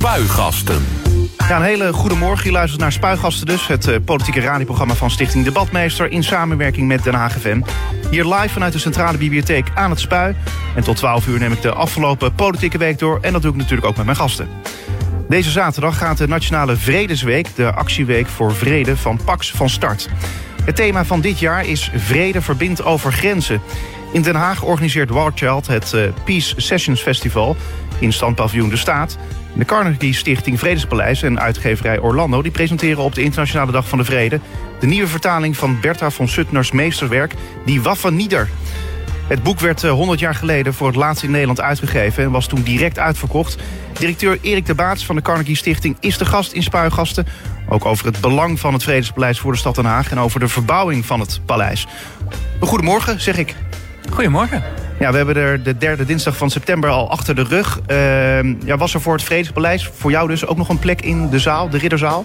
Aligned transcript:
Spuigasten. 0.00 0.86
Ja, 1.48 1.56
een 1.56 1.62
hele 1.62 1.92
goede 1.92 2.14
morgen. 2.14 2.44
Je 2.44 2.52
luistert 2.52 2.80
naar 2.80 2.92
Spuigasten 2.92 3.46
dus. 3.46 3.66
Het 3.66 3.86
uh, 3.86 3.96
politieke 4.04 4.40
radioprogramma 4.40 4.94
van 4.94 5.10
Stichting 5.10 5.44
Debatmeester... 5.44 6.10
in 6.10 6.22
samenwerking 6.22 6.88
met 6.88 7.02
Den 7.02 7.14
Haag 7.14 7.32
FM. 7.32 7.60
Hier 8.10 8.24
live 8.24 8.48
vanuit 8.48 8.72
de 8.72 8.78
Centrale 8.78 9.18
Bibliotheek 9.18 9.66
aan 9.74 9.90
het 9.90 10.00
Spui. 10.00 10.36
En 10.74 10.82
tot 10.82 10.96
12 10.96 11.26
uur 11.26 11.38
neem 11.38 11.52
ik 11.52 11.62
de 11.62 11.72
afgelopen 11.72 12.34
politieke 12.34 12.78
week 12.78 12.98
door. 12.98 13.18
En 13.20 13.32
dat 13.32 13.42
doe 13.42 13.50
ik 13.50 13.56
natuurlijk 13.56 13.86
ook 13.86 13.96
met 13.96 14.04
mijn 14.04 14.16
gasten. 14.16 14.48
Deze 15.28 15.50
zaterdag 15.50 15.98
gaat 15.98 16.18
de 16.18 16.28
Nationale 16.28 16.76
Vredesweek... 16.76 17.56
de 17.56 17.72
actieweek 17.72 18.26
voor 18.26 18.54
vrede 18.54 18.96
van 18.96 19.20
Pax 19.24 19.50
van 19.50 19.68
start. 19.68 20.08
Het 20.64 20.76
thema 20.76 21.04
van 21.04 21.20
dit 21.20 21.38
jaar 21.38 21.66
is 21.66 21.90
Vrede 21.94 22.42
verbindt 22.42 22.82
over 22.82 23.12
grenzen. 23.12 23.60
In 24.12 24.22
Den 24.22 24.34
Haag 24.34 24.62
organiseert 24.62 25.10
Warchild 25.10 25.66
het 25.66 25.92
uh, 25.92 26.02
Peace 26.24 26.54
Sessions 26.56 27.00
Festival... 27.00 27.56
in 28.00 28.12
standpaviljoen 28.12 28.68
De 28.70 28.76
Staat... 28.76 29.18
De 29.52 29.64
Carnegie 29.64 30.14
Stichting 30.14 30.58
Vredespaleis 30.58 31.22
en 31.22 31.40
uitgeverij 31.40 31.98
Orlando... 31.98 32.42
die 32.42 32.50
presenteren 32.50 33.02
op 33.02 33.14
de 33.14 33.22
Internationale 33.22 33.72
Dag 33.72 33.88
van 33.88 33.98
de 33.98 34.04
Vrede... 34.04 34.40
de 34.80 34.86
nieuwe 34.86 35.08
vertaling 35.08 35.56
van 35.56 35.80
Bertha 35.80 36.10
von 36.10 36.28
Suttners 36.28 36.72
meesterwerk... 36.72 37.34
Die 37.64 37.82
Waffen 37.82 38.16
Nieder. 38.16 38.48
Het 39.26 39.42
boek 39.42 39.60
werd 39.60 39.82
100 39.82 40.20
jaar 40.20 40.34
geleden 40.34 40.74
voor 40.74 40.86
het 40.86 40.96
laatst 40.96 41.22
in 41.22 41.30
Nederland 41.30 41.60
uitgegeven... 41.60 42.24
en 42.24 42.30
was 42.30 42.46
toen 42.46 42.62
direct 42.62 42.98
uitverkocht. 42.98 43.56
Directeur 43.98 44.38
Erik 44.40 44.66
de 44.66 44.74
Baats 44.74 45.06
van 45.06 45.16
de 45.16 45.22
Carnegie 45.22 45.56
Stichting 45.56 45.96
is 46.00 46.18
de 46.18 46.24
gast 46.24 46.52
in 46.52 46.62
Spuigasten. 46.62 47.26
Ook 47.68 47.84
over 47.84 48.06
het 48.06 48.20
belang 48.20 48.60
van 48.60 48.72
het 48.72 48.82
Vredespaleis 48.82 49.38
voor 49.38 49.52
de 49.52 49.58
stad 49.58 49.74
Den 49.74 49.84
Haag... 49.84 50.10
en 50.10 50.18
over 50.18 50.40
de 50.40 50.48
verbouwing 50.48 51.06
van 51.06 51.20
het 51.20 51.40
paleis. 51.46 51.86
Goedemorgen, 52.60 53.20
zeg 53.20 53.36
ik. 53.36 53.54
Goedemorgen. 54.12 54.62
Ja, 55.00 55.10
we 55.10 55.16
hebben 55.16 55.36
er 55.36 55.62
de 55.62 55.76
derde 55.76 56.04
dinsdag 56.04 56.36
van 56.36 56.50
september 56.50 56.90
al 56.90 57.10
achter 57.10 57.34
de 57.34 57.42
rug. 57.42 57.80
Uh, 57.86 58.66
ja, 58.66 58.76
was 58.76 58.94
er 58.94 59.00
voor 59.00 59.12
het 59.12 59.22
Vredespaleis 59.22 59.90
voor 59.94 60.10
jou 60.10 60.28
dus 60.28 60.46
ook 60.46 60.56
nog 60.56 60.68
een 60.68 60.78
plek 60.78 61.02
in 61.02 61.28
de 61.28 61.38
zaal, 61.38 61.68
de 61.68 61.78
Ridderzaal? 61.78 62.24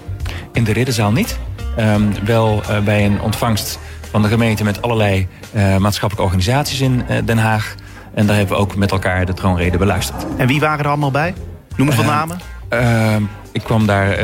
In 0.53 0.63
de 0.63 0.73
Ridderzaal 0.73 1.11
niet. 1.11 1.39
Um, 1.79 2.13
wel 2.25 2.61
uh, 2.69 2.79
bij 2.79 3.05
een 3.05 3.21
ontvangst 3.21 3.79
van 4.09 4.21
de 4.21 4.27
gemeente 4.27 4.63
met 4.63 4.81
allerlei 4.81 5.27
uh, 5.55 5.77
maatschappelijke 5.77 6.23
organisaties 6.23 6.81
in 6.81 7.03
uh, 7.09 7.17
Den 7.25 7.37
Haag. 7.37 7.75
En 8.13 8.25
daar 8.27 8.35
hebben 8.35 8.55
we 8.55 8.61
ook 8.61 8.75
met 8.75 8.91
elkaar 8.91 9.25
de 9.25 9.33
troonrede 9.33 9.77
beluisterd. 9.77 10.25
En 10.37 10.47
wie 10.47 10.59
waren 10.59 10.79
er 10.79 10.87
allemaal 10.87 11.11
bij? 11.11 11.33
Noem 11.75 11.87
eens 11.87 11.95
wat 11.95 12.05
namen. 12.05 12.39
Ehm, 12.69 13.23
ik 13.51 13.61
kwam 13.63 13.85
daar 13.85 14.19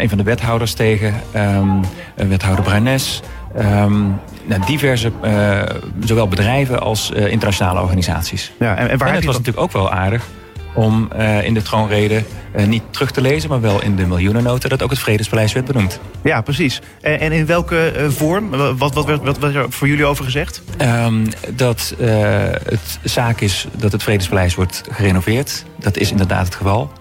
een 0.00 0.08
van 0.08 0.18
de 0.18 0.24
wethouders 0.24 0.72
tegen. 0.72 1.14
Um, 1.36 1.80
wethouder 2.14 2.64
Bruines. 2.64 3.22
Um, 3.58 4.20
nou, 4.44 4.62
diverse, 4.66 5.10
uh, 5.24 5.60
zowel 6.04 6.28
bedrijven 6.28 6.80
als 6.80 7.12
uh, 7.16 7.30
internationale 7.30 7.80
organisaties. 7.80 8.52
Ja, 8.58 8.76
en, 8.76 8.88
en, 8.88 8.98
waar 8.98 9.08
en 9.08 9.14
het 9.14 9.24
was 9.24 9.36
dat... 9.36 9.46
natuurlijk 9.46 9.74
ook 9.74 9.82
wel 9.82 9.92
aardig 9.92 10.26
om 10.74 11.08
uh, 11.16 11.44
in 11.44 11.54
de 11.54 11.62
troonrede 11.62 12.22
niet 12.66 12.82
terug 12.90 13.10
te 13.10 13.20
lezen... 13.20 13.48
maar 13.48 13.60
wel 13.60 13.82
in 13.82 13.96
de 13.96 14.06
miljoenennota 14.06 14.68
dat 14.68 14.82
ook 14.82 14.90
het 14.90 14.98
Vredespaleis 14.98 15.52
werd 15.52 15.66
benoemd. 15.66 16.00
Ja, 16.22 16.40
precies. 16.40 16.80
En, 17.00 17.20
en 17.20 17.32
in 17.32 17.46
welke 17.46 18.06
vorm? 18.08 18.50
Wat, 18.50 18.94
wat, 18.94 19.06
wat, 19.06 19.22
wat 19.22 19.38
werd 19.38 19.54
er 19.54 19.66
voor 19.68 19.88
jullie 19.88 20.04
over 20.04 20.24
gezegd? 20.24 20.62
Um, 20.78 21.26
dat 21.54 21.94
het 21.98 22.98
zaak 23.02 23.40
is 23.40 23.66
dat 23.76 23.92
het 23.92 24.02
Vredespaleis 24.02 24.54
wordt 24.54 24.82
gerenoveerd. 24.90 25.64
Dat 25.76 25.96
is 25.96 26.10
inderdaad 26.10 26.44
het 26.44 26.54
geval. 26.54 26.92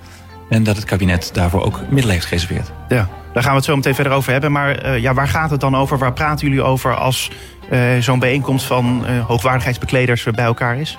En 0.49 0.63
dat 0.63 0.75
het 0.75 0.85
kabinet 0.85 1.29
daarvoor 1.33 1.65
ook 1.65 1.79
middelen 1.81 2.11
heeft 2.11 2.25
gereserveerd. 2.25 2.71
Ja, 2.87 3.09
daar 3.33 3.43
gaan 3.43 3.51
we 3.51 3.57
het 3.57 3.65
zo 3.65 3.75
meteen 3.75 3.95
verder 3.95 4.13
over 4.13 4.31
hebben. 4.31 4.51
Maar 4.51 4.85
uh, 4.85 4.97
ja, 5.01 5.13
waar 5.13 5.27
gaat 5.27 5.49
het 5.49 5.59
dan 5.59 5.75
over? 5.75 5.97
Waar 5.97 6.13
praten 6.13 6.47
jullie 6.47 6.63
over 6.63 6.95
als 6.95 7.31
uh, 7.71 7.79
zo'n 7.99 8.19
bijeenkomst 8.19 8.65
van 8.65 9.05
uh, 9.05 9.25
hoogwaardigheidsbekleders 9.25 10.23
bij 10.23 10.45
elkaar 10.45 10.77
is? 10.77 10.97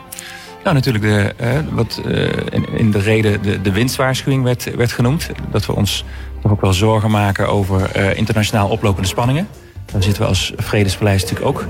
Nou, 0.64 0.74
natuurlijk 0.74 1.04
de, 1.04 1.34
wat 1.70 2.02
in, 2.50 2.68
in, 2.78 2.90
de 2.90 2.98
reden 2.98 3.42
de, 3.42 3.60
de 3.60 3.72
winstwaarschuwing 3.72 4.44
werd, 4.44 4.74
werd 4.74 4.92
genoemd. 4.92 5.30
Dat 5.50 5.66
we 5.66 5.74
ons 5.74 6.04
toch 6.42 6.52
ook 6.52 6.60
wel 6.60 6.72
zorgen 6.72 7.10
maken 7.10 7.48
over 7.48 7.96
internationaal 8.16 8.68
oplopende 8.68 9.08
spanningen. 9.08 9.48
Daar 9.92 10.02
zitten 10.02 10.22
we 10.22 10.28
als 10.28 10.52
Vredespaleis 10.56 11.22
natuurlijk 11.22 11.48
ook 11.48 11.64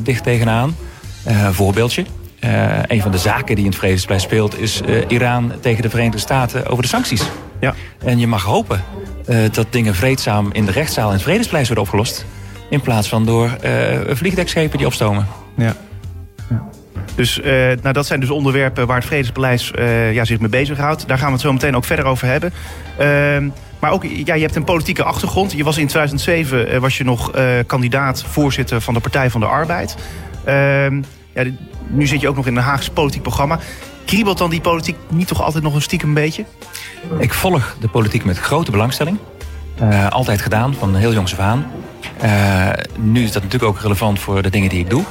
dicht 0.00 0.22
tegenaan. 0.22 0.76
voorbeeldje. 1.50 2.04
Uh, 2.46 2.78
een 2.86 3.02
van 3.02 3.10
de 3.10 3.18
zaken 3.18 3.54
die 3.54 3.64
in 3.64 3.70
het 3.70 3.78
Vredesplein 3.78 4.20
speelt... 4.20 4.58
is 4.58 4.80
uh, 4.88 5.02
Iran 5.08 5.52
tegen 5.60 5.82
de 5.82 5.90
Verenigde 5.90 6.18
Staten 6.18 6.66
over 6.66 6.82
de 6.82 6.88
sancties. 6.88 7.22
Ja. 7.60 7.74
En 7.98 8.18
je 8.18 8.26
mag 8.26 8.42
hopen 8.42 8.84
uh, 9.28 9.38
dat 9.52 9.66
dingen 9.70 9.94
vreedzaam 9.94 10.52
in 10.52 10.64
de 10.64 10.72
rechtszaal 10.72 11.08
in 11.08 11.14
het 11.14 11.22
Vredesplein 11.22 11.64
worden 11.66 11.84
opgelost... 11.84 12.26
in 12.70 12.80
plaats 12.80 13.08
van 13.08 13.26
door 13.26 13.56
vliegdekschepen 14.08 14.78
die 14.78 14.86
opstomen. 14.86 15.26
Ja. 15.56 15.76
ja. 16.50 16.68
Dus 17.14 17.40
nou, 17.82 17.92
dat 17.92 18.06
zijn 18.06 18.20
dus 18.20 18.30
onderwerpen 18.30 18.86
waar 18.86 18.96
het 18.96 19.06
Vredespaleis 19.06 19.72
ja, 20.12 20.24
zich 20.24 20.40
mee 20.40 20.48
bezighoudt. 20.48 21.08
Daar 21.08 21.18
gaan 21.18 21.26
we 21.26 21.32
het 21.32 21.42
zo 21.42 21.52
meteen 21.52 21.76
ook 21.76 21.84
verder 21.84 22.04
over 22.04 22.26
hebben. 22.26 22.52
Ehm, 22.98 23.48
maar 23.80 23.90
ook, 23.90 24.04
ja, 24.04 24.34
je 24.34 24.42
hebt 24.42 24.56
een 24.56 24.64
politieke 24.64 25.02
achtergrond. 25.02 25.52
Je 25.52 25.64
was 25.64 25.78
in 25.78 25.86
2007 25.86 26.80
was 26.80 26.98
je 26.98 27.04
nog 27.04 27.30
kandidaat 27.66 28.22
voorzitter 28.22 28.80
van 28.80 28.94
de 28.94 29.00
Partij 29.00 29.30
van 29.30 29.40
de 29.40 29.46
Arbeid. 29.46 29.96
Ehm, 31.36 31.46
ja, 31.46 31.52
nu 31.86 32.06
zit 32.06 32.20
je 32.20 32.28
ook 32.28 32.36
nog 32.36 32.46
in 32.46 32.56
een 32.56 32.62
Haagse 32.62 32.90
politiek 32.90 33.22
programma. 33.22 33.58
Kriebelt 34.04 34.38
dan 34.38 34.50
die 34.50 34.60
politiek 34.60 34.96
niet 35.08 35.28
toch 35.28 35.42
altijd 35.42 35.64
nog 35.64 35.74
een 35.74 35.82
stiekem 35.82 36.14
beetje? 36.14 36.44
Ik 37.18 37.34
volg 37.34 37.76
de 37.80 37.88
politiek 37.88 38.24
met 38.24 38.38
grote 38.38 38.70
belangstelling. 38.70 39.18
Uh, 39.82 40.08
altijd 40.08 40.40
gedaan, 40.40 40.74
van 40.74 40.94
heel 40.94 41.12
jongs 41.12 41.32
af 41.32 41.38
aan. 41.38 41.66
Uh, 42.24 42.68
nu 42.98 43.22
is 43.22 43.32
dat 43.32 43.42
natuurlijk 43.42 43.72
ook 43.72 43.80
relevant 43.80 44.20
voor 44.20 44.42
de 44.42 44.50
dingen 44.50 44.68
die 44.68 44.78
ik 44.78 44.90
doe. 44.90 45.04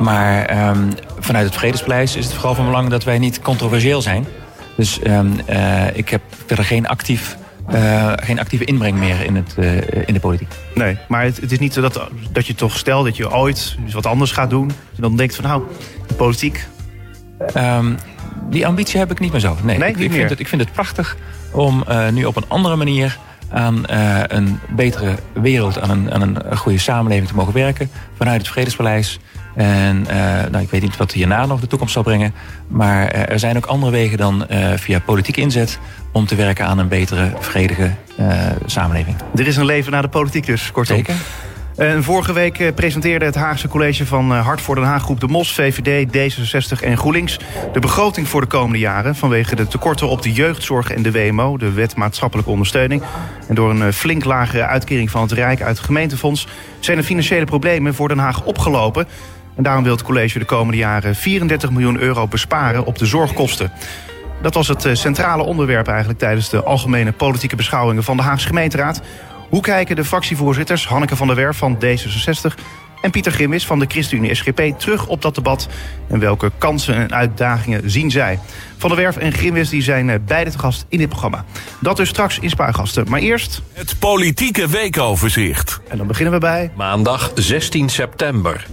Maar 0.00 0.68
um, 0.68 0.88
vanuit 1.18 1.44
het 1.44 1.54
Vredespaleis 1.54 2.16
is 2.16 2.24
het 2.24 2.34
vooral 2.34 2.54
van 2.54 2.64
belang 2.64 2.88
dat 2.88 3.04
wij 3.04 3.18
niet 3.18 3.40
controversieel 3.40 4.02
zijn. 4.02 4.26
Dus 4.76 5.00
um, 5.06 5.40
uh, 5.50 5.96
ik 5.96 6.08
heb 6.08 6.22
verder 6.46 6.64
geen 6.64 6.86
actief 6.86 7.36
uh, 7.70 8.12
geen 8.16 8.38
actieve 8.38 8.64
inbreng 8.64 8.98
meer 8.98 9.24
in, 9.24 9.36
het, 9.36 9.54
uh, 9.58 9.76
in 10.06 10.14
de 10.14 10.20
politiek. 10.20 10.48
Nee, 10.74 10.96
maar 11.08 11.24
het, 11.24 11.40
het, 11.40 11.52
is 11.52 11.58
niet 11.58 11.72
zo 11.72 11.80
dat, 11.80 12.08
dat 12.32 12.46
je 12.46 12.54
toch 12.54 12.76
stelt 12.76 13.04
dat 13.04 13.16
je 13.16 13.32
ooit 13.32 13.76
wat 13.92 14.06
anders 14.06 14.32
gaat 14.32 14.50
doen. 14.50 14.68
En 14.68 15.02
dan 15.02 15.16
denkt 15.16 15.34
van 15.34 15.44
nou, 15.44 15.62
de 16.06 16.14
politiek. 16.14 16.66
Um, 17.56 17.96
die 18.50 18.66
ambitie 18.66 18.98
heb 18.98 19.10
ik 19.10 19.18
niet 19.18 19.32
meer 19.32 19.40
zo. 19.40 19.56
Nee, 19.62 19.78
nee 19.78 19.88
ik, 19.88 20.12
vind 20.12 20.30
het, 20.30 20.40
ik 20.40 20.48
vind 20.48 20.60
het 20.60 20.72
prachtig 20.72 21.16
om 21.52 21.84
uh, 21.88 22.08
nu 22.08 22.24
op 22.24 22.36
een 22.36 22.48
andere 22.48 22.76
manier 22.76 23.18
aan 23.50 23.82
een 24.26 24.58
betere 24.68 25.14
wereld, 25.32 25.80
aan 25.80 25.90
een, 25.90 26.12
aan 26.12 26.22
een 26.22 26.56
goede 26.56 26.78
samenleving 26.78 27.28
te 27.28 27.34
mogen 27.34 27.52
werken. 27.52 27.90
Vanuit 28.16 28.40
het 28.40 28.50
Vredespaleis. 28.50 29.18
En 29.54 30.02
nou, 30.50 30.58
ik 30.58 30.70
weet 30.70 30.82
niet 30.82 30.96
wat 30.96 31.12
hierna 31.12 31.46
nog 31.46 31.60
de 31.60 31.66
toekomst 31.66 31.92
zal 31.92 32.02
brengen. 32.02 32.34
Maar 32.68 33.06
er 33.08 33.38
zijn 33.38 33.56
ook 33.56 33.66
andere 33.66 33.92
wegen 33.92 34.18
dan 34.18 34.46
via 34.76 35.00
politieke 35.00 35.40
inzet 35.40 35.78
om 36.12 36.26
te 36.26 36.34
werken 36.34 36.66
aan 36.66 36.78
een 36.78 36.88
betere, 36.88 37.32
vredige 37.40 37.90
samenleving. 38.66 39.16
Er 39.36 39.46
is 39.46 39.56
een 39.56 39.64
leven 39.64 39.92
na 39.92 40.02
de 40.02 40.08
politiek 40.08 40.46
dus, 40.46 40.72
kortom. 40.72 40.96
Zeker. 40.96 41.14
En 41.76 42.02
vorige 42.02 42.32
week 42.32 42.74
presenteerde 42.74 43.24
het 43.24 43.34
Haagse 43.34 43.68
College 43.68 44.06
van 44.06 44.30
Hart 44.30 44.60
voor 44.60 44.74
Den 44.74 44.84
Haag... 44.84 45.02
groep 45.02 45.20
de 45.20 45.26
MOS, 45.26 45.52
VVD, 45.52 46.06
D66 46.06 46.84
en 46.84 46.96
GroenLinks... 46.96 47.38
de 47.72 47.80
begroting 47.80 48.28
voor 48.28 48.40
de 48.40 48.46
komende 48.46 48.78
jaren... 48.78 49.14
vanwege 49.14 49.56
de 49.56 49.66
tekorten 49.66 50.08
op 50.08 50.22
de 50.22 50.32
jeugdzorg 50.32 50.90
en 50.90 51.02
de 51.02 51.12
WMO... 51.12 51.56
de 51.56 51.72
Wet 51.72 51.96
Maatschappelijke 51.96 52.50
Ondersteuning. 52.50 53.02
En 53.48 53.54
door 53.54 53.70
een 53.70 53.92
flink 53.92 54.24
lagere 54.24 54.66
uitkering 54.66 55.10
van 55.10 55.22
het 55.22 55.32
Rijk 55.32 55.62
uit 55.62 55.76
het 55.76 55.86
gemeentefonds... 55.86 56.46
zijn 56.80 56.96
de 56.96 57.04
financiële 57.04 57.44
problemen 57.44 57.94
voor 57.94 58.08
Den 58.08 58.18
Haag 58.18 58.42
opgelopen... 58.44 59.06
En 59.56 59.62
daarom 59.62 59.84
wil 59.84 59.92
het 59.92 60.02
college 60.02 60.38
de 60.38 60.44
komende 60.44 60.78
jaren 60.78 61.14
34 61.14 61.70
miljoen 61.70 61.98
euro 61.98 62.26
besparen 62.26 62.84
op 62.84 62.98
de 62.98 63.06
zorgkosten. 63.06 63.72
Dat 64.42 64.54
was 64.54 64.68
het 64.68 64.88
centrale 64.92 65.42
onderwerp 65.42 65.88
eigenlijk 65.88 66.18
tijdens 66.18 66.48
de 66.48 66.62
algemene 66.62 67.12
politieke 67.12 67.56
beschouwingen 67.56 68.04
van 68.04 68.16
de 68.16 68.22
Haagse 68.22 68.46
gemeenteraad. 68.46 69.02
Hoe 69.48 69.62
kijken 69.62 69.96
de 69.96 70.04
fractievoorzitters 70.04 70.86
Hanneke 70.86 71.16
van 71.16 71.26
der 71.26 71.36
Werf 71.36 71.56
van 71.56 71.78
D66 71.84 72.54
en 73.02 73.10
Pieter 73.10 73.32
Grimmis 73.32 73.66
van 73.66 73.78
de 73.78 73.86
ChristenUnie 73.88 74.34
SGP 74.34 74.60
terug 74.78 75.06
op 75.06 75.22
dat 75.22 75.34
debat 75.34 75.68
en 76.08 76.18
welke 76.18 76.50
kansen 76.58 76.94
en 76.94 77.14
uitdagingen 77.14 77.90
zien 77.90 78.10
zij? 78.10 78.38
Van 78.76 78.90
der 78.90 78.98
Werf 78.98 79.16
en 79.16 79.32
Grimmis 79.32 79.68
die 79.68 79.82
zijn 79.82 80.22
beide 80.26 80.50
te 80.50 80.58
gast 80.58 80.86
in 80.88 80.98
dit 80.98 81.08
programma. 81.08 81.44
Dat 81.80 81.96
dus 81.96 82.08
straks 82.08 82.38
in 82.38 82.50
Spuigasten. 82.50 83.04
Maar 83.08 83.20
eerst... 83.20 83.62
Het 83.72 83.98
politieke 83.98 84.68
weekoverzicht. 84.68 85.80
En 85.88 85.96
dan 85.96 86.06
beginnen 86.06 86.34
we 86.34 86.40
bij... 86.40 86.70
Maandag 86.76 87.30
16 87.34 87.88
september. 87.88 88.66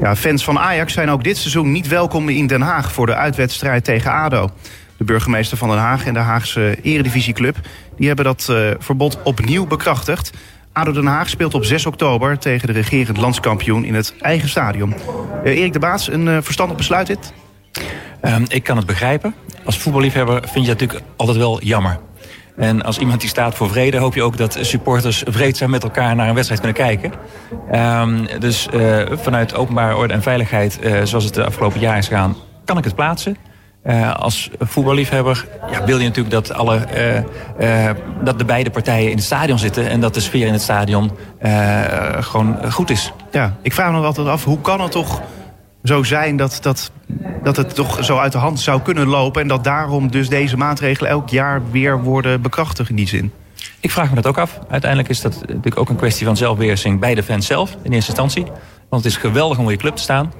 Ja, 0.00 0.16
fans 0.16 0.44
van 0.44 0.58
Ajax 0.58 0.92
zijn 0.92 1.10
ook 1.10 1.24
dit 1.24 1.36
seizoen 1.36 1.72
niet 1.72 1.88
welkom 1.88 2.28
in 2.28 2.46
Den 2.46 2.60
Haag... 2.60 2.92
voor 2.92 3.06
de 3.06 3.14
uitwedstrijd 3.14 3.84
tegen 3.84 4.12
ADO. 4.12 4.50
De 4.96 5.04
burgemeester 5.04 5.56
van 5.56 5.68
Den 5.68 5.78
Haag 5.78 6.06
en 6.06 6.14
de 6.14 6.20
Haagse 6.20 6.78
Eredivisieclub... 6.82 7.56
die 7.96 8.06
hebben 8.06 8.24
dat 8.24 8.48
uh, 8.50 8.70
verbod 8.78 9.18
opnieuw 9.22 9.66
bekrachtigd. 9.66 10.32
ADO 10.72 10.92
Den 10.92 11.06
Haag 11.06 11.28
speelt 11.28 11.54
op 11.54 11.64
6 11.64 11.86
oktober 11.86 12.38
tegen 12.38 12.66
de 12.66 12.72
regerend 12.72 13.16
landskampioen... 13.16 13.84
in 13.84 13.94
het 13.94 14.14
eigen 14.20 14.48
stadion. 14.48 14.94
Uh, 15.44 15.58
Erik 15.58 15.72
de 15.72 15.78
Baas, 15.78 16.10
een 16.10 16.26
uh, 16.26 16.38
verstandig 16.40 16.76
besluit 16.76 17.06
dit? 17.06 17.32
Um, 18.22 18.44
ik 18.48 18.62
kan 18.62 18.76
het 18.76 18.86
begrijpen. 18.86 19.34
Als 19.64 19.78
voetballiefhebber 19.78 20.40
vind 20.48 20.64
je 20.64 20.70
het 20.70 20.80
natuurlijk 20.80 21.08
altijd 21.16 21.38
wel 21.38 21.62
jammer. 21.62 21.98
En 22.58 22.82
als 22.82 22.98
iemand 22.98 23.20
die 23.20 23.28
staat 23.28 23.54
voor 23.54 23.68
vrede... 23.68 23.98
hoop 23.98 24.14
je 24.14 24.22
ook 24.22 24.36
dat 24.36 24.58
supporters 24.60 25.22
vreedzaam 25.26 25.70
met 25.70 25.82
elkaar 25.82 26.16
naar 26.16 26.28
een 26.28 26.34
wedstrijd 26.34 26.60
kunnen 26.60 26.78
kijken. 26.78 27.12
Um, 27.72 28.26
dus 28.40 28.68
uh, 28.74 29.02
vanuit 29.12 29.54
openbare 29.54 29.96
orde 29.96 30.14
en 30.14 30.22
veiligheid... 30.22 30.78
Uh, 30.82 31.00
zoals 31.02 31.24
het 31.24 31.34
de 31.34 31.44
afgelopen 31.44 31.80
jaar 31.80 31.98
is 31.98 32.08
gegaan, 32.08 32.36
kan 32.64 32.78
ik 32.78 32.84
het 32.84 32.94
plaatsen. 32.94 33.36
Uh, 33.84 34.14
als 34.14 34.50
voetballiefhebber 34.58 35.46
ja, 35.70 35.84
wil 35.84 35.98
je 35.98 36.04
natuurlijk 36.04 36.34
dat, 36.34 36.52
alle, 36.52 36.86
dat 38.24 38.38
de 38.38 38.44
beide 38.44 38.70
partijen 38.70 39.10
in 39.10 39.16
het 39.16 39.24
stadion 39.24 39.58
zitten... 39.58 39.88
en 39.88 40.00
dat 40.00 40.14
de 40.14 40.20
sfeer 40.20 40.46
in 40.46 40.52
het 40.52 40.62
stadion 40.62 41.10
gewoon 42.20 42.72
goed 42.72 42.90
is. 42.90 43.12
Ja, 43.30 43.56
ik 43.62 43.72
vraag 43.72 43.90
me 43.90 43.96
nog 43.96 44.04
altijd 44.04 44.26
af, 44.26 44.44
hoe 44.44 44.60
kan 44.60 44.80
het 44.80 44.90
toch 44.90 45.20
zo 45.88 46.02
zijn 46.02 46.36
dat, 46.36 46.58
dat, 46.60 46.90
dat 47.42 47.56
het 47.56 47.74
toch 47.74 48.04
zo 48.04 48.18
uit 48.18 48.32
de 48.32 48.38
hand 48.38 48.60
zou 48.60 48.80
kunnen 48.80 49.06
lopen... 49.06 49.42
en 49.42 49.48
dat 49.48 49.64
daarom 49.64 50.10
dus 50.10 50.28
deze 50.28 50.56
maatregelen 50.56 51.10
elk 51.10 51.28
jaar 51.28 51.62
weer 51.70 52.02
worden 52.02 52.42
bekrachtigd 52.42 52.90
in 52.90 52.96
die 52.96 53.08
zin? 53.08 53.32
Ik 53.80 53.90
vraag 53.90 54.08
me 54.08 54.14
dat 54.14 54.26
ook 54.26 54.38
af. 54.38 54.58
Uiteindelijk 54.68 55.10
is 55.10 55.20
dat 55.20 55.40
natuurlijk 55.40 55.78
ook 55.78 55.88
een 55.88 55.96
kwestie 55.96 56.26
van 56.26 56.36
zelfbeheersing 56.36 57.00
bij 57.00 57.14
de 57.14 57.22
fans 57.22 57.46
zelf 57.46 57.76
in 57.82 57.92
eerste 57.92 58.10
instantie. 58.10 58.44
Want 58.88 59.04
het 59.04 59.12
is 59.12 59.18
geweldig 59.18 59.58
om 59.58 59.70
je 59.70 59.76
club 59.76 59.96
te 59.96 60.02
staan. 60.02 60.32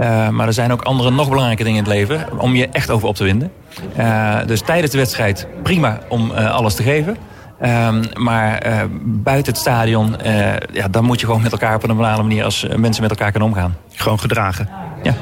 Uh, 0.00 0.28
maar 0.28 0.46
er 0.46 0.52
zijn 0.52 0.72
ook 0.72 0.82
andere 0.82 1.10
nog 1.10 1.28
belangrijke 1.28 1.64
dingen 1.64 1.78
in 1.78 1.84
het 1.84 1.94
leven 1.94 2.40
om 2.40 2.54
je 2.54 2.68
echt 2.68 2.90
over 2.90 3.08
op 3.08 3.14
te 3.14 3.24
winden. 3.24 3.52
Uh, 3.98 4.38
dus 4.46 4.60
tijdens 4.60 4.92
de 4.92 4.98
wedstrijd 4.98 5.46
prima 5.62 6.00
om 6.08 6.30
uh, 6.30 6.54
alles 6.54 6.74
te 6.74 6.82
geven. 6.82 7.16
Maar 8.14 8.62
buiten 9.04 9.52
het 9.52 9.60
stadion, 9.60 10.16
ja, 10.72 10.88
dan 10.88 11.04
moet 11.04 11.20
je 11.20 11.26
gewoon 11.26 11.42
met 11.42 11.52
elkaar 11.52 11.74
op 11.74 11.82
een 11.82 11.88
normale 11.88 12.22
manier 12.22 12.44
als 12.44 12.66
mensen 12.76 13.02
met 13.02 13.10
elkaar 13.10 13.30
kunnen 13.30 13.48
omgaan. 13.48 13.76
Gewoon 13.92 14.20
gedragen. 14.20 14.68
Ja. 15.02 15.14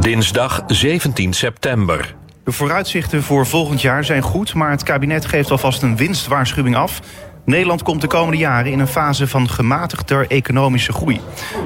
Dinsdag 0.00 0.62
17 0.66 1.32
september. 1.32 2.14
De 2.44 2.52
vooruitzichten 2.52 3.22
voor 3.22 3.46
volgend 3.46 3.80
jaar 3.80 4.04
zijn 4.04 4.22
goed, 4.22 4.54
maar 4.54 4.70
het 4.70 4.82
kabinet 4.82 5.26
geeft 5.26 5.50
alvast 5.50 5.82
een 5.82 5.96
winstwaarschuwing 5.96 6.76
af. 6.76 7.00
Nederland 7.44 7.82
komt 7.82 8.00
de 8.00 8.06
komende 8.06 8.36
jaren 8.36 8.72
in 8.72 8.78
een 8.78 8.86
fase 8.86 9.26
van 9.26 9.48
gematigder 9.48 10.26
economische 10.30 10.92
groei. 10.92 11.20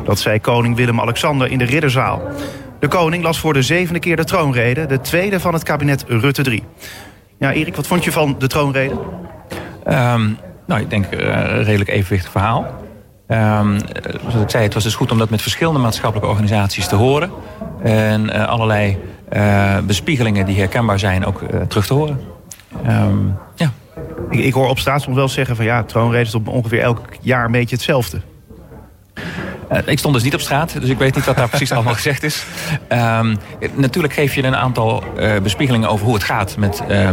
Dat 0.05 0.19
zei 0.19 0.41
koning 0.41 0.77
Willem-Alexander 0.77 1.51
in 1.51 1.59
de 1.59 1.65
Ridderzaal. 1.65 2.23
De 2.81 2.89
koning 2.89 3.23
las 3.23 3.39
voor 3.39 3.53
de 3.53 3.63
zevende 3.63 3.99
keer 3.99 4.17
de 4.17 4.25
troonrede, 4.25 4.87
de 4.87 5.01
tweede 5.01 5.41
van 5.41 5.55
het 5.55 5.63
kabinet 5.63 6.05
Rutte 6.07 6.43
3. 6.43 6.63
Ja, 7.39 7.53
Erik, 7.53 7.77
wat 7.77 7.87
vond 7.87 8.05
je 8.05 8.13
van 8.13 8.37
de 8.39 8.47
troonrede? 8.47 8.95
Um, 9.89 10.39
nou, 10.67 10.81
ik 10.81 10.91
denk 10.91 11.05
uh, 11.15 11.21
een 11.21 11.63
redelijk 11.63 11.91
evenwichtig 11.91 12.31
verhaal. 12.31 12.85
Um, 13.29 13.79
zoals 14.29 14.43
ik 14.43 14.51
zei, 14.51 14.65
het 14.65 14.75
was 14.75 14.83
dus 14.83 14.95
goed 14.95 15.13
om 15.13 15.19
dat 15.19 15.31
met 15.31 15.43
verschillende 15.43 15.79
maatschappelijke 15.79 16.31
organisaties 16.31 16.87
te 16.87 16.97
horen. 16.97 17.31
En 17.83 18.27
uh, 18.27 18.49
allerlei 18.49 18.99
bespiegelingen 19.87 20.47
die 20.47 20.59
herkenbaar 20.59 20.99
zijn 20.99 21.25
ook 21.25 21.43
terug 21.69 21.87
te 21.87 21.95
horen. 21.95 22.21
Um, 22.87 23.39
ja. 23.55 23.73
Ik, 24.31 24.39
ik, 24.39 24.53
hoor 24.53 24.69
op 24.69 24.79
straat 24.79 25.03
soms 25.03 25.17
wel 25.17 25.29
zeggen 25.29 25.57
van 25.57 25.65
ja, 25.65 25.83
troonrede 25.83 26.25
is 26.25 26.35
op 26.35 26.49
ongeveer 26.49 26.81
elk 26.81 27.01
jaar 27.21 27.45
een 27.45 27.53
beetje 27.53 27.77
hetzelfde. 27.77 28.21
Uh, 29.73 29.79
ik 29.85 29.99
stond 29.99 30.15
dus 30.15 30.23
niet 30.23 30.35
op 30.35 30.41
straat, 30.41 30.81
dus 30.81 30.89
ik 30.89 30.99
weet 30.99 31.15
niet 31.15 31.25
wat 31.25 31.37
daar 31.37 31.49
precies 31.49 31.73
allemaal 31.73 31.95
gezegd 31.95 32.23
is. 32.23 32.45
Um, 32.89 33.37
natuurlijk 33.75 34.15
geef 34.15 34.35
je 34.35 34.45
een 34.45 34.57
aantal 34.57 35.05
uh, 35.19 35.39
bespiegelingen 35.43 35.89
over 35.89 36.05
hoe 36.05 36.15
het 36.15 36.25
gaat 36.25 36.57
met 36.57 36.83
uh, 36.91 37.09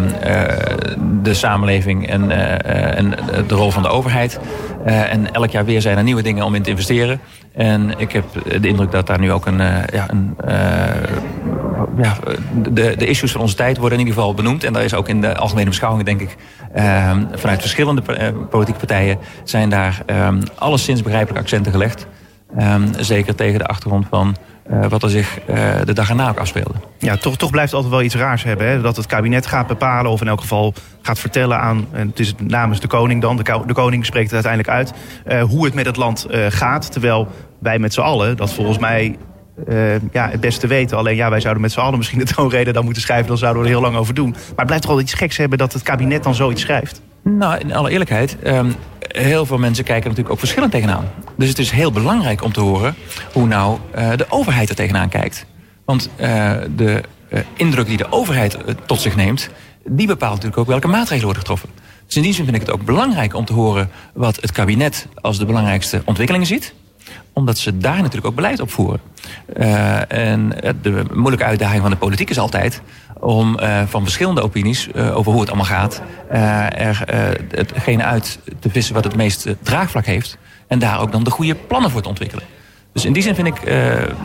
de 1.21 1.33
samenleving 1.33 2.07
en, 2.07 2.31
en, 2.95 3.13
de 3.47 3.55
rol 3.55 3.71
van 3.71 3.81
de 3.81 3.87
overheid. 3.87 4.39
en 4.85 5.33
elk 5.33 5.49
jaar 5.49 5.65
weer 5.65 5.81
zijn 5.81 5.97
er 5.97 6.03
nieuwe 6.03 6.21
dingen 6.21 6.45
om 6.45 6.55
in 6.55 6.61
te 6.61 6.69
investeren. 6.69 7.19
En 7.53 7.99
ik 7.99 8.11
heb 8.11 8.25
de 8.61 8.67
indruk 8.67 8.91
dat 8.91 9.07
daar 9.07 9.19
nu 9.19 9.31
ook 9.31 9.45
een, 9.45 9.57
ja, 9.91 10.09
een 10.09 10.35
ja, 11.97 12.17
de, 12.69 12.95
de 12.97 13.05
issues 13.05 13.31
van 13.31 13.41
onze 13.41 13.55
tijd 13.55 13.77
worden 13.77 13.99
in 13.99 14.05
ieder 14.05 14.19
geval 14.19 14.33
benoemd. 14.35 14.63
En 14.63 14.73
daar 14.73 14.83
is 14.83 14.93
ook 14.93 15.09
in 15.09 15.21
de 15.21 15.37
algemene 15.37 15.69
beschouwingen, 15.69 16.05
denk 16.05 16.21
ik, 16.21 16.35
um, 16.75 17.27
vanuit 17.33 17.61
verschillende 17.61 18.01
politieke 18.49 18.79
partijen 18.79 19.17
zijn 19.43 19.69
daar 19.69 20.01
alleszins 20.55 21.01
begrijpelijke 21.01 21.41
accenten 21.41 21.71
gelegd. 21.71 22.07
Um, 22.59 22.89
zeker 22.99 23.35
tegen 23.35 23.59
de 23.59 23.65
achtergrond 23.65 24.05
van 24.09 24.35
uh, 24.71 24.85
wat 24.85 25.03
er 25.03 25.09
zich 25.09 25.39
uh, 25.49 25.55
de 25.85 25.93
dag 25.93 26.09
erna 26.09 26.29
ook 26.29 26.37
afspeelde. 26.37 26.73
Ja, 26.97 27.17
toch, 27.17 27.37
toch 27.37 27.51
blijft 27.51 27.71
het 27.71 27.75
altijd 27.75 27.99
wel 27.99 28.05
iets 28.05 28.15
raars 28.15 28.43
hebben. 28.43 28.67
Hè? 28.67 28.81
Dat 28.81 28.95
het 28.95 29.05
kabinet 29.05 29.45
gaat 29.45 29.67
bepalen 29.67 30.11
of 30.11 30.21
in 30.21 30.27
elk 30.27 30.41
geval 30.41 30.73
gaat 31.01 31.19
vertellen 31.19 31.59
aan... 31.59 31.87
en 31.91 32.07
het 32.07 32.19
is 32.19 32.33
namens 32.37 32.79
de 32.79 32.87
koning 32.87 33.21
dan, 33.21 33.37
de, 33.37 33.61
de 33.65 33.73
koning 33.73 34.05
spreekt 34.05 34.31
het 34.31 34.45
uiteindelijk 34.45 34.73
uit... 34.73 34.93
Uh, 35.27 35.43
hoe 35.43 35.65
het 35.65 35.73
met 35.73 35.85
het 35.85 35.97
land 35.97 36.27
gaat. 36.49 36.91
Terwijl 36.91 37.27
wij 37.59 37.79
met 37.79 37.93
z'n 37.93 38.01
allen, 38.01 38.37
dat 38.37 38.53
volgens 38.53 38.77
mij 38.77 39.17
ja, 40.11 40.29
het 40.29 40.39
beste 40.39 40.67
weten. 40.67 40.97
Alleen 40.97 41.15
ja, 41.15 41.29
wij 41.29 41.39
zouden 41.39 41.61
met 41.61 41.71
z'n 41.71 41.79
allen 41.79 41.97
misschien 41.97 42.19
de 42.19 42.25
troonrede 42.25 42.71
dan 42.71 42.83
moeten 42.83 43.01
schrijven. 43.01 43.27
Dan 43.27 43.37
zouden 43.37 43.61
we 43.61 43.67
er 43.67 43.73
heel 43.73 43.83
lang 43.83 43.95
over 43.95 44.13
doen. 44.13 44.29
Maar 44.29 44.41
het 44.55 44.65
blijft 44.65 44.83
toch 44.83 44.91
wel 44.91 45.01
iets 45.01 45.13
geks 45.13 45.37
hebben 45.37 45.57
dat 45.57 45.73
het 45.73 45.83
kabinet 45.83 46.23
dan 46.23 46.35
zoiets 46.35 46.61
schrijft. 46.61 47.01
Nou, 47.23 47.57
in 47.57 47.73
alle 47.73 47.89
eerlijkheid, 47.89 48.37
um, 48.45 48.75
heel 49.13 49.45
veel 49.45 49.57
mensen 49.57 49.83
kijken 49.83 50.03
natuurlijk 50.03 50.33
ook 50.33 50.39
verschillend 50.39 50.71
tegenaan. 50.71 51.11
Dus 51.37 51.49
het 51.49 51.59
is 51.59 51.71
heel 51.71 51.91
belangrijk 51.91 52.43
om 52.43 52.51
te 52.51 52.59
horen 52.59 52.95
hoe 53.33 53.47
nou 53.47 53.79
uh, 53.95 54.09
de 54.15 54.25
overheid 54.29 54.69
er 54.69 54.75
tegenaan 54.75 55.09
kijkt. 55.09 55.45
Want 55.85 56.09
uh, 56.17 56.51
de 56.75 57.03
indruk 57.55 57.87
die 57.87 57.97
de 57.97 58.11
overheid 58.11 58.57
tot 58.85 59.01
zich 59.01 59.15
neemt, 59.15 59.49
die 59.85 60.07
bepaalt 60.07 60.33
natuurlijk 60.33 60.61
ook 60.61 60.67
welke 60.67 60.87
maatregelen 60.87 61.23
worden 61.23 61.41
getroffen. 61.41 61.69
Dus 62.05 62.15
in 62.15 62.21
die 62.21 62.33
zin 62.33 62.43
vind 62.43 62.55
ik 62.55 62.61
het 62.61 62.71
ook 62.71 62.85
belangrijk 62.85 63.33
om 63.33 63.45
te 63.45 63.53
horen 63.53 63.89
wat 64.13 64.35
het 64.41 64.51
kabinet 64.51 65.07
als 65.21 65.37
de 65.37 65.45
belangrijkste 65.45 66.01
ontwikkelingen 66.05 66.47
ziet 66.47 66.73
omdat 67.33 67.57
ze 67.57 67.77
daar 67.77 67.97
natuurlijk 67.97 68.25
ook 68.25 68.35
beleid 68.35 68.59
op 68.59 68.71
voeren. 68.71 68.99
Uh, 69.57 70.11
en 70.11 70.49
de 70.81 71.03
moeilijke 71.13 71.45
uitdaging 71.45 71.81
van 71.81 71.91
de 71.91 71.97
politiek 71.97 72.29
is 72.29 72.39
altijd 72.39 72.81
om 73.19 73.59
uh, 73.59 73.81
van 73.85 74.03
verschillende 74.03 74.41
opinies 74.41 74.87
uh, 74.95 75.17
over 75.17 75.31
hoe 75.31 75.41
het 75.41 75.49
allemaal 75.49 75.67
gaat... 75.67 76.01
er 76.29 77.03
hetgene 77.49 78.03
uit 78.03 78.39
te 78.59 78.69
vissen 78.69 78.93
wat 78.93 79.03
het 79.03 79.15
meest 79.15 79.47
draagvlak 79.61 80.05
heeft... 80.05 80.37
en 80.67 80.79
daar 80.79 81.01
ook 81.01 81.11
dan 81.11 81.23
de 81.23 81.29
goede 81.29 81.55
plannen 81.55 81.91
voor 81.91 82.01
te 82.01 82.09
ontwikkelen. 82.09 82.43
Dus 82.93 83.05
in 83.05 83.13
die 83.13 83.23
zin 83.23 83.35
vind 83.35 83.47
ik 83.47 83.65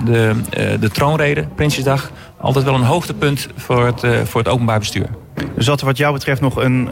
de, 0.05 0.35
de 0.81 0.91
troonrede, 0.93 1.47
Prinsjesdag... 1.55 2.11
altijd 2.41 2.65
wel 2.65 2.75
een 2.75 2.83
hoogtepunt 2.83 3.49
voor 3.57 3.87
het, 3.87 4.29
voor 4.29 4.41
het 4.41 4.49
openbaar 4.49 4.79
bestuur. 4.79 5.09
Zat 5.57 5.81
er 5.81 5.87
wat 5.87 5.97
jou 5.97 6.13
betreft 6.13 6.41
nog 6.41 6.57
een 6.57 6.89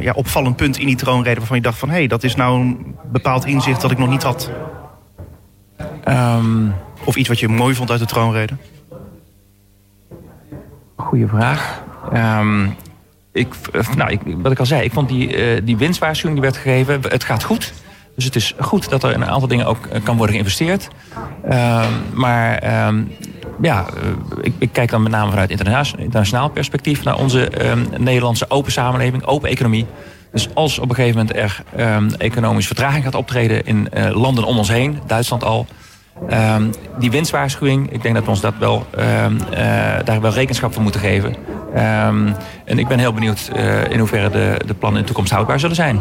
ja, 0.00 0.12
opvallend 0.12 0.56
punt 0.56 0.78
in 0.78 0.86
die 0.86 0.96
troonrede... 0.96 1.38
waarvan 1.38 1.56
je 1.56 1.62
dacht 1.62 1.78
van, 1.78 1.88
hé, 1.88 1.94
hey, 1.94 2.06
dat 2.06 2.22
is 2.22 2.34
nou 2.34 2.60
een 2.60 2.96
bepaald 3.12 3.44
inzicht 3.44 3.80
dat 3.80 3.90
ik 3.90 3.98
nog 3.98 4.08
niet 4.08 4.22
had... 4.22 4.50
Um, 6.08 6.74
of 7.04 7.16
iets 7.16 7.28
wat 7.28 7.38
je 7.38 7.48
mooi 7.48 7.74
vond 7.74 7.90
uit 7.90 8.00
de 8.00 8.06
troonrede? 8.06 8.52
Goeie 10.96 11.26
vraag. 11.26 11.82
Um, 12.14 12.76
ik, 13.32 13.54
nou, 13.96 14.10
ik, 14.10 14.20
wat 14.36 14.52
ik 14.52 14.58
al 14.58 14.66
zei, 14.66 14.82
ik 14.82 14.92
vond 14.92 15.08
die, 15.08 15.54
uh, 15.54 15.60
die 15.64 15.76
winstwaarschuwing 15.76 16.40
die 16.40 16.50
werd 16.50 16.62
gegeven, 16.62 17.00
het 17.08 17.24
gaat 17.24 17.42
goed. 17.42 17.72
Dus 18.14 18.24
het 18.24 18.36
is 18.36 18.54
goed 18.58 18.90
dat 18.90 19.02
er 19.02 19.14
een 19.14 19.24
aantal 19.24 19.48
dingen 19.48 19.66
ook 19.66 19.88
kan 20.02 20.16
worden 20.16 20.34
geïnvesteerd. 20.34 20.88
Um, 21.44 21.50
maar 22.12 22.64
ja, 23.60 23.86
ik, 24.40 24.52
ik, 24.58 24.72
kijk 24.72 24.90
dan 24.90 25.02
met 25.02 25.12
name 25.12 25.30
vanuit 25.30 25.50
internationaal, 25.50 26.04
internationaal 26.04 26.48
perspectief 26.48 27.04
naar 27.04 27.18
onze 27.18 27.50
Nederlandse 27.98 28.50
open 28.50 28.72
samenleving, 28.72 29.24
open 29.24 29.48
economie. 29.48 29.86
Dus 30.32 30.48
als 30.54 30.78
op 30.78 30.88
een 30.88 30.94
gegeven 30.94 31.18
moment 31.18 31.36
er 31.36 31.62
um, 31.96 32.10
economisch 32.14 32.66
vertraging 32.66 33.04
gaat 33.04 33.14
optreden 33.14 33.66
in 33.66 33.88
uh, 33.94 34.20
landen 34.20 34.44
om 34.44 34.58
ons 34.58 34.68
heen, 34.68 34.98
Duitsland 35.06 35.44
al, 35.44 35.66
Um, 36.28 36.70
die 36.98 37.10
winstwaarschuwing, 37.10 37.92
ik 37.92 38.02
denk 38.02 38.14
dat 38.14 38.24
we 38.24 38.30
ons 38.30 38.40
dat 38.40 38.54
wel, 38.58 38.86
um, 38.98 39.38
uh, 39.52 39.58
daar 40.04 40.20
wel 40.20 40.32
rekenschap 40.32 40.72
van 40.72 40.82
moeten 40.82 41.00
geven. 41.00 41.36
Um, 41.76 42.34
en 42.64 42.78
ik 42.78 42.88
ben 42.88 42.98
heel 42.98 43.12
benieuwd 43.12 43.50
uh, 43.56 43.90
in 43.90 43.98
hoeverre 43.98 44.30
de, 44.30 44.60
de 44.66 44.74
plannen 44.74 45.00
in 45.00 45.06
de 45.06 45.12
toekomst 45.12 45.32
houdbaar 45.32 45.60
zullen 45.60 45.76
zijn. 45.76 46.00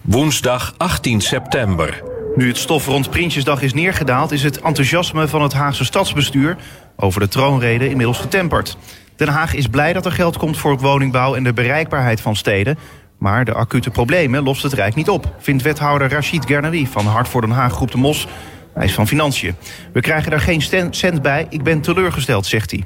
Woensdag 0.00 0.74
18 0.76 1.20
september. 1.20 2.02
Nu 2.36 2.48
het 2.48 2.56
stof 2.56 2.86
rond 2.86 3.10
Prinsjesdag 3.10 3.62
is 3.62 3.74
neergedaald... 3.74 4.32
is 4.32 4.42
het 4.42 4.60
enthousiasme 4.60 5.28
van 5.28 5.42
het 5.42 5.52
Haagse 5.52 5.84
stadsbestuur 5.84 6.56
over 6.96 7.20
de 7.20 7.28
troonrede 7.28 7.88
inmiddels 7.88 8.18
getemperd. 8.18 8.76
Den 9.16 9.28
Haag 9.28 9.54
is 9.54 9.66
blij 9.66 9.92
dat 9.92 10.06
er 10.06 10.12
geld 10.12 10.36
komt 10.36 10.56
voor 10.56 10.78
woningbouw 10.78 11.34
en 11.34 11.44
de 11.44 11.52
bereikbaarheid 11.52 12.20
van 12.20 12.36
steden. 12.36 12.78
Maar 13.18 13.44
de 13.44 13.54
acute 13.54 13.90
problemen 13.90 14.42
lost 14.42 14.62
het 14.62 14.72
Rijk 14.72 14.94
niet 14.94 15.08
op, 15.08 15.34
vindt 15.38 15.62
wethouder 15.62 16.10
Rachid 16.10 16.46
Gernari 16.46 16.86
van 16.86 17.06
Hart 17.06 17.28
voor 17.28 17.40
Den 17.40 17.50
Haag 17.50 17.72
Groep 17.72 17.90
de 17.90 17.98
Mos. 17.98 18.26
Hij 18.74 18.84
is 18.84 18.94
van 18.94 19.06
Financiën. 19.06 19.54
We 19.92 20.00
krijgen 20.00 20.30
daar 20.30 20.40
geen 20.40 20.90
cent 20.90 21.22
bij. 21.22 21.46
Ik 21.48 21.62
ben 21.62 21.80
teleurgesteld, 21.80 22.46
zegt 22.46 22.70
hij. 22.70 22.84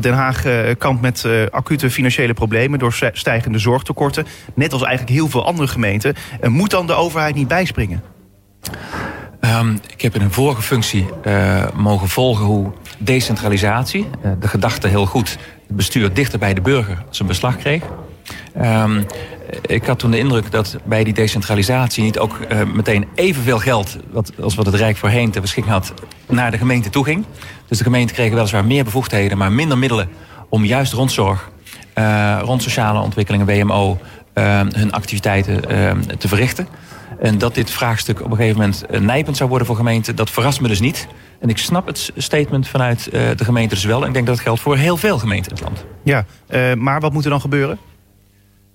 Den 0.00 0.14
Haag 0.14 0.46
uh, 0.46 0.60
kampt 0.78 1.02
met 1.02 1.24
uh, 1.26 1.46
acute 1.50 1.90
financiële 1.90 2.34
problemen 2.34 2.78
door 2.78 3.10
stijgende 3.12 3.58
zorgtekorten. 3.58 4.26
Net 4.54 4.72
als 4.72 4.82
eigenlijk 4.82 5.16
heel 5.16 5.28
veel 5.28 5.46
andere 5.46 5.68
gemeenten. 5.68 6.14
Uh, 6.40 6.50
moet 6.50 6.70
dan 6.70 6.86
de 6.86 6.92
overheid 6.92 7.34
niet 7.34 7.48
bijspringen? 7.48 8.02
Um, 9.40 9.80
ik 9.92 10.00
heb 10.00 10.14
in 10.14 10.20
een 10.20 10.32
vorige 10.32 10.62
functie 10.62 11.06
mogen 11.74 12.08
volgen 12.08 12.44
hoe 12.44 12.72
decentralisatie, 12.98 14.06
de 14.40 14.48
gedachte 14.48 14.88
heel 14.88 15.06
goed, 15.06 15.38
het 15.66 15.76
bestuur 15.76 16.12
dichter 16.12 16.38
bij 16.38 16.54
de 16.54 16.60
burger 16.60 17.04
zijn 17.10 17.28
beslag 17.28 17.56
kreeg. 17.56 17.82
Um, 18.62 19.06
ik 19.60 19.86
had 19.86 19.98
toen 19.98 20.10
de 20.10 20.18
indruk 20.18 20.50
dat 20.50 20.76
bij 20.84 21.04
die 21.04 21.12
decentralisatie 21.12 22.02
niet 22.02 22.18
ook 22.18 22.38
uh, 22.52 22.62
meteen 22.74 23.06
evenveel 23.14 23.58
geld... 23.58 23.96
Wat, 24.10 24.32
als 24.40 24.54
wat 24.54 24.66
het 24.66 24.74
Rijk 24.74 24.96
voorheen 24.96 25.30
ter 25.30 25.40
beschikking 25.40 25.74
had, 25.74 25.92
naar 26.26 26.50
de 26.50 26.58
gemeente 26.58 26.90
toe 26.90 27.04
ging. 27.04 27.24
Dus 27.66 27.78
de 27.78 27.84
gemeenten 27.84 28.14
kregen 28.14 28.34
weliswaar 28.34 28.64
meer 28.64 28.84
bevoegdheden, 28.84 29.38
maar 29.38 29.52
minder 29.52 29.78
middelen... 29.78 30.08
om 30.48 30.64
juist 30.64 30.92
rondzorg, 30.92 31.50
uh, 31.94 32.38
rond 32.42 32.62
sociale 32.62 33.00
ontwikkelingen, 33.00 33.46
WMO... 33.46 33.98
hun 34.72 34.92
activiteiten 34.92 35.60
te 36.18 36.28
verrichten. 36.28 36.68
En 37.20 37.38
dat 37.38 37.54
dit 37.54 37.70
vraagstuk 37.70 38.20
op 38.20 38.30
een 38.30 38.36
gegeven 38.36 38.58
moment 38.60 38.84
nijpend 39.00 39.36
zou 39.36 39.48
worden 39.48 39.66
voor 39.66 39.76
gemeenten, 39.76 40.16
dat 40.16 40.30
verrast 40.30 40.60
me 40.60 40.68
dus 40.68 40.80
niet. 40.80 41.06
En 41.40 41.48
ik 41.48 41.58
snap 41.58 41.86
het 41.86 42.12
statement 42.16 42.68
vanuit 42.68 43.08
de 43.10 43.44
gemeente 43.44 43.74
dus 43.74 43.84
wel. 43.84 44.02
En 44.02 44.08
ik 44.08 44.14
denk 44.14 44.26
dat 44.26 44.34
het 44.34 44.44
geldt 44.44 44.60
voor 44.60 44.76
heel 44.76 44.96
veel 44.96 45.18
gemeenten 45.18 45.50
in 45.52 45.56
het 45.56 45.64
land. 45.64 45.84
Ja, 46.02 46.24
maar 46.74 47.00
wat 47.00 47.12
moet 47.12 47.24
er 47.24 47.30
dan 47.30 47.40
gebeuren? 47.40 47.78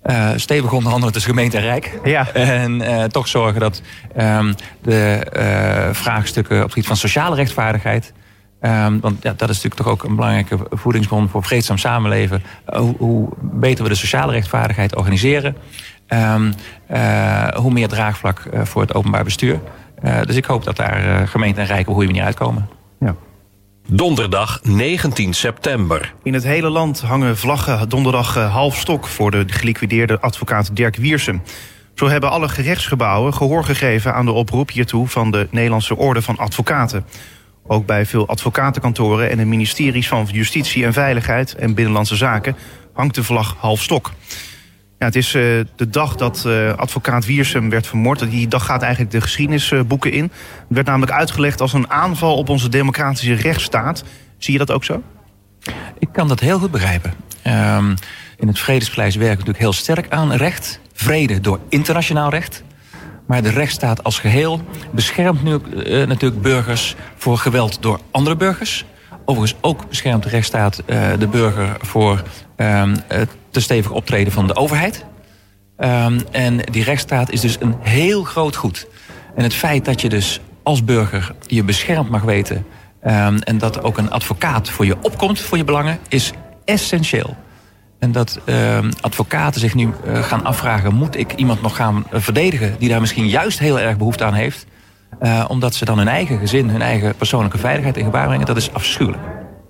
Uh, 0.05 0.29
stevig 0.35 0.71
onderhandelen 0.71 1.13
tussen 1.13 1.31
gemeente 1.31 1.57
en 1.57 1.63
Rijk. 1.63 1.99
Ja. 2.03 2.31
En 2.33 2.81
uh, 2.81 3.03
toch 3.03 3.27
zorgen 3.27 3.59
dat 3.59 3.81
um, 4.17 4.55
de 4.81 5.27
uh, 5.37 5.93
vraagstukken 5.93 6.55
op 6.55 6.63
het 6.63 6.71
gebied 6.71 6.87
van 6.87 6.97
sociale 6.97 7.35
rechtvaardigheid. 7.35 8.13
Um, 8.61 8.99
want 8.99 9.23
ja, 9.23 9.33
dat 9.37 9.49
is 9.49 9.55
natuurlijk 9.55 9.81
toch 9.81 9.87
ook 9.87 10.03
een 10.03 10.15
belangrijke 10.15 10.57
voedingsbron 10.69 11.29
voor 11.29 11.43
vreedzaam 11.43 11.77
samenleven. 11.77 12.43
Hoe, 12.65 12.95
hoe, 12.97 13.29
beter 13.41 13.83
we 13.83 13.89
de 13.89 13.95
sociale 13.95 14.31
rechtvaardigheid 14.31 14.95
organiseren, 14.95 15.57
um, 16.07 16.53
hoe 17.55 17.71
meer 17.71 17.87
draagvlak 17.87 18.41
voor 18.63 18.81
het 18.81 18.93
openbaar 18.93 19.23
bestuur. 19.23 19.59
dus 20.25 20.35
ik 20.35 20.45
hoop 20.45 20.63
dat 20.63 20.75
daar 20.75 21.27
gemeente 21.27 21.59
en 21.59 21.67
Rijk 21.67 21.81
op 21.81 21.87
een 21.87 21.93
goede 21.93 22.07
manier 22.07 22.25
uitkomen. 22.25 22.69
Donderdag 23.87 24.59
19 24.63 25.33
september. 25.33 26.13
In 26.23 26.33
het 26.33 26.43
hele 26.43 26.69
land 26.69 27.01
hangen 27.01 27.37
vlaggen 27.37 27.89
donderdag 27.89 28.37
eh, 28.37 28.53
half 28.53 28.77
stok 28.77 29.07
voor 29.07 29.31
de 29.31 29.43
geliquideerde 29.47 30.19
advocaat 30.19 30.75
Dirk 30.75 30.95
Wiersum. 30.95 31.41
Zo 31.95 32.07
hebben 32.07 32.29
alle 32.29 32.49
gerechtsgebouwen 32.49 33.33
gehoor 33.33 33.63
gegeven 33.63 34.13
aan 34.13 34.25
de 34.25 34.31
oproep 34.31 34.71
hiertoe 34.71 35.07
van 35.07 35.31
de 35.31 35.47
Nederlandse 35.51 35.97
Orde 35.97 36.21
van 36.21 36.37
Advocaten. 36.37 37.05
Ook 37.67 37.85
bij 37.85 38.05
veel 38.05 38.27
advocatenkantoren 38.27 39.29
en 39.29 39.37
de 39.37 39.45
ministeries 39.45 40.07
van 40.07 40.27
Justitie 40.31 40.85
en 40.85 40.93
Veiligheid 40.93 41.55
en 41.55 41.73
Binnenlandse 41.73 42.15
Zaken 42.15 42.55
hangt 42.93 43.15
de 43.15 43.23
vlag 43.23 43.55
half 43.59 43.81
stok. 43.81 44.11
Ja, 45.03 45.09
het 45.09 45.17
is 45.17 45.33
uh, 45.33 45.65
de 45.75 45.89
dag 45.89 46.15
dat 46.15 46.43
uh, 46.47 46.73
advocaat 46.73 47.25
Wiersum 47.25 47.69
werd 47.69 47.87
vermoord. 47.87 48.29
Die 48.29 48.47
dag 48.47 48.65
gaat 48.65 48.81
eigenlijk 48.81 49.11
de 49.11 49.21
geschiedenisboeken 49.21 50.11
in. 50.11 50.23
Het 50.23 50.31
werd 50.67 50.87
namelijk 50.87 51.11
uitgelegd 51.11 51.61
als 51.61 51.73
een 51.73 51.89
aanval 51.89 52.37
op 52.37 52.49
onze 52.49 52.69
democratische 52.69 53.33
rechtsstaat. 53.33 54.03
Zie 54.37 54.53
je 54.53 54.59
dat 54.59 54.71
ook 54.71 54.83
zo? 54.83 55.03
Ik 55.99 56.07
kan 56.11 56.27
dat 56.27 56.39
heel 56.39 56.59
goed 56.59 56.71
begrijpen. 56.71 57.13
Um, 57.47 57.93
in 58.37 58.47
het 58.47 58.59
Vredespaleis 58.59 59.15
werken 59.15 59.31
we 59.31 59.45
natuurlijk 59.45 59.63
heel 59.63 59.73
sterk 59.73 60.09
aan 60.09 60.33
recht. 60.33 60.79
Vrede 60.93 61.39
door 61.41 61.59
internationaal 61.69 62.29
recht. 62.29 62.63
Maar 63.27 63.43
de 63.43 63.49
rechtsstaat 63.49 64.03
als 64.03 64.19
geheel 64.19 64.61
beschermt 64.91 65.43
nu 65.43 65.51
uh, 65.51 66.07
natuurlijk 66.07 66.41
burgers 66.41 66.95
voor 67.15 67.37
geweld 67.37 67.81
door 67.81 67.99
andere 68.11 68.35
burgers. 68.35 68.85
Overigens 69.25 69.59
ook 69.61 69.89
beschermt 69.89 70.23
de 70.23 70.29
rechtsstaat 70.29 70.83
de 71.19 71.27
burger 71.31 71.77
voor 71.81 72.23
um, 72.57 72.95
te 73.49 73.59
stevig 73.59 73.91
optreden 73.91 74.33
van 74.33 74.47
de 74.47 74.55
overheid. 74.55 75.05
Um, 75.77 76.19
en 76.31 76.57
die 76.57 76.83
rechtsstaat 76.83 77.31
is 77.31 77.41
dus 77.41 77.57
een 77.59 77.75
heel 77.79 78.23
groot 78.23 78.55
goed. 78.55 78.87
En 79.35 79.43
het 79.43 79.53
feit 79.53 79.85
dat 79.85 80.01
je 80.01 80.09
dus 80.09 80.41
als 80.63 80.83
burger 80.83 81.35
je 81.47 81.63
beschermd 81.63 82.09
mag 82.09 82.21
weten... 82.21 82.65
Um, 83.07 83.37
en 83.39 83.57
dat 83.57 83.83
ook 83.83 83.97
een 83.97 84.11
advocaat 84.11 84.69
voor 84.69 84.85
je 84.85 84.95
opkomt 85.01 85.39
voor 85.39 85.57
je 85.57 85.63
belangen... 85.63 85.99
is 86.07 86.31
essentieel. 86.65 87.35
En 87.99 88.11
dat 88.11 88.39
advocaten 89.01 89.59
zich 89.59 89.73
nu 89.73 89.89
uh, 90.05 90.23
gaan 90.23 90.43
afvragen... 90.43 90.93
moet 90.93 91.15
ik 91.17 91.33
iemand 91.33 91.61
nog 91.61 91.75
gaan 91.75 92.05
verdedigen 92.11 92.75
die 92.79 92.89
daar 92.89 92.99
misschien 92.99 93.27
juist 93.27 93.59
heel 93.59 93.79
erg 93.79 93.97
behoefte 93.97 94.23
aan 94.23 94.33
heeft... 94.33 94.65
Uh, 95.23 95.45
omdat 95.47 95.75
ze 95.75 95.85
dan 95.85 95.97
hun 95.97 96.07
eigen 96.07 96.37
gezin, 96.37 96.69
hun 96.69 96.81
eigen 96.81 97.15
persoonlijke 97.15 97.57
veiligheid 97.57 97.97
in 97.97 98.05
gevaar 98.05 98.27
brengen... 98.27 98.45
dat 98.45 98.57
is 98.57 98.73
afschuwelijk. 98.73 99.23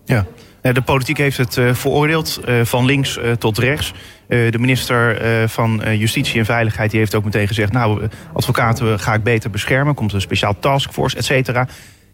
Ja. 0.06 0.26
De 0.62 0.82
politiek 0.82 1.18
heeft 1.18 1.38
het 1.38 1.56
uh, 1.56 1.74
veroordeeld, 1.74 2.40
van 2.64 2.86
links 2.86 3.20
tot 3.38 3.58
rechts. 3.58 3.94
de 4.28 4.58
minister 4.60 5.22
van 5.50 5.82
Justitie 5.98 6.40
en 6.40 6.46
Veiligheid 6.46 6.92
die 6.92 7.00
heeft 7.00 7.16
ook 7.16 7.24
meteen 7.24 7.48
gezegd... 7.48 7.72
nou, 7.72 8.08
advocaten 8.34 9.00
ga 9.00 9.14
ik 9.14 9.24
beter 9.24 9.50
beschermen, 9.50 9.94
komt 9.94 10.14
een 10.14 10.22
speciaal 10.22 10.60
taskforce, 10.60 11.18
et 11.18 11.26
cetera. 11.26 11.68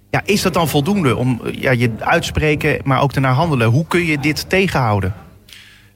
Ja, 0.10 0.22
is 0.26 0.42
dat 0.42 0.54
dan 0.54 0.68
voldoende 0.68 1.16
om 1.16 1.42
ja, 1.52 1.72
je 1.72 1.92
uitspreken, 2.00 2.80
maar 2.84 3.02
ook 3.02 3.12
te 3.12 3.20
naar 3.20 3.34
handelen? 3.34 3.68
Hoe 3.68 3.86
kun 3.88 4.06
je 4.06 4.20
dit 4.20 4.50
tegenhouden? 4.50 5.14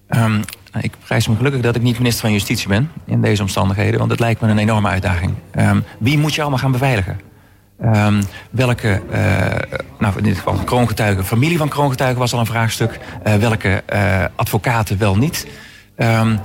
Um, 0.09 0.41
ik 0.81 0.93
prijs 1.05 1.27
me 1.27 1.35
gelukkig 1.35 1.61
dat 1.61 1.75
ik 1.75 1.81
niet 1.81 1.97
minister 1.97 2.21
van 2.21 2.31
Justitie 2.31 2.67
ben 2.67 2.91
in 3.05 3.21
deze 3.21 3.41
omstandigheden... 3.41 3.99
want 3.99 4.11
het 4.11 4.19
lijkt 4.19 4.41
me 4.41 4.47
een 4.47 4.57
enorme 4.57 4.87
uitdaging. 4.87 5.33
Um, 5.59 5.83
wie 5.99 6.17
moet 6.17 6.33
je 6.33 6.41
allemaal 6.41 6.59
gaan 6.59 6.71
beveiligen? 6.71 7.31
Um, 7.85 8.21
welke, 8.49 9.01
uh, 9.11 9.77
nou 9.99 10.17
in 10.17 10.23
dit 10.23 10.37
geval 10.37 10.53
kroongetuigen, 10.53 11.25
familie 11.25 11.57
van 11.57 11.69
kroongetuigen 11.69 12.19
was 12.19 12.33
al 12.33 12.39
een 12.39 12.45
vraagstuk. 12.45 12.99
Uh, 13.27 13.35
welke 13.35 13.83
uh, 13.93 14.23
advocaten 14.35 14.97
wel 14.97 15.15
niet. 15.15 15.47
Um, 15.97 16.39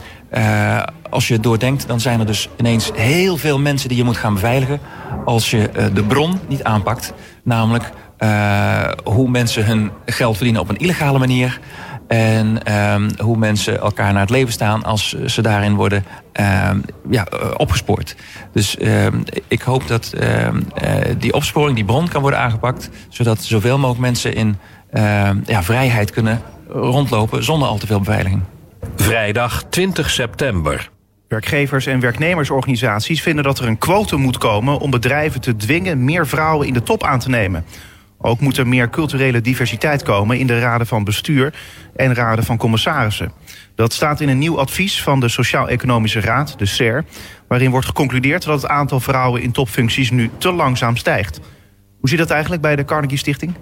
als 1.10 1.28
je 1.28 1.40
doordenkt, 1.40 1.88
dan 1.88 2.00
zijn 2.00 2.20
er 2.20 2.26
dus 2.26 2.48
ineens 2.56 2.90
heel 2.94 3.36
veel 3.36 3.58
mensen 3.58 3.88
die 3.88 3.98
je 3.98 4.04
moet 4.04 4.16
gaan 4.16 4.34
beveiligen. 4.34 4.80
Als 5.24 5.50
je 5.50 5.90
de 5.94 6.02
bron 6.02 6.40
niet 6.48 6.64
aanpakt. 6.64 7.12
Namelijk 7.42 7.84
hoe 9.04 9.28
mensen 9.28 9.64
hun 9.64 9.90
geld 10.06 10.36
verdienen 10.36 10.62
op 10.62 10.68
een 10.68 10.76
illegale 10.76 11.18
manier. 11.18 11.60
En 12.08 12.74
um, 12.74 13.10
hoe 13.18 13.36
mensen 13.36 13.80
elkaar 13.80 14.12
naar 14.12 14.20
het 14.20 14.30
leven 14.30 14.52
staan 14.52 14.84
als 14.84 15.12
ze 15.26 15.42
daarin 15.42 15.74
worden 15.74 16.04
um, 16.40 16.82
ja, 17.10 17.26
opgespoord. 17.56 18.16
Dus 18.52 18.76
um, 18.80 19.22
ik 19.48 19.62
hoop 19.62 19.86
dat 19.86 20.12
uh, 20.20 20.48
die 21.18 21.32
opsporing, 21.32 21.76
die 21.76 21.84
bron 21.84 22.08
kan 22.08 22.20
worden 22.20 22.40
aangepakt. 22.40 22.90
Zodat 23.08 23.42
zoveel 23.42 23.78
mogelijk 23.78 24.00
mensen 24.00 24.34
in 24.34 24.58
ja, 25.44 25.62
vrijheid 25.62 26.10
kunnen 26.10 26.42
rondlopen 26.68 27.44
zonder 27.44 27.68
al 27.68 27.78
te 27.78 27.86
veel 27.86 27.98
beveiliging. 27.98 28.42
Vrijdag 28.96 29.64
20 29.68 30.10
september. 30.10 30.90
Werkgevers 31.28 31.86
en 31.86 32.00
werknemersorganisaties 32.00 33.22
vinden 33.22 33.44
dat 33.44 33.58
er 33.58 33.66
een 33.66 33.78
quote 33.78 34.16
moet 34.16 34.38
komen 34.38 34.78
om 34.78 34.90
bedrijven 34.90 35.40
te 35.40 35.56
dwingen 35.56 36.04
meer 36.04 36.26
vrouwen 36.26 36.66
in 36.66 36.72
de 36.72 36.82
top 36.82 37.04
aan 37.04 37.18
te 37.18 37.28
nemen. 37.28 37.64
Ook 38.20 38.40
moet 38.40 38.56
er 38.56 38.68
meer 38.68 38.90
culturele 38.90 39.40
diversiteit 39.40 40.02
komen 40.02 40.38
in 40.38 40.46
de 40.46 40.58
raden 40.58 40.86
van 40.86 41.04
bestuur 41.04 41.54
en 41.96 42.14
raden 42.14 42.44
van 42.44 42.56
commissarissen. 42.56 43.32
Dat 43.74 43.92
staat 43.92 44.20
in 44.20 44.28
een 44.28 44.38
nieuw 44.38 44.58
advies 44.58 45.02
van 45.02 45.20
de 45.20 45.28
Sociaal-Economische 45.28 46.20
Raad, 46.20 46.58
de 46.58 46.66
SER, 46.66 47.04
waarin 47.48 47.70
wordt 47.70 47.86
geconcludeerd 47.86 48.44
dat 48.44 48.62
het 48.62 48.70
aantal 48.70 49.00
vrouwen 49.00 49.42
in 49.42 49.52
topfuncties 49.52 50.10
nu 50.10 50.30
te 50.38 50.52
langzaam 50.52 50.96
stijgt. 50.96 51.40
Hoe 52.00 52.08
zit 52.08 52.18
dat 52.18 52.30
eigenlijk 52.30 52.62
bij 52.62 52.76
de 52.76 52.84
Carnegie 52.84 53.18
Stichting? 53.18 53.54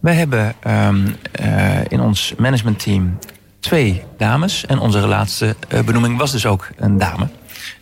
Wij 0.00 0.14
hebben 0.14 0.54
um, 0.66 1.14
uh, 1.40 1.84
in 1.88 2.00
ons 2.00 2.34
managementteam 2.38 3.18
twee 3.60 4.02
dames 4.16 4.66
en 4.66 4.78
onze 4.78 5.06
laatste 5.06 5.56
uh, 5.74 5.80
benoeming 5.80 6.18
was 6.18 6.32
dus 6.32 6.46
ook 6.46 6.68
een 6.76 6.98
dame. 6.98 7.28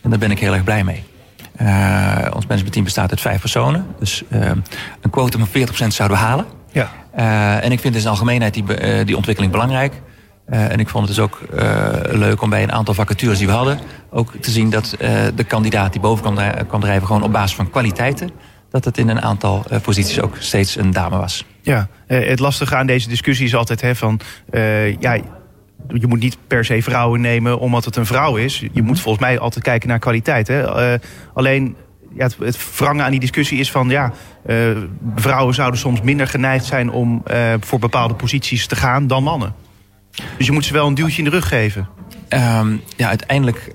En 0.02 0.10
daar 0.10 0.18
ben 0.18 0.30
ik 0.30 0.38
heel 0.38 0.52
erg 0.52 0.64
blij 0.64 0.84
mee. 0.84 1.04
Uh, 1.60 2.26
ons 2.34 2.46
managementteam 2.46 2.84
bestaat 2.84 3.10
uit 3.10 3.20
vijf 3.20 3.40
personen. 3.40 3.86
Dus 3.98 4.22
uh, 4.28 4.50
een 5.00 5.10
quotum 5.10 5.46
van 5.46 5.68
40% 5.68 5.72
zouden 5.88 6.18
we 6.18 6.24
halen. 6.24 6.44
Ja. 6.72 6.90
Uh, 7.18 7.64
en 7.64 7.72
ik 7.72 7.80
vind 7.80 7.96
in 7.96 8.02
de 8.02 8.08
algemeenheid 8.08 8.54
die, 8.54 8.64
die 9.04 9.16
ontwikkeling 9.16 9.52
belangrijk. 9.52 9.92
en 10.46 10.80
ik 10.80 10.88
vond 10.88 11.08
het 11.08 11.16
dus 11.16 11.24
ook 11.24 11.40
leuk 12.10 12.42
om 12.42 12.50
bij 12.50 12.62
een 12.62 12.72
aantal 12.72 12.94
vacatures 12.94 13.38
die 13.38 13.46
we 13.46 13.52
hadden... 13.52 13.78
ook 14.10 14.32
te 14.40 14.50
zien 14.50 14.70
dat 14.70 14.96
de 15.34 15.44
kandidaat 15.46 15.92
die 15.92 16.00
boven 16.00 16.22
kwam, 16.22 16.66
kwam 16.66 16.80
drijven... 16.80 17.06
gewoon 17.06 17.22
op 17.22 17.32
basis 17.32 17.56
van 17.56 17.70
kwaliteiten... 17.70 18.30
dat 18.70 18.84
het 18.84 18.98
in 18.98 19.08
een 19.08 19.22
aantal 19.22 19.64
posities 19.82 20.20
ook 20.20 20.36
steeds 20.38 20.76
een 20.76 20.90
dame 20.90 21.16
was. 21.16 21.44
Ja, 21.62 21.88
het 22.06 22.38
lastige 22.38 22.76
aan 22.76 22.86
deze 22.86 23.08
discussie 23.08 23.46
is 23.46 23.54
altijd 23.54 23.80
hè, 23.80 23.94
van... 23.94 24.20
ja, 24.98 25.18
je 25.88 26.06
moet 26.06 26.20
niet 26.20 26.36
per 26.46 26.64
se 26.64 26.82
vrouwen 26.82 27.20
nemen 27.20 27.58
omdat 27.58 27.84
het 27.84 27.96
een 27.96 28.06
vrouw 28.06 28.36
is. 28.36 28.64
Je 28.72 28.82
moet 28.82 29.00
volgens 29.00 29.24
mij 29.24 29.38
altijd 29.38 29.64
kijken 29.64 29.88
naar 29.88 29.98
kwaliteit. 29.98 30.48
Hè? 30.48 30.92
Uh, 30.92 30.98
alleen 31.34 31.76
ja, 32.16 32.24
het, 32.24 32.36
het 32.38 32.76
wrangen 32.76 33.04
aan 33.04 33.10
die 33.10 33.20
discussie 33.20 33.58
is 33.58 33.70
van... 33.70 33.88
ja, 33.88 34.12
uh, 34.46 34.76
vrouwen 35.14 35.54
zouden 35.54 35.80
soms 35.80 36.00
minder 36.00 36.26
geneigd 36.26 36.64
zijn 36.64 36.90
om 36.90 37.22
uh, 37.30 37.54
voor 37.60 37.78
bepaalde 37.78 38.14
posities 38.14 38.66
te 38.66 38.76
gaan 38.76 39.06
dan 39.06 39.22
mannen. 39.22 39.54
Dus 40.36 40.46
je 40.46 40.52
moet 40.52 40.64
ze 40.64 40.72
wel 40.72 40.86
een 40.86 40.94
duwtje 40.94 41.18
in 41.18 41.24
de 41.24 41.30
rug 41.30 41.48
geven. 41.48 41.88
Um, 42.28 42.82
ja, 42.96 43.08
uiteindelijk 43.08 43.70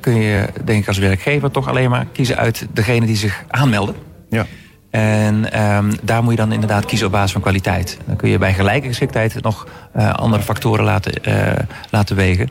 kun 0.00 0.14
je, 0.14 0.48
denk 0.64 0.82
ik 0.82 0.88
als 0.88 0.98
werkgever... 0.98 1.50
toch 1.50 1.68
alleen 1.68 1.90
maar 1.90 2.06
kiezen 2.12 2.36
uit 2.36 2.66
degene 2.72 3.06
die 3.06 3.16
zich 3.16 3.44
aanmelden. 3.48 3.94
Ja. 4.30 4.46
En 4.90 5.62
um, 5.62 5.92
daar 6.02 6.22
moet 6.22 6.32
je 6.32 6.38
dan 6.38 6.52
inderdaad 6.52 6.84
kiezen 6.84 7.06
op 7.06 7.12
basis 7.12 7.32
van 7.32 7.40
kwaliteit. 7.40 7.98
Dan 8.06 8.16
kun 8.16 8.28
je 8.28 8.38
bij 8.38 8.54
gelijke 8.54 8.86
geschiktheid 8.86 9.42
nog 9.42 9.66
uh, 9.96 10.12
andere 10.12 10.42
factoren 10.42 10.84
laten, 10.84 11.28
uh, 11.28 11.52
laten 11.90 12.16
wegen. 12.16 12.48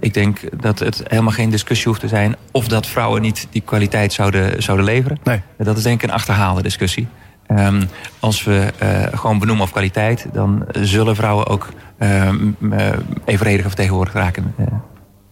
Ik 0.00 0.14
denk 0.14 0.38
dat 0.62 0.78
het 0.78 1.02
helemaal 1.06 1.32
geen 1.32 1.50
discussie 1.50 1.88
hoeft 1.88 2.00
te 2.00 2.08
zijn... 2.08 2.36
of 2.50 2.68
dat 2.68 2.86
vrouwen 2.86 3.22
niet 3.22 3.46
die 3.50 3.62
kwaliteit 3.64 4.12
zouden, 4.12 4.62
zouden 4.62 4.86
leveren. 4.86 5.18
Nee. 5.24 5.42
Dat 5.58 5.76
is 5.76 5.82
denk 5.82 6.02
ik 6.02 6.08
een 6.08 6.14
achterhaalde 6.14 6.62
discussie. 6.62 7.08
Um, 7.48 7.88
als 8.20 8.44
we 8.44 8.72
uh, 8.82 9.18
gewoon 9.18 9.38
benoemen 9.38 9.64
op 9.64 9.72
kwaliteit... 9.72 10.26
dan 10.32 10.66
zullen 10.72 11.16
vrouwen 11.16 11.46
ook 11.46 11.68
evenrediger 13.24 13.68
vertegenwoordigd 13.68 14.16
raken. 14.16 14.54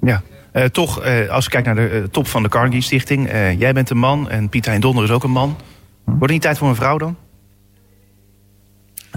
Ja. 0.00 0.22
Toch, 0.72 1.02
als 1.30 1.44
ik 1.44 1.50
kijk 1.50 1.64
naar 1.64 1.74
de 1.74 2.08
top 2.10 2.26
van 2.26 2.42
de 2.42 2.48
Carnegie 2.48 2.82
Stichting... 2.82 3.30
jij 3.58 3.72
bent 3.72 3.90
een 3.90 3.98
man 3.98 4.30
en 4.30 4.48
Pieter 4.48 4.70
Hein 4.70 4.82
Donder 4.82 5.04
is 5.04 5.10
ook 5.10 5.24
een 5.24 5.30
man... 5.30 5.56
Wordt 6.08 6.20
het 6.20 6.30
niet 6.30 6.42
tijd 6.42 6.58
voor 6.58 6.68
een 6.68 6.74
vrouw 6.74 6.98
dan? 6.98 7.16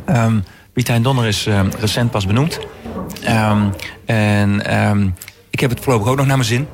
Um, 0.10 0.44
Donner 1.02 1.26
is 1.26 1.46
um, 1.46 1.70
recent 1.80 2.12
pas 2.12 2.26
benoemd. 2.26 2.60
Um, 3.28 3.74
en 4.06 4.68
ik 5.52 5.60
heb 5.60 5.70
het 5.70 5.80
voorlopig 5.80 6.08
ook 6.08 6.18
nog 6.18 6.26
naar 6.26 6.38
mijn 6.38 6.50
zin. 6.50 6.68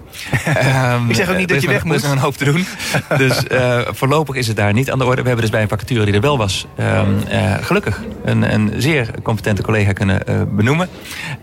um, 0.93 1.09
ik 1.09 1.15
zeg 1.15 1.29
ook 1.29 1.37
niet 1.37 1.49
dat 1.49 1.61
je 1.61 1.67
weg 1.67 1.83
moet. 1.83 1.93
Er 1.93 1.97
is 1.97 2.03
nog 2.03 2.11
een 2.11 2.17
hoop 2.17 2.37
te 2.37 2.45
doen. 2.45 2.65
dus 3.27 3.43
uh, 3.51 3.81
voorlopig 3.87 4.35
is 4.35 4.47
het 4.47 4.55
daar 4.55 4.73
niet 4.73 4.91
aan 4.91 4.97
de 4.97 5.05
orde. 5.05 5.21
We 5.21 5.27
hebben 5.27 5.45
dus 5.45 5.51
bij 5.51 5.61
een 5.61 5.67
vacature 5.67 6.05
die 6.05 6.13
er 6.13 6.21
wel 6.21 6.37
was... 6.37 6.67
Um, 6.79 7.17
uh, 7.31 7.53
gelukkig 7.61 8.01
een, 8.23 8.53
een, 8.53 8.73
zeer 8.77 9.11
competente 9.23 9.61
collega 9.61 9.93
kunnen 9.93 10.21
uh, 10.29 10.41
benoemen. 10.47 10.89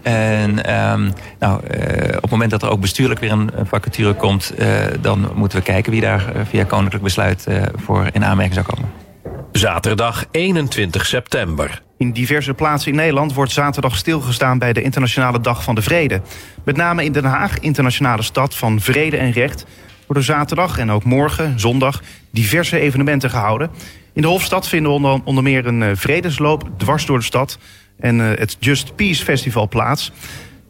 En 0.03 0.75
um, 0.91 1.13
nou, 1.39 1.57
op 2.17 2.23
het 2.23 2.31
moment 2.31 2.51
dat 2.51 2.63
er 2.63 2.71
ook 2.71 2.81
bestuurlijk 2.81 3.21
weer 3.21 3.33
een 3.33 3.51
vacature 3.63 4.15
komt... 4.15 4.55
dan 5.01 5.31
moeten 5.35 5.59
we 5.59 5.65
kijken 5.65 5.93
wie 5.93 6.01
daar 6.01 6.33
via 6.49 6.65
koninklijk 6.65 7.05
besluit 7.05 7.47
voor 7.75 8.09
in 8.13 8.25
aanmerking 8.25 8.55
zou 8.55 8.67
komen. 8.67 9.04
Zaterdag 9.55 10.25
21 10.31 11.07
september. 11.07 11.83
In 11.99 12.13
diverse 12.13 12.55
plaatsen 12.55 12.91
in 12.91 12.97
Nederland 12.97 13.35
wordt 13.35 13.53
zaterdag 13.53 13.97
stilgestaan 13.97 14.59
bij 14.59 14.73
de 14.73 14.83
Internationale 14.83 15.41
Dag 15.41 15.63
van 15.63 15.75
de 15.75 15.83
Vrede. 15.83 16.21
Met 16.65 16.77
name 16.77 17.05
in 17.05 17.13
Den 17.13 17.25
Haag, 17.25 17.59
internationale 17.59 18.23
stad 18.23 18.55
van 18.57 18.81
vrede 18.81 19.17
en 19.17 19.31
recht, 19.31 19.67
worden 20.07 20.25
zaterdag 20.25 20.79
en 20.79 20.91
ook 20.91 21.05
morgen, 21.05 21.61
zondag, 21.61 22.03
diverse 22.31 22.79
evenementen 22.79 23.31
gehouden. 23.31 23.71
In 24.13 24.23
de 24.23 24.29
Hofstad 24.29 24.69
vinden 24.69 24.93
onder, 24.93 25.21
onder 25.25 25.43
meer 25.43 25.67
een 25.67 25.83
eh, 25.83 25.91
vredesloop 25.95 26.71
dwars 26.77 27.07
door 27.07 27.19
de 27.19 27.25
stad 27.25 27.59
en 27.99 28.21
eh, 28.21 28.39
het 28.39 28.57
Just 28.61 28.97
Peace 28.97 29.25
Festival 29.25 29.69
plaats. 29.69 30.13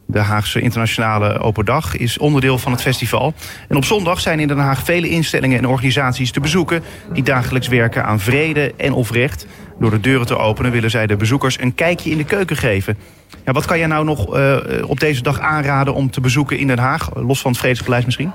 De 0.07 0.19
Haagse 0.19 0.61
Internationale 0.61 1.39
Open 1.39 1.65
Dag 1.65 1.97
is 1.97 2.17
onderdeel 2.17 2.57
van 2.57 2.71
het 2.71 2.81
festival. 2.81 3.33
En 3.67 3.75
op 3.75 3.85
zondag 3.85 4.19
zijn 4.19 4.39
in 4.39 4.47
Den 4.47 4.57
Haag 4.57 4.83
vele 4.83 5.09
instellingen 5.09 5.57
en 5.57 5.67
organisaties 5.67 6.31
te 6.31 6.39
bezoeken... 6.39 6.83
die 7.13 7.23
dagelijks 7.23 7.67
werken 7.67 8.05
aan 8.05 8.19
vrede 8.19 8.73
en 8.77 8.93
of 8.93 9.11
recht. 9.11 9.45
Door 9.79 9.89
de 9.89 9.99
deuren 9.99 10.27
te 10.27 10.37
openen 10.37 10.71
willen 10.71 10.89
zij 10.89 11.07
de 11.07 11.15
bezoekers 11.15 11.59
een 11.59 11.75
kijkje 11.75 12.09
in 12.09 12.17
de 12.17 12.23
keuken 12.23 12.57
geven. 12.57 12.97
Ja, 13.45 13.51
wat 13.51 13.65
kan 13.65 13.77
jij 13.77 13.87
nou 13.87 14.05
nog 14.05 14.37
uh, 14.37 14.57
op 14.87 14.99
deze 14.99 15.21
dag 15.21 15.39
aanraden 15.39 15.93
om 15.93 16.11
te 16.11 16.21
bezoeken 16.21 16.57
in 16.57 16.67
Den 16.67 16.79
Haag? 16.79 17.09
Los 17.15 17.41
van 17.41 17.51
het 17.51 17.59
Vredespaleis 17.59 18.05
misschien? 18.05 18.31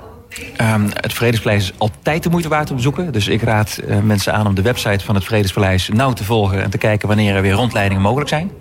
Um, 0.61 0.87
het 0.93 1.13
Vredespaleis 1.13 1.63
is 1.63 1.73
altijd 1.77 2.23
de 2.23 2.29
moeite 2.29 2.49
waard 2.49 2.67
te 2.67 2.73
bezoeken. 2.73 3.11
Dus 3.11 3.27
ik 3.27 3.41
raad 3.41 3.81
uh, 3.87 3.99
mensen 3.99 4.33
aan 4.33 4.47
om 4.47 4.55
de 4.55 4.61
website 4.61 5.05
van 5.05 5.15
het 5.15 5.23
Vredespaleis 5.23 5.89
nauw 5.89 6.13
te 6.13 6.23
volgen... 6.23 6.63
en 6.63 6.69
te 6.69 6.77
kijken 6.77 7.07
wanneer 7.07 7.35
er 7.35 7.41
weer 7.41 7.53
rondleidingen 7.53 8.03
mogelijk 8.03 8.29
zijn. 8.29 8.51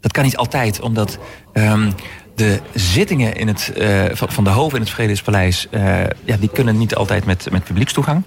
Dat 0.00 0.12
kan 0.12 0.24
niet 0.24 0.36
altijd, 0.36 0.80
omdat... 0.80 1.18
Um, 1.52 1.92
de 2.34 2.60
zittingen 2.74 3.34
in 3.34 3.48
het, 3.48 3.72
uh, 3.76 4.04
van 4.12 4.44
de 4.44 4.50
hoven 4.50 4.78
in 4.78 4.84
het 4.84 4.92
Vredespaleis... 4.92 5.66
Uh, 5.70 6.00
ja, 6.24 6.36
die 6.36 6.48
kunnen 6.48 6.78
niet 6.78 6.94
altijd 6.94 7.24
met, 7.24 7.50
met 7.50 7.64
publiekstoegang. 7.64 8.22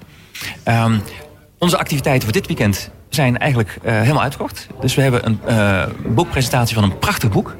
Um, 0.65 1.01
onze 1.57 1.77
activiteiten 1.77 2.23
voor 2.23 2.31
dit 2.31 2.47
weekend 2.47 2.91
zijn 3.09 3.37
eigenlijk 3.37 3.77
uh, 3.85 3.91
helemaal 3.91 4.21
uitverkocht. 4.21 4.67
Dus 4.79 4.95
we 4.95 5.01
hebben 5.01 5.25
een 5.25 5.39
boekpresentatie 6.13 6.75
van 6.75 6.83
een 6.83 6.97
prachtig 6.97 7.29
boek. 7.29 7.57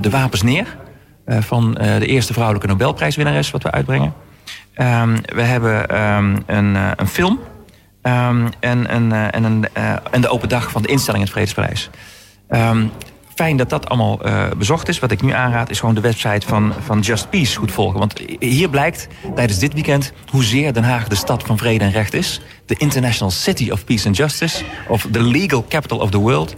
de 0.00 0.10
Wapens 0.10 0.42
Neer. 0.42 0.76
van 1.26 1.74
de 1.74 2.06
eerste 2.06 2.32
vrouwelijke 2.32 2.68
Nobelprijswinnares 2.68 3.50
wat 3.50 3.62
we 3.62 3.70
uitbrengen. 3.70 4.14
Um, 4.76 5.20
we 5.34 5.42
hebben 5.42 6.00
um, 6.02 6.42
een, 6.46 6.76
een 6.96 7.08
film. 7.08 7.38
en, 8.02 8.52
en, 8.60 9.12
en, 9.32 9.44
een, 9.44 9.68
en 10.10 10.20
de 10.20 10.28
open 10.28 10.48
dag 10.48 10.70
van 10.70 10.82
de 10.82 10.88
instelling 10.88 11.22
in 11.22 11.28
het 11.28 11.32
Vredespaleis 11.32 11.90
fijn 13.40 13.56
dat 13.56 13.70
dat 13.70 13.88
allemaal 13.88 14.26
uh, 14.26 14.44
bezocht 14.56 14.88
is. 14.88 14.98
Wat 14.98 15.10
ik 15.10 15.22
nu 15.22 15.32
aanraad 15.32 15.70
is 15.70 15.80
gewoon 15.80 15.94
de 15.94 16.00
website 16.00 16.46
van, 16.46 16.72
van 16.84 17.00
Just 17.00 17.30
Peace 17.30 17.56
goed 17.56 17.72
volgen. 17.72 17.98
Want 17.98 18.14
hier 18.38 18.68
blijkt 18.68 19.08
tijdens 19.34 19.58
dit 19.58 19.72
weekend 19.72 20.12
hoezeer 20.30 20.72
Den 20.72 20.84
Haag 20.84 21.08
de 21.08 21.14
stad 21.14 21.42
van 21.42 21.58
vrede 21.58 21.84
en 21.84 21.90
recht 21.90 22.14
is. 22.14 22.40
De 22.66 22.74
International 22.78 23.30
City 23.30 23.70
of 23.70 23.84
Peace 23.84 24.06
and 24.06 24.16
Justice. 24.16 24.64
Of 24.88 25.06
the 25.10 25.22
legal 25.22 25.64
capital 25.68 25.98
of 25.98 26.10
the 26.10 26.18
world. 26.18 26.54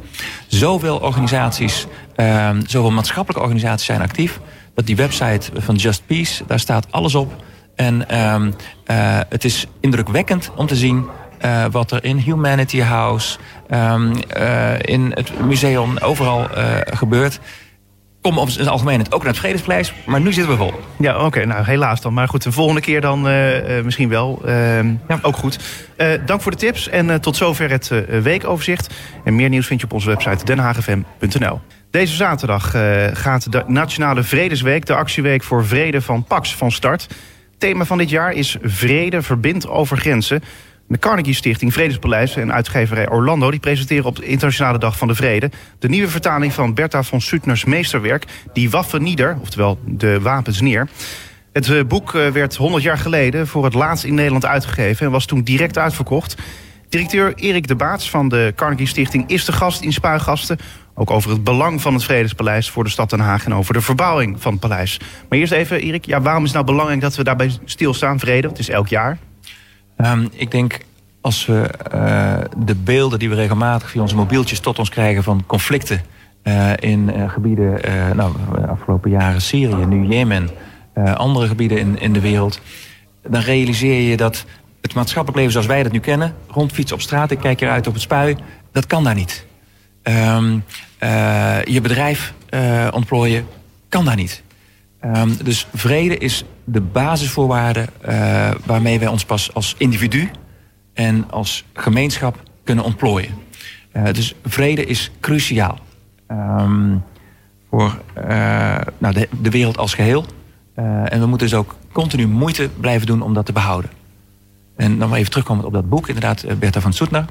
Zoveel 0.46 0.98
organisaties, 0.98 1.86
uh, 2.16 2.50
zoveel 2.66 2.90
maatschappelijke 2.90 3.42
organisaties 3.42 3.86
zijn 3.86 4.02
actief. 4.02 4.40
Dat 4.74 4.86
die 4.86 4.96
website 4.96 5.50
van 5.54 5.74
Just 5.74 6.06
Peace, 6.06 6.44
daar 6.46 6.60
staat 6.60 6.86
alles 6.90 7.14
op. 7.14 7.44
En 7.74 8.06
uh, 8.10 9.20
het 9.28 9.44
is 9.44 9.66
indrukwekkend 9.80 10.50
om 10.56 10.66
te 10.66 10.76
zien 10.76 11.04
uh, 11.44 11.64
wat 11.70 11.90
er 11.90 12.04
in 12.04 12.16
Humanity 12.16 12.80
House, 12.80 13.38
um, 13.70 14.12
uh, 14.36 14.78
in 14.78 15.12
het 15.14 15.44
museum, 15.44 15.98
overal 15.98 16.40
uh, 16.58 16.76
gebeurt. 16.84 17.40
Kom 18.20 18.38
op 18.38 18.48
het 18.48 18.68
algemeen 18.68 18.98
het 18.98 19.14
ook 19.14 19.22
naar 19.22 19.30
het 19.32 19.40
Vredespleis, 19.40 19.94
maar 20.06 20.20
nu 20.20 20.32
zitten 20.32 20.52
we 20.52 20.58
vol. 20.58 20.72
Ja, 20.98 21.14
oké. 21.14 21.24
Okay, 21.24 21.44
nou, 21.44 21.64
helaas 21.64 22.00
dan. 22.00 22.14
Maar 22.14 22.28
goed, 22.28 22.42
de 22.42 22.52
volgende 22.52 22.80
keer 22.80 23.00
dan 23.00 23.22
misschien 23.84 24.08
wel. 24.08 24.42
Ehm, 24.44 24.94
ja. 25.08 25.18
Ook 25.22 25.36
goed. 25.36 25.58
dank 26.26 26.42
voor 26.42 26.50
de 26.50 26.56
tips 26.56 26.88
en 26.88 27.20
tot 27.20 27.36
zover 27.36 27.70
het 27.70 27.90
weekoverzicht. 28.22 28.94
En 29.24 29.36
meer 29.36 29.48
nieuws 29.48 29.66
vind 29.66 29.80
je 29.80 29.86
op 29.86 29.92
onze 29.92 30.08
website 30.08 30.44
denhagefm.nl. 30.44 31.60
Deze 31.90 32.14
zaterdag 32.14 32.70
gaat 33.12 33.52
de 33.52 33.64
Nationale 33.66 34.22
Vredesweek, 34.22 34.86
de 34.86 34.94
actieweek 34.94 35.42
voor 35.42 35.66
vrede 35.66 36.00
van 36.00 36.24
Pax, 36.24 36.56
van 36.56 36.72
start. 36.72 37.08
Thema 37.62 37.84
van 37.84 37.98
dit 37.98 38.10
jaar 38.10 38.32
is 38.32 38.56
Vrede 38.62 39.22
verbindt 39.22 39.68
over 39.68 39.96
grenzen. 39.96 40.42
De 40.92 40.98
Carnegie 40.98 41.34
Stichting 41.34 41.72
Vredespaleis 41.72 42.36
en 42.36 42.52
uitgeverij 42.52 43.08
Orlando... 43.08 43.50
die 43.50 43.60
presenteren 43.60 44.04
op 44.04 44.16
de 44.16 44.24
Internationale 44.24 44.78
Dag 44.78 44.98
van 44.98 45.08
de 45.08 45.14
Vrede... 45.14 45.50
de 45.78 45.88
nieuwe 45.88 46.08
vertaling 46.08 46.52
van 46.52 46.74
Bertha 46.74 47.02
von 47.02 47.20
Suttners 47.20 47.64
meesterwerk... 47.64 48.24
Die 48.52 48.70
Waffen 48.70 49.02
Nieder, 49.02 49.38
oftewel 49.40 49.78
De 49.86 50.20
Wapens 50.20 50.60
Neer. 50.60 50.88
Het 51.52 51.68
eh, 51.68 51.84
boek 51.84 52.14
eh, 52.14 52.28
werd 52.28 52.56
100 52.56 52.82
jaar 52.82 52.98
geleden 52.98 53.46
voor 53.46 53.64
het 53.64 53.74
laatst 53.74 54.04
in 54.04 54.14
Nederland 54.14 54.46
uitgegeven... 54.46 55.06
en 55.06 55.12
was 55.12 55.26
toen 55.26 55.42
direct 55.42 55.78
uitverkocht. 55.78 56.36
Directeur 56.88 57.34
Erik 57.34 57.68
de 57.68 57.76
Baats 57.76 58.10
van 58.10 58.28
de 58.28 58.52
Carnegie 58.56 58.86
Stichting 58.86 59.24
is 59.28 59.44
de 59.44 59.52
gast 59.52 59.82
in 59.82 59.92
Spuigasten... 59.92 60.58
ook 60.94 61.10
over 61.10 61.30
het 61.30 61.44
belang 61.44 61.82
van 61.82 61.94
het 61.94 62.04
Vredespaleis 62.04 62.70
voor 62.70 62.84
de 62.84 62.90
stad 62.90 63.10
Den 63.10 63.20
Haag... 63.20 63.44
en 63.44 63.54
over 63.54 63.74
de 63.74 63.80
verbouwing 63.80 64.42
van 64.42 64.52
het 64.52 64.60
paleis. 64.60 65.00
Maar 65.28 65.38
eerst 65.38 65.52
even, 65.52 65.80
Erik, 65.80 66.04
ja, 66.04 66.20
waarom 66.20 66.44
is 66.44 66.52
het 66.52 66.62
nou 66.62 66.70
belangrijk 66.70 67.00
dat 67.00 67.16
we 67.16 67.24
daarbij 67.24 67.50
stilstaan, 67.64 68.18
vrede? 68.18 68.48
Het 68.48 68.58
is 68.58 68.68
elk 68.68 68.88
jaar. 68.88 69.18
Um, 70.04 70.28
ik 70.32 70.50
denk 70.50 70.78
als 71.20 71.46
we 71.46 71.70
uh, 71.94 72.38
de 72.64 72.74
beelden 72.74 73.18
die 73.18 73.28
we 73.28 73.34
regelmatig 73.34 73.90
via 73.90 74.00
onze 74.00 74.16
mobieltjes 74.16 74.60
tot 74.60 74.78
ons 74.78 74.88
krijgen 74.88 75.22
van 75.22 75.42
conflicten 75.46 76.00
uh, 76.44 76.70
in 76.76 77.10
uh, 77.16 77.30
gebieden, 77.30 77.80
nou, 78.16 78.32
afgelopen 78.68 79.10
jaren 79.10 79.40
Syrië, 79.40 79.86
nu 79.86 80.06
Jemen, 80.06 80.48
andere 81.14 81.46
gebieden 81.46 81.78
in, 81.78 82.00
in 82.00 82.12
de 82.12 82.20
wereld, 82.20 82.60
dan 83.22 83.40
realiseer 83.40 84.10
je 84.10 84.16
dat 84.16 84.44
het 84.80 84.94
maatschappelijk 84.94 85.36
leven 85.36 85.52
zoals 85.52 85.66
wij 85.66 85.82
dat 85.82 85.92
nu 85.92 85.98
kennen, 85.98 86.34
rondfietsen 86.48 86.96
op 86.96 87.02
straat, 87.02 87.30
ik 87.30 87.38
kijk 87.38 87.60
eruit 87.60 87.86
op 87.86 87.92
het 87.92 88.02
spui, 88.02 88.36
dat 88.72 88.86
kan 88.86 89.04
daar 89.04 89.14
niet. 89.14 89.46
Um, 90.02 90.64
je 91.64 91.80
bedrijf 91.82 92.34
ontplooien 92.90 93.46
kan 93.88 94.04
daar 94.04 94.16
niet. 94.16 94.42
Um, 95.04 95.36
dus 95.42 95.66
vrede 95.74 96.18
is 96.18 96.44
de 96.64 96.80
basisvoorwaarde 96.80 97.86
uh, 98.08 98.50
waarmee 98.64 98.98
wij 98.98 99.08
ons 99.08 99.24
pas 99.24 99.54
als 99.54 99.74
individu 99.78 100.30
en 100.92 101.30
als 101.30 101.64
gemeenschap 101.72 102.42
kunnen 102.64 102.84
ontplooien. 102.84 103.34
Uh, 103.92 104.04
dus 104.12 104.34
vrede 104.44 104.84
is 104.84 105.10
cruciaal 105.20 105.78
um, 106.28 107.02
voor 107.70 108.00
uh, 108.28 108.76
nou 108.98 109.14
de, 109.14 109.28
de, 109.40 109.50
wereld 109.50 109.78
als 109.78 109.94
geheel. 109.94 110.24
en 110.74 111.20
we 111.20 111.26
moeten 111.26 111.48
dus 111.48 111.58
ook 111.58 111.76
continu 111.92 112.26
moeite 112.26 112.68
blijven 112.80 113.06
doen 113.06 113.22
om 113.22 113.34
dat 113.34 113.46
te 113.46 113.52
behouden. 113.52 113.90
En 114.76 114.98
dan 114.98 115.08
maar 115.08 115.18
even 115.18 115.30
terugkomen 115.30 115.64
op 115.64 115.72
dat 115.72 115.88
boek, 115.88 116.08
inderdaad, 116.08 116.58
Bertha 116.58 116.80
van 116.80 116.92
Soetner. 116.92 117.24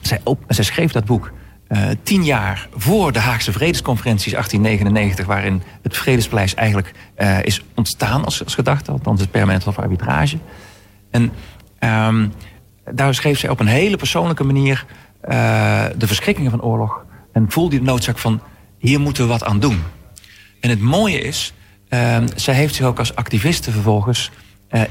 Zij, 0.00 0.20
zij 0.48 0.64
schreef 0.64 0.92
dat 0.92 1.04
boek 1.04 1.32
uh, 1.68 1.88
tien 2.02 2.24
jaar 2.24 2.68
voor 2.74 3.12
de 3.12 3.18
Haagse 3.18 3.52
Vredesconferenties 3.52 4.32
1899... 4.32 5.26
waarin 5.26 5.62
het 5.82 5.96
Vredespaleis 5.96 6.54
eigenlijk 6.54 6.92
uh, 7.18 7.42
is 7.42 7.64
ontstaan 7.74 8.24
als, 8.24 8.44
als 8.44 8.54
gedachte. 8.54 8.90
Althans 8.90 9.20
het 9.20 9.30
permanent 9.30 9.64
hof 9.64 9.78
arbitrage. 9.78 10.38
En 11.10 11.32
um, 11.80 12.32
daar 12.90 13.14
schreef 13.14 13.38
zij 13.38 13.50
op 13.50 13.60
een 13.60 13.66
hele 13.66 13.96
persoonlijke 13.96 14.44
manier... 14.44 14.86
Uh, 15.28 15.84
de 15.96 16.06
verschrikkingen 16.06 16.50
van 16.50 16.62
oorlog. 16.62 17.04
En 17.32 17.50
voelde 17.50 17.76
de 17.76 17.82
noodzaak 17.82 18.18
van, 18.18 18.40
hier 18.78 19.00
moeten 19.00 19.22
we 19.22 19.28
wat 19.28 19.44
aan 19.44 19.60
doen. 19.60 19.82
En 20.60 20.70
het 20.70 20.80
mooie 20.80 21.20
is, 21.20 21.52
zij 22.34 22.54
heeft 22.54 22.74
zich 22.74 22.86
ook 22.86 22.98
als 22.98 23.14
activiste 23.14 23.70
vervolgens... 23.70 24.30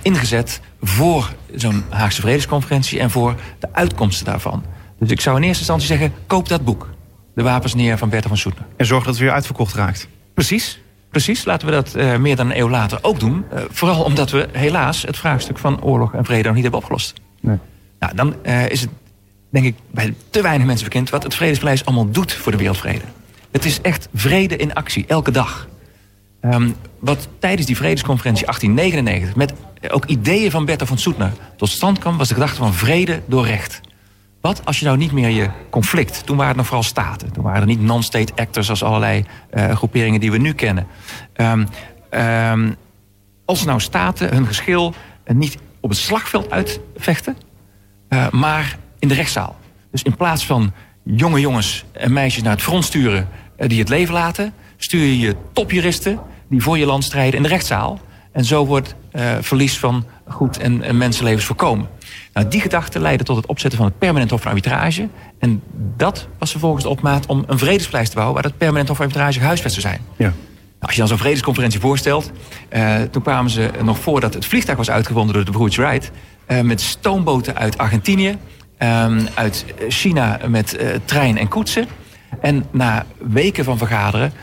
ingezet 0.02 0.62
voor 0.82 1.34
zo'n 1.56 1.84
Haagse 1.90 2.22
Vredesconferentie... 2.22 3.00
en 3.00 3.12
voor 3.12 3.36
de 3.60 3.68
uitkomsten 3.72 4.26
daarvan... 4.26 4.64
Dus 5.00 5.10
ik 5.10 5.22
zou 5.22 5.36
in 5.38 5.44
eerste 5.44 5.60
instantie 5.60 5.88
zeggen, 5.88 6.14
koop 6.28 6.50
dat 6.50 6.64
boek. 6.64 6.90
De 7.36 7.44
wapens 7.44 7.76
neer 7.76 7.98
van 7.98 8.10
Bertha 8.10 8.28
van 8.28 8.38
Soeten. 8.38 8.66
En 8.78 8.86
zorg 8.86 9.04
dat 9.04 9.14
het 9.14 9.24
weer 9.24 9.32
uitverkocht 9.32 9.74
raakt. 9.74 10.08
Precies. 10.34 10.80
Precies, 11.10 11.46
laten 11.46 11.68
we 11.68 11.74
dat 11.74 11.96
uh, 11.96 12.18
meer 12.18 12.36
dan 12.36 12.50
een 12.50 12.58
eeuw 12.58 12.70
later 12.70 13.00
ook 13.02 13.20
doen. 13.20 13.46
Uh, 13.54 13.60
vooral 13.70 14.04
omdat 14.04 14.32
we 14.32 14.48
helaas 14.52 15.02
het 15.02 15.18
vraagstuk 15.18 15.58
van 15.58 15.84
oorlog 15.84 16.14
en 16.14 16.26
vrede 16.26 16.44
nog 16.44 16.54
niet 16.54 16.64
hebben 16.64 16.80
opgelost. 16.80 17.14
Nee. 17.42 17.58
Nou, 18.00 18.16
dan 18.16 18.36
uh, 18.44 18.70
is 18.70 18.82
het, 18.82 18.90
denk 19.50 19.66
ik, 19.66 19.76
bij 19.92 20.14
te 20.30 20.42
weinig 20.42 20.68
mensen 20.68 20.86
bekend... 20.86 21.10
wat 21.10 21.24
het 21.24 21.36
Vredespaleis 21.36 21.86
allemaal 21.86 22.12
doet 22.12 22.34
voor 22.34 22.52
de 22.52 22.58
wereldvrede. 22.58 23.04
Het 23.52 23.66
is 23.66 23.82
echt 23.82 24.10
vrede 24.14 24.56
in 24.56 24.74
actie, 24.74 25.06
elke 25.08 25.32
dag. 25.32 25.68
Um, 26.42 26.76
wat 27.00 27.28
tijdens 27.40 27.68
die 27.68 27.76
vredesconferentie 27.76 28.46
1899... 28.46 29.36
met 29.36 29.54
ook 29.94 30.06
ideeën 30.06 30.52
van 30.52 30.66
Bertha 30.66 30.86
van 30.86 30.98
Soetner 30.98 31.32
tot 31.58 31.70
stand 31.70 32.00
kwam... 32.00 32.18
was 32.18 32.28
de 32.28 32.34
gedachte 32.34 32.56
van 32.56 32.74
vrede 32.74 33.22
door 33.26 33.46
recht. 33.46 33.82
Wat 34.46 34.66
als 34.66 34.80
je 34.80 34.86
nou 34.86 34.98
niet 34.98 35.12
meer 35.12 35.30
je 35.30 35.50
conflict... 35.70 36.26
toen 36.26 36.36
waren 36.36 36.48
het 36.48 36.58
nog 36.58 36.66
vooral 36.66 36.84
staten. 36.84 37.32
Toen 37.32 37.44
waren 37.44 37.62
er 37.62 37.68
niet 37.68 37.82
non-state 37.82 38.34
actors 38.36 38.70
als 38.70 38.84
allerlei 38.84 39.26
uh, 39.54 39.76
groeperingen 39.76 40.20
die 40.20 40.32
we 40.32 40.38
nu 40.38 40.54
kennen. 40.54 40.88
Um, 41.36 41.68
um, 42.12 42.76
als 43.46 43.66
nou 43.66 43.80
staten 43.80 44.34
hun 44.34 44.48
geschil 44.48 44.94
niet 45.28 45.58
op 45.80 45.90
het 45.90 46.00
slagveld 46.00 46.52
uitvechten, 46.52 47.38
uh, 48.10 48.30
maar 48.30 48.78
in 49.00 49.08
de 49.08 49.14
rechtszaal. 49.14 49.56
Dus 49.92 50.04
in 50.04 50.16
plaats 50.16 50.46
van 50.46 50.74
jonge 51.04 51.40
jongens 51.40 51.86
en 51.92 52.14
meisjes 52.14 52.44
naar 52.44 52.54
het 52.54 52.62
front 52.62 52.84
sturen 52.84 53.28
die 53.58 53.80
het 53.80 53.90
leven 53.90 54.14
laten, 54.14 54.54
stuur 54.78 55.06
je 55.06 55.20
je 55.20 55.36
topjuristen 55.54 56.20
die 56.50 56.62
voor 56.62 56.78
je 56.78 56.86
land 56.86 57.04
strijden 57.04 57.36
in 57.36 57.44
de 57.44 57.50
rechtszaal. 57.50 58.00
En 58.32 58.46
zo 58.46 58.66
wordt 58.66 58.96
verlies 59.42 59.80
van 59.80 60.06
goed 60.28 60.58
en 60.58 60.98
mensenlevens 60.98 61.46
voorkomen. 61.46 61.88
Nou, 62.36 62.48
die 62.48 62.62
gedachte 62.62 63.00
leidde 63.00 63.24
tot 63.24 63.36
het 63.36 63.46
opzetten 63.46 63.80
van 63.80 63.88
het 63.88 63.98
permanent 63.98 64.30
hof 64.30 64.42
van 64.42 64.50
arbitrage. 64.50 65.08
En 65.40 65.62
dat 65.98 66.28
was 66.38 66.52
vervolgens 66.52 66.84
de 66.84 66.90
opmaat 66.90 67.26
om 67.26 67.44
een 67.48 67.58
vredespleis 67.58 68.10
te 68.10 68.16
bouwen... 68.16 68.36
waar 68.36 68.44
het 68.44 68.58
permanent 68.58 68.88
hof 68.88 68.98
van 68.98 69.06
arbitrage 69.06 69.40
gehuisvest 69.40 69.76
zou 69.76 69.88
zijn. 69.88 70.02
Ja. 70.16 70.26
Nou, 70.26 70.36
als 70.80 70.92
je 70.92 71.00
dan 71.00 71.08
zo'n 71.08 71.18
vredesconferentie 71.18 71.80
voorstelt... 71.80 72.32
Uh, 72.70 73.02
toen 73.02 73.22
kwamen 73.22 73.52
ze 73.52 73.70
nog 73.84 74.00
voordat 74.00 74.34
het 74.34 74.46
vliegtuig 74.46 74.78
was 74.78 74.90
uitgevonden 74.90 75.36
door 75.36 75.46
de 75.46 75.52
broers 75.52 75.76
Wright... 75.76 76.12
Uh, 76.48 76.62
met 76.62 76.82
stoomboten 76.82 77.56
uit 77.56 77.78
Argentinië, 77.78 78.38
um, 78.80 79.28
uit 79.34 79.66
China 79.90 80.40
met 80.48 80.78
uh, 80.82 80.90
trein 81.06 81.38
en 81.38 81.48
koetsen. 81.48 81.88
En 82.42 82.66
na 82.72 83.06
weken 83.18 83.64
van 83.64 83.78
vergaderen... 83.78 84.34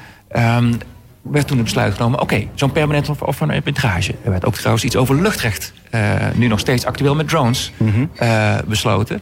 Werd 1.23 1.47
toen 1.47 1.57
het 1.57 1.65
besluit 1.65 1.95
genomen... 1.95 2.21
oké, 2.21 2.49
zo'n 2.55 2.73
permanent 2.73 3.09
of, 3.09 3.23
of 3.23 3.41
een 3.41 3.51
arbitrage. 3.51 4.15
Er 4.25 4.31
werd 4.31 4.45
ook 4.45 4.55
trouwens 4.55 4.85
iets 4.85 4.97
over 4.97 5.23
luchtrecht... 5.23 5.73
Uh, 5.95 6.15
nu 6.35 6.47
nog 6.47 6.59
steeds 6.59 6.85
actueel 6.85 7.15
met 7.15 7.29
drones 7.29 7.73
mm 7.77 7.93
-hmm. 7.93 8.11
uh, 8.23 8.59
besloten. 8.67 9.21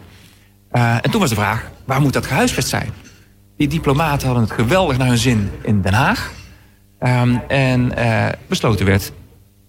Uh, 0.73 0.95
en 0.95 1.11
toen 1.11 1.21
was 1.21 1.29
de 1.29 1.35
vraag, 1.35 1.71
waar 1.85 2.01
moet 2.01 2.13
dat 2.13 2.27
gehuisvest 2.27 2.69
zijn? 2.69 2.91
Die 3.57 3.69
diplomaten 3.69 4.27
hadden 4.27 4.45
het 4.45 4.53
geweldig 4.53 4.99
naar 4.99 5.07
hun 5.07 5.19
zin 5.19 5.51
in 5.63 5.81
Den 5.83 5.93
Haag. 5.93 6.31
Um, 7.01 7.41
en 7.49 7.93
besloten 8.47 8.87
werd, 8.87 9.13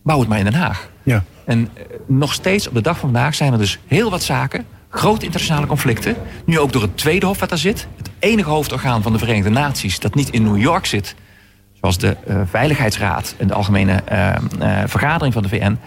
bouw 0.04 0.20
het 0.20 0.28
maar 0.28 0.38
in 0.38 0.44
Den 0.44 0.54
Haag. 0.54 0.90
Ja. 1.04 1.24
En 1.46 1.70
nog 2.08 2.34
steeds 2.34 2.68
op 2.68 2.74
de 2.74 2.82
dag 2.82 3.00
van 3.00 3.12
vandaag 3.12 3.36
zijn 3.36 3.52
er 3.52 3.60
dus 3.60 3.80
heel 3.88 4.10
wat 4.10 4.24
zaken... 4.24 4.66
grote 4.90 5.26
internationale 5.26 5.68
conflicten. 5.68 6.16
Nu 6.46 6.60
ook 6.60 6.72
door 6.72 6.82
het 6.82 6.98
tweede 6.98 7.26
hof 7.26 7.40
wat 7.40 7.50
daar 7.50 7.58
zit. 7.58 7.88
Het 7.98 8.10
enige 8.20 8.50
hoofdorgaan 8.50 9.02
van 9.02 9.12
de 9.12 9.20
Verenigde 9.20 9.50
Naties... 9.50 10.00
dat 10.00 10.16
niet 10.16 10.30
in 10.30 10.44
New 10.44 10.58
York 10.58 10.86
zit 10.86 11.16
zoals 11.82 11.98
de 11.98 12.18
uh, 12.28 12.42
Veiligheidsraad 12.46 13.36
en 13.38 13.48
de 13.48 13.54
algemene 13.54 14.04
uh, 14.12 14.34
uh, 14.60 14.82
vergadering 14.86 15.34
van 15.34 15.44
de 15.44 15.50
VN. 15.50 15.78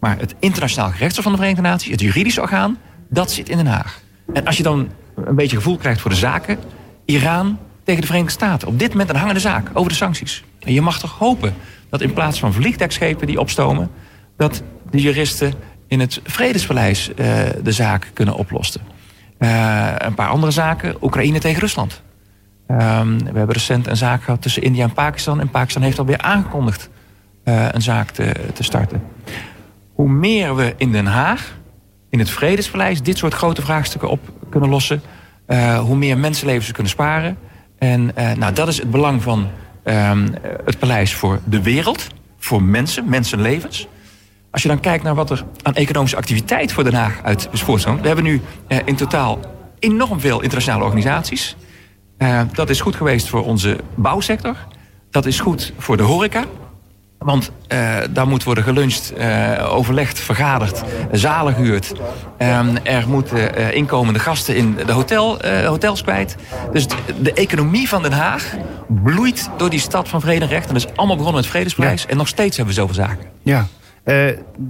Maar 0.00 0.18
het 0.18 0.34
internationaal 0.38 0.90
gerechtshof 0.90 1.22
van 1.22 1.32
de 1.32 1.38
Verenigde 1.38 1.68
Naties, 1.68 1.90
het 1.90 2.00
juridische 2.00 2.40
orgaan, 2.40 2.78
dat 3.08 3.30
zit 3.30 3.48
in 3.48 3.56
Den 3.56 3.66
Haag. 3.66 4.00
En 4.32 4.46
als 4.46 4.56
je 4.56 4.62
dan 4.62 4.88
een 5.14 5.34
beetje 5.34 5.56
gevoel 5.56 5.76
krijgt 5.76 6.00
voor 6.00 6.10
de 6.10 6.16
zaken, 6.16 6.58
Iran 7.04 7.58
tegen 7.84 8.00
de 8.00 8.06
Verenigde 8.06 8.34
Staten. 8.34 8.68
Op 8.68 8.78
dit 8.78 8.90
moment 8.90 9.10
een 9.10 9.16
hangende 9.16 9.40
zaak 9.40 9.70
over 9.72 9.90
de 9.90 9.96
sancties. 9.96 10.44
En 10.58 10.72
je 10.72 10.80
mag 10.80 10.98
toch 10.98 11.18
hopen 11.18 11.54
dat 11.90 12.00
in 12.00 12.12
plaats 12.12 12.38
van 12.38 12.52
vliegdekschepen 12.52 13.26
die 13.26 13.40
opstomen, 13.40 13.90
dat 14.36 14.62
de 14.90 15.00
juristen 15.00 15.54
in 15.86 16.00
het 16.00 16.20
Vredespaleis 16.24 17.10
de 17.62 17.72
zaak 17.72 18.10
kunnen 18.12 18.34
oplossen. 18.34 18.80
een 19.98 20.14
paar 20.14 20.28
andere 20.28 20.52
zaken, 20.52 20.96
Oekraïne 21.00 21.38
tegen 21.38 21.60
Rusland. 21.60 22.02
Um, 22.72 23.18
we 23.18 23.38
hebben 23.38 23.52
recent 23.52 23.86
een 23.86 23.96
zaak 23.96 24.22
gehad 24.22 24.42
tussen 24.42 24.62
India 24.62 24.84
en 24.84 24.92
Pakistan. 24.92 25.40
En 25.40 25.50
Pakistan 25.50 25.82
heeft 25.82 25.98
alweer 25.98 26.18
aangekondigd 26.18 26.88
uh, 27.44 27.66
een 27.70 27.82
zaak 27.82 28.10
te, 28.10 28.34
te 28.54 28.62
starten. 28.62 29.02
Hoe 29.92 30.08
meer 30.08 30.54
we 30.54 30.74
in 30.76 30.92
Den 30.92 31.06
Haag, 31.06 31.58
in 32.10 32.18
het 32.18 32.30
Vredespaleis... 32.30 33.02
dit 33.02 33.18
soort 33.18 33.34
grote 33.34 33.62
vraagstukken 33.62 34.08
op 34.10 34.20
kunnen 34.50 34.68
lossen... 34.68 35.02
Uh, 35.46 35.78
hoe 35.78 35.96
meer 35.96 36.18
mensenlevens 36.18 36.66
we 36.66 36.72
kunnen 36.72 36.92
sparen. 36.92 37.38
En 37.78 38.12
uh, 38.18 38.32
nou, 38.32 38.52
dat 38.52 38.68
is 38.68 38.78
het 38.78 38.90
belang 38.90 39.22
van 39.22 39.48
um, 39.84 40.34
het 40.64 40.78
paleis 40.78 41.14
voor 41.14 41.40
de 41.44 41.62
wereld. 41.62 42.06
Voor 42.38 42.62
mensen, 42.62 43.08
mensenlevens. 43.08 43.88
Als 44.50 44.62
je 44.62 44.68
dan 44.68 44.80
kijkt 44.80 45.04
naar 45.04 45.14
wat 45.14 45.30
er 45.30 45.44
aan 45.62 45.74
economische 45.74 46.16
activiteit 46.16 46.72
voor 46.72 46.84
Den 46.84 46.94
Haag 46.94 47.20
uit 47.22 47.48
is 47.52 47.62
voortgekomen. 47.62 48.02
We 48.02 48.06
hebben 48.06 48.24
nu 48.24 48.40
in 48.84 48.96
totaal 48.96 49.38
enorm 49.78 50.20
veel 50.20 50.40
internationale 50.40 50.84
organisaties... 50.84 51.56
Uh, 52.22 52.40
dat 52.52 52.70
is 52.70 52.80
goed 52.80 52.96
geweest 52.96 53.28
voor 53.28 53.44
onze 53.44 53.76
bouwsector. 53.94 54.56
Dat 55.10 55.26
is 55.26 55.40
goed 55.40 55.72
voor 55.78 55.96
de 55.96 56.02
horeca. 56.02 56.44
Want 57.18 57.50
uh, 57.68 57.96
daar 58.10 58.28
moet 58.28 58.44
worden 58.44 58.64
geluncht, 58.64 59.12
uh, 59.18 59.74
overlegd, 59.74 60.20
vergaderd, 60.20 60.82
zalen 61.12 61.54
gehuurd. 61.54 61.92
er 62.82 63.08
moeten 63.08 63.74
inkomende 63.74 64.18
gasten 64.18 64.56
in 64.56 64.76
de 64.86 64.92
hotel, 64.92 65.38
hotels 65.64 66.02
kwijt. 66.02 66.36
Dus 66.72 66.86
de, 67.22 67.32
economie 67.32 67.88
van 67.88 68.02
Den 68.02 68.12
Haag 68.12 68.56
bloeit 68.88 69.50
door 69.56 69.70
die 69.70 69.80
stad 69.80 70.08
van 70.08 70.20
vrede 70.20 70.44
en 70.44 70.50
recht. 70.50 70.68
En 70.68 70.74
dat 70.74 70.84
is 70.84 70.96
allemaal 70.96 71.16
begonnen 71.16 71.40
met 71.40 71.50
Vredesprijs. 71.50 72.02
Ja. 72.02 72.08
En 72.08 72.16
nog 72.16 72.28
steeds 72.28 72.56
hebben 72.56 72.74
we 72.74 72.80
zoveel 72.80 72.94
zaken. 72.94 73.26
Ja. 73.42 73.66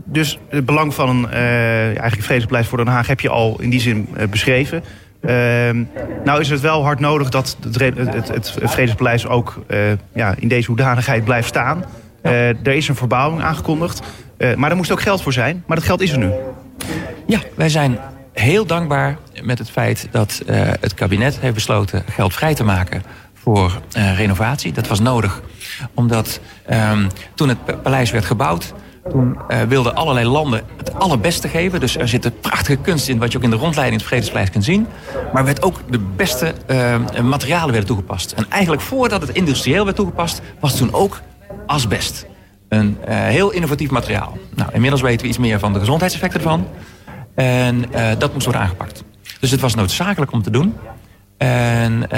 dus 0.04 0.38
het 0.48 0.66
belang 0.66 0.94
van 0.94 1.08
een 1.08 1.30
eigenlijk 1.30 2.22
vredespaleis 2.22 2.66
voor 2.66 2.78
Den 2.78 2.86
Haag 2.86 3.06
heb 3.06 3.20
je 3.20 3.28
al 3.28 3.56
in 3.60 3.70
die 3.70 3.80
zin 3.80 4.08
beschreven. 4.30 4.82
Uh, 5.22 5.30
nou 6.24 6.40
is 6.40 6.50
het 6.50 6.60
wel 6.60 6.82
hard 6.82 7.00
nodig 7.00 7.28
dat 7.28 7.56
het, 7.60 7.96
het, 7.96 8.28
het 8.28 8.52
Vredespaleis 8.62 9.26
ook 9.26 9.64
uh, 9.68 9.78
ja, 10.12 10.34
in 10.38 10.48
deze 10.48 10.66
hoedanigheid 10.66 11.24
blijft 11.24 11.48
staan. 11.48 11.84
Uh, 12.22 12.48
er 12.48 12.74
is 12.74 12.88
een 12.88 12.96
verbouwing 12.96 13.42
aangekondigd. 13.42 14.02
Uh, 14.38 14.54
maar 14.54 14.70
er 14.70 14.76
moest 14.76 14.90
ook 14.90 15.00
geld 15.00 15.22
voor 15.22 15.32
zijn. 15.32 15.64
Maar 15.66 15.76
dat 15.76 15.86
geld 15.86 16.00
is 16.00 16.12
er 16.12 16.18
nu. 16.18 16.30
Ja, 17.26 17.40
wij 17.54 17.68
zijn 17.68 17.98
heel 18.32 18.66
dankbaar 18.66 19.18
met 19.42 19.58
het 19.58 19.70
feit 19.70 20.08
dat 20.10 20.42
het 20.80 20.94
kabinet 20.94 21.40
heeft 21.40 21.54
besloten 21.54 22.04
geld 22.10 22.34
vrij 22.34 22.54
te 22.54 22.64
maken 22.64 23.02
voor 23.34 23.80
renovatie. 23.92 24.72
Dat 24.72 24.88
was 24.88 25.00
nodig, 25.00 25.40
omdat 25.94 26.40
um, 26.70 27.08
toen 27.34 27.48
het 27.48 27.82
paleis 27.82 28.10
werd 28.10 28.24
gebouwd 28.24 28.74
toen 29.10 29.38
uh, 29.48 29.60
wilden 29.62 29.94
allerlei 29.94 30.26
landen 30.26 30.62
het 30.76 30.94
allerbeste 30.94 31.48
geven. 31.48 31.80
Dus 31.80 31.96
er 31.96 32.08
zit 32.08 32.40
prachtige 32.40 32.76
kunst 32.76 33.08
in, 33.08 33.18
wat 33.18 33.32
je 33.32 33.38
ook 33.38 33.44
in 33.44 33.50
de 33.50 33.56
rondleiding 33.56 34.00
het 34.00 34.08
Vredespleis 34.08 34.50
kunt 34.50 34.64
zien. 34.64 34.86
Maar 35.32 35.44
werd 35.44 35.62
ook 35.62 35.80
de 35.90 35.98
beste 35.98 36.54
uh, 36.66 36.96
materialen 37.22 37.70
werden 37.70 37.86
toegepast. 37.86 38.32
En 38.32 38.46
eigenlijk 38.48 38.82
voordat 38.82 39.20
het 39.20 39.30
industrieel 39.30 39.84
werd 39.84 39.96
toegepast, 39.96 40.40
was 40.60 40.76
toen 40.76 40.92
ook 40.92 41.20
asbest. 41.66 42.26
Een 42.68 42.98
uh, 43.08 43.14
heel 43.14 43.50
innovatief 43.50 43.90
materiaal. 43.90 44.38
Nou, 44.54 44.70
inmiddels 44.72 45.02
weten 45.02 45.20
we 45.22 45.28
iets 45.28 45.38
meer 45.38 45.58
van 45.58 45.72
de 45.72 45.78
gezondheidseffecten 45.78 46.40
ervan. 46.40 46.66
En 47.34 47.84
dat 48.18 48.32
moest 48.32 48.44
worden 48.44 48.62
aangepakt. 48.62 49.04
Dus 49.40 49.50
het 49.50 49.60
was 49.60 49.74
noodzakelijk 49.74 50.32
om 50.32 50.42
te 50.42 50.50
doen. 50.50 50.76
En 51.36 52.08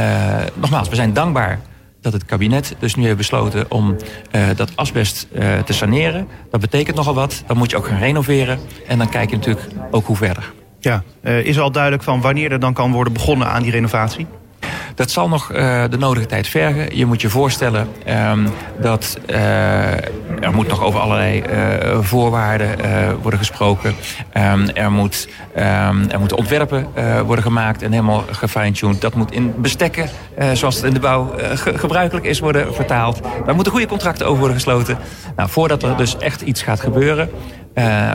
nogmaals, 0.55 0.89
we 0.89 0.95
zijn 0.95 1.13
dankbaar 1.13 1.61
dat 2.05 2.13
het 2.13 2.25
kabinet 2.25 2.75
dus 2.79 2.95
nu 2.95 3.05
heeft 3.05 3.17
besloten 3.17 3.71
om 3.71 3.97
uh, 4.33 4.43
dat 4.57 4.77
asbest 4.77 5.27
uh, 5.33 5.59
te 5.59 5.73
saneren. 5.73 6.29
Dat 6.51 6.61
betekent 6.61 6.97
nogal 6.97 7.15
wat. 7.15 7.43
Dan 7.47 7.57
moet 7.57 7.71
je 7.71 7.77
ook 7.77 7.87
gaan 7.87 7.99
renoveren. 7.99 8.59
En 8.87 8.99
dan 8.99 9.09
kijk 9.09 9.31
je 9.31 9.37
natuurlijk 9.37 9.67
ook 9.91 10.07
hoe 10.07 10.17
verder. 10.17 10.53
Ja, 10.81 11.03
uh, 11.23 11.45
is 11.45 11.59
al 11.59 11.71
duidelijk 11.71 12.03
van 12.03 12.21
wanneer 12.21 12.53
er 12.53 12.61
dan 12.61 12.73
kan 12.73 12.93
worden 12.93 13.13
begonnen 13.13 13.49
aan 13.49 13.63
die 13.63 13.71
renovatie? 13.71 14.27
Dat 14.95 15.11
zal 15.11 15.29
nog 15.29 15.53
uh, 15.53 15.85
de 15.91 15.99
nodige 15.99 16.27
tijd 16.27 16.49
vergen. 16.49 16.97
Je 16.97 17.07
moet 17.07 17.21
je 17.21 17.29
voorstellen 17.29 17.89
um, 18.31 18.49
dat 18.81 19.19
uh, 19.31 19.37
er 20.45 20.53
moet 20.55 20.69
nog 20.69 20.83
over 20.83 21.01
allerlei 21.01 21.43
uh, 21.43 21.99
voorwaarden 22.01 22.77
worden 23.21 23.39
gesproken. 23.39 23.95
Um, 24.37 24.69
er, 24.69 24.93
moet, 24.93 25.29
um, 25.57 26.11
er 26.11 26.19
moeten 26.19 26.37
ontwerpen 26.37 26.87
worden 27.27 27.45
gemaakt 27.45 27.83
en 27.83 27.91
helemaal 27.91 28.25
gefine-tuned. 28.31 29.01
Dat 29.01 29.15
moet 29.15 29.33
in 29.33 29.55
bestekken, 29.57 30.09
zoals 30.53 30.77
het 30.77 30.85
in 30.85 30.95
de 30.95 31.01
bouw 31.01 31.35
ge 31.55 31.79
gebruikelijk 31.79 32.27
is, 32.27 32.41
worden 32.41 32.75
vertaald. 32.75 33.21
Daar 33.47 33.55
moeten 33.55 33.73
goede 33.73 33.89
contracten 33.89 34.27
over 34.27 34.39
worden 34.39 34.57
gesloten. 34.57 34.99
Nou, 35.37 35.49
voordat 35.49 35.83
er 35.83 35.97
dus 35.97 36.17
echt 36.17 36.41
iets 36.41 36.63
gaat 36.63 36.81
gebeuren, 36.81 37.31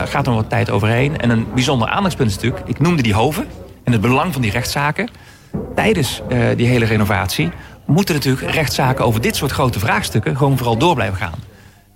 gaat 0.04 0.26
er 0.26 0.34
wat 0.34 0.50
tijd 0.50 0.70
overheen. 0.70 1.18
En 1.18 1.30
een 1.30 1.46
bijzonder 1.54 1.88
aandachtspunt 1.88 2.30
is 2.30 2.36
natuurlijk, 2.36 2.68
ik 2.68 2.80
noemde 2.80 3.02
die 3.02 3.14
hoven 3.14 3.46
en 3.84 3.92
het 3.92 4.00
belang 4.00 4.32
van 4.32 4.42
die 4.42 4.50
rechtszaken 4.50 5.08
tijdens 5.74 6.22
uh, 6.28 6.38
die 6.56 6.66
hele 6.66 6.84
renovatie 6.84 7.50
moeten 7.86 8.14
natuurlijk 8.14 8.52
rechtszaken 8.52 9.04
over 9.04 9.20
dit 9.20 9.36
soort 9.36 9.50
grote 9.50 9.78
vraagstukken 9.78 10.36
gewoon 10.36 10.56
vooral 10.56 10.76
door 10.76 10.94
blijven 10.94 11.16
gaan. 11.16 11.38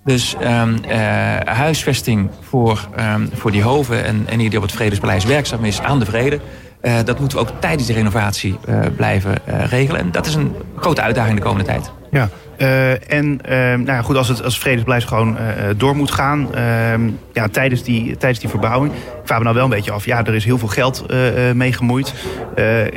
Dus 0.03 0.35
um, 0.43 0.79
uh, 0.87 0.97
huisvesting 1.45 2.29
voor, 2.41 2.87
um, 2.99 3.29
voor 3.33 3.51
die 3.51 3.63
hoven 3.63 4.05
en, 4.05 4.25
en 4.29 4.37
die 4.37 4.57
op 4.57 4.61
het 4.61 4.71
Vredespaleis 4.71 5.25
werkzaam 5.25 5.65
is 5.65 5.81
aan 5.81 5.99
de 5.99 6.05
vrede. 6.05 6.39
Uh, 6.81 6.93
dat 7.05 7.19
moeten 7.19 7.37
we 7.37 7.43
ook 7.43 7.51
tijdens 7.59 7.87
de 7.87 7.93
renovatie 7.93 8.57
blijven 8.95 9.37
regelen. 9.45 10.01
En 10.01 10.11
dat 10.11 10.25
is 10.25 10.35
een 10.35 10.55
grote 10.75 11.01
uitdaging 11.01 11.35
de 11.35 11.43
komende 11.43 11.65
tijd. 11.65 11.91
Ja, 12.11 12.29
uh, 12.57 13.11
en 13.11 13.39
uh, 13.49 13.55
nou 13.55 13.85
ja, 13.85 14.01
goed, 14.01 14.17
als 14.17 14.27
het, 14.27 14.43
als 14.43 14.63
het 14.63 15.03
gewoon 15.03 15.37
uh, 15.37 15.41
door 15.77 15.95
moet 15.95 16.11
gaan 16.11 16.55
ehm, 16.55 17.09
ja, 17.33 17.47
tijdens, 17.47 17.83
die, 17.83 18.17
tijdens 18.17 18.39
die 18.39 18.49
verbouwing. 18.49 18.93
Ik 18.93 18.99
vraag 19.23 19.37
me 19.37 19.43
nou 19.43 19.55
wel 19.55 19.63
een 19.63 19.69
beetje 19.69 19.91
af. 19.91 20.05
Ja, 20.05 20.25
er 20.25 20.35
is 20.35 20.45
heel 20.45 20.57
veel 20.57 20.67
geld 20.67 21.05
mee 21.53 21.73
gemoeid. 21.73 22.13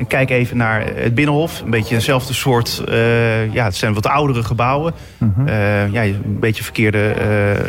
kijk 0.09 0.31
even 0.31 0.57
naar 0.57 0.85
het 0.95 1.15
Binnenhof. 1.15 1.61
Een 1.61 1.71
beetje 1.71 1.95
eenzelfde 1.95 2.35
soort. 2.35 2.83
ja, 3.53 3.65
het 3.65 3.77
zijn 3.77 3.95
wat 3.95 4.07
oudere 4.07 4.43
gebouwen. 4.43 4.95
-huh. 5.19 5.93
ja, 5.93 6.03
een 6.03 6.39
beetje 6.41 6.63
verkeerde 6.63 7.15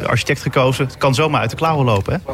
architect 0.06 0.42
gekozen. 0.42 0.86
Het 0.86 0.98
kan 0.98 1.16
zomaar 1.16 1.42
uit 1.42 1.50
de 1.50 1.56
klauwen 1.56 1.86
lopen, 1.86 2.14
hè? 2.14 2.34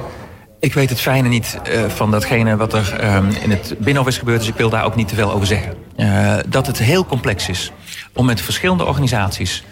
Ik 0.65 0.73
weet 0.73 0.89
het 0.89 1.01
fijne 1.01 1.27
niet 1.27 1.59
uh, 1.69 1.83
van 1.87 2.11
datgene 2.11 2.55
wat 2.55 2.73
er 2.73 3.15
um, 3.15 3.29
in 3.43 3.49
het 3.49 3.75
Binnenhof 3.77 4.07
is 4.07 4.17
gebeurd. 4.17 4.39
Dus 4.39 4.47
ik 4.47 4.55
wil 4.55 4.69
daar 4.69 4.85
ook 4.85 4.95
niet 4.95 5.07
te 5.07 5.15
veel 5.15 5.31
over 5.31 5.47
zeggen. 5.47 5.73
Uh, 5.97 6.35
dat 6.47 6.67
het 6.67 6.77
heel 6.77 7.05
complex 7.05 7.49
is 7.49 7.71
om 8.15 8.25
met 8.25 8.41
verschillende 8.41 8.85
organisaties 8.85 9.63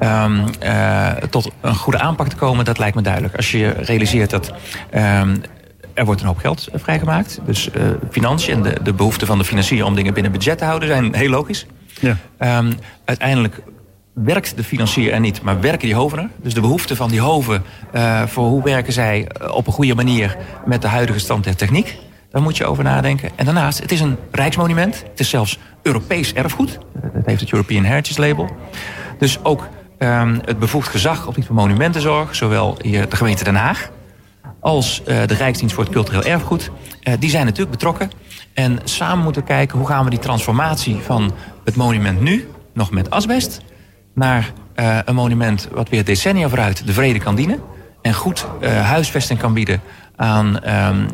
um, 0.00 0.44
uh, 0.64 1.08
tot 1.08 1.50
een 1.60 1.74
goede 1.74 1.98
aanpak 1.98 2.28
te 2.28 2.36
komen, 2.36 2.64
dat 2.64 2.78
lijkt 2.78 2.96
me 2.96 3.02
duidelijk. 3.02 3.36
Als 3.36 3.50
je 3.50 3.68
realiseert 3.68 4.30
dat 4.30 4.52
um, 4.94 5.42
er 5.94 6.04
wordt 6.04 6.20
een 6.20 6.26
hoop 6.26 6.38
geld 6.38 6.68
vrijgemaakt. 6.72 7.40
Dus 7.44 7.68
uh, 7.76 7.82
financiën 8.10 8.54
en 8.54 8.62
de, 8.62 8.82
de 8.82 8.92
behoefte 8.92 9.26
van 9.26 9.38
de 9.38 9.44
financier 9.44 9.84
om 9.84 9.94
dingen 9.94 10.14
binnen 10.14 10.32
budget 10.32 10.58
te 10.58 10.64
houden 10.64 10.88
zijn 10.88 11.14
heel 11.14 11.30
logisch. 11.30 11.66
Ja. 12.00 12.16
Um, 12.58 12.74
uiteindelijk 13.04 13.62
werkt 14.12 14.56
de 14.56 14.64
financier 14.64 15.12
er 15.12 15.20
niet, 15.20 15.42
maar 15.42 15.60
werken 15.60 15.86
die 15.86 15.94
hoven 15.94 16.18
er. 16.18 16.28
Dus 16.42 16.54
de 16.54 16.60
behoefte 16.60 16.96
van 16.96 17.10
die 17.10 17.20
hoven 17.20 17.62
uh, 17.94 18.22
voor 18.26 18.44
hoe 18.44 18.62
werken 18.62 18.92
zij 18.92 19.28
op 19.52 19.66
een 19.66 19.72
goede 19.72 19.94
manier 19.94 20.36
met 20.64 20.82
de 20.82 20.88
huidige 20.88 21.18
stand 21.18 21.44
der 21.44 21.56
techniek. 21.56 21.98
Daar 22.30 22.42
moet 22.42 22.56
je 22.56 22.66
over 22.66 22.84
nadenken. 22.84 23.30
En 23.36 23.44
daarnaast, 23.44 23.78
het 23.78 23.92
is 23.92 24.00
een 24.00 24.16
rijksmonument. 24.30 25.02
Het 25.10 25.20
is 25.20 25.28
zelfs 25.28 25.58
Europees 25.82 26.32
erfgoed. 26.32 26.78
Dat 27.14 27.26
heeft 27.26 27.40
het 27.40 27.52
European 27.52 27.84
Heritage 27.84 28.20
Label. 28.20 28.50
Dus 29.18 29.44
ook 29.44 29.68
um, 29.98 30.40
het 30.44 30.58
bevoegd 30.58 30.88
gezag 30.88 31.26
op 31.26 31.34
die 31.34 31.44
van 31.44 31.54
monumentenzorg... 31.54 32.34
zowel 32.34 32.74
de 32.82 33.06
gemeente 33.08 33.44
Den 33.44 33.54
Haag 33.54 33.90
als 34.60 35.00
uh, 35.00 35.26
de 35.26 35.34
Rijksdienst 35.34 35.74
voor 35.74 35.84
het 35.84 35.92
Cultureel 35.92 36.22
Erfgoed... 36.22 36.70
Uh, 37.02 37.14
die 37.18 37.30
zijn 37.30 37.44
natuurlijk 37.44 37.70
betrokken. 37.70 38.10
En 38.54 38.78
samen 38.84 39.24
moeten 39.24 39.42
we 39.42 39.48
kijken 39.48 39.78
hoe 39.78 39.86
gaan 39.86 40.04
we 40.04 40.10
die 40.10 40.18
transformatie 40.18 40.96
van 40.96 41.32
het 41.64 41.76
monument 41.76 42.20
nu... 42.20 42.48
nog 42.74 42.90
met 42.90 43.10
asbest, 43.10 43.60
naar 44.14 44.52
uh, 44.76 44.98
een 45.04 45.14
monument 45.14 45.68
wat 45.72 45.88
weer 45.88 46.04
decennia 46.04 46.48
vooruit 46.48 46.86
de 46.86 46.92
vrede 46.92 47.18
kan 47.18 47.34
dienen... 47.34 47.60
en 48.02 48.14
goed 48.14 48.46
huisvesting 48.62 49.38
kan 49.38 49.54
bieden 49.54 49.80
aan 50.16 50.68
um, 50.68 51.06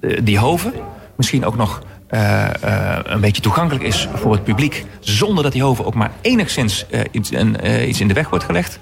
die 0.00 0.38
hoven. 0.38 0.72
Misschien 1.16 1.44
ook 1.44 1.56
nog 1.56 1.82
uh, 2.10 2.46
uh, 2.64 2.98
een 3.02 3.20
beetje 3.20 3.42
toegankelijk 3.42 3.84
is 3.84 4.08
voor 4.14 4.32
het 4.32 4.44
publiek... 4.44 4.84
zonder 5.00 5.42
dat 5.42 5.52
die 5.52 5.62
hoven 5.62 5.84
ook 5.84 5.94
maar 5.94 6.10
enigszins 6.20 6.86
uh, 6.90 7.00
iets, 7.10 7.30
iets, 7.86 8.00
in 8.00 8.08
de 8.08 8.14
weg 8.14 8.30
wordt 8.30 8.44
gelegd. 8.44 8.78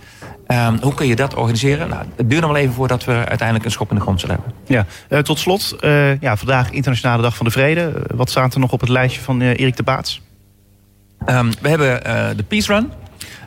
Um, 0.48 0.78
hoe 0.82 0.94
kun 0.94 1.06
je 1.06 1.16
dat 1.16 1.34
organiseren? 1.34 1.88
Nou, 1.88 2.04
het 2.16 2.30
duurt 2.30 2.40
nog 2.40 2.50
wel 2.50 2.60
even 2.60 2.74
voordat 2.74 3.04
we 3.04 3.12
uiteindelijk 3.12 3.64
een 3.64 3.70
schop 3.70 3.90
in 3.90 3.96
de 3.96 4.02
grond 4.02 4.20
zullen 4.20 4.36
hebben. 4.36 4.86
Ja, 5.08 5.22
tot 5.22 5.38
slot, 5.38 5.76
ja, 6.20 6.36
vandaag 6.36 6.70
Internationale 6.70 7.22
Dag 7.22 7.36
van 7.36 7.46
de 7.46 7.52
Vrede. 7.52 7.92
wat 8.14 8.30
staat 8.30 8.54
er 8.54 8.60
nog 8.60 8.72
op 8.72 8.80
het 8.80 8.88
lijstje 8.88 9.20
van 9.20 9.40
Erik 9.40 9.76
de 9.76 9.82
Baats? 9.82 10.20
Um, 11.26 11.50
we 11.60 11.68
hebben 11.68 12.02
de 12.36 12.42
Peace 12.42 12.72
Run. 12.72 12.92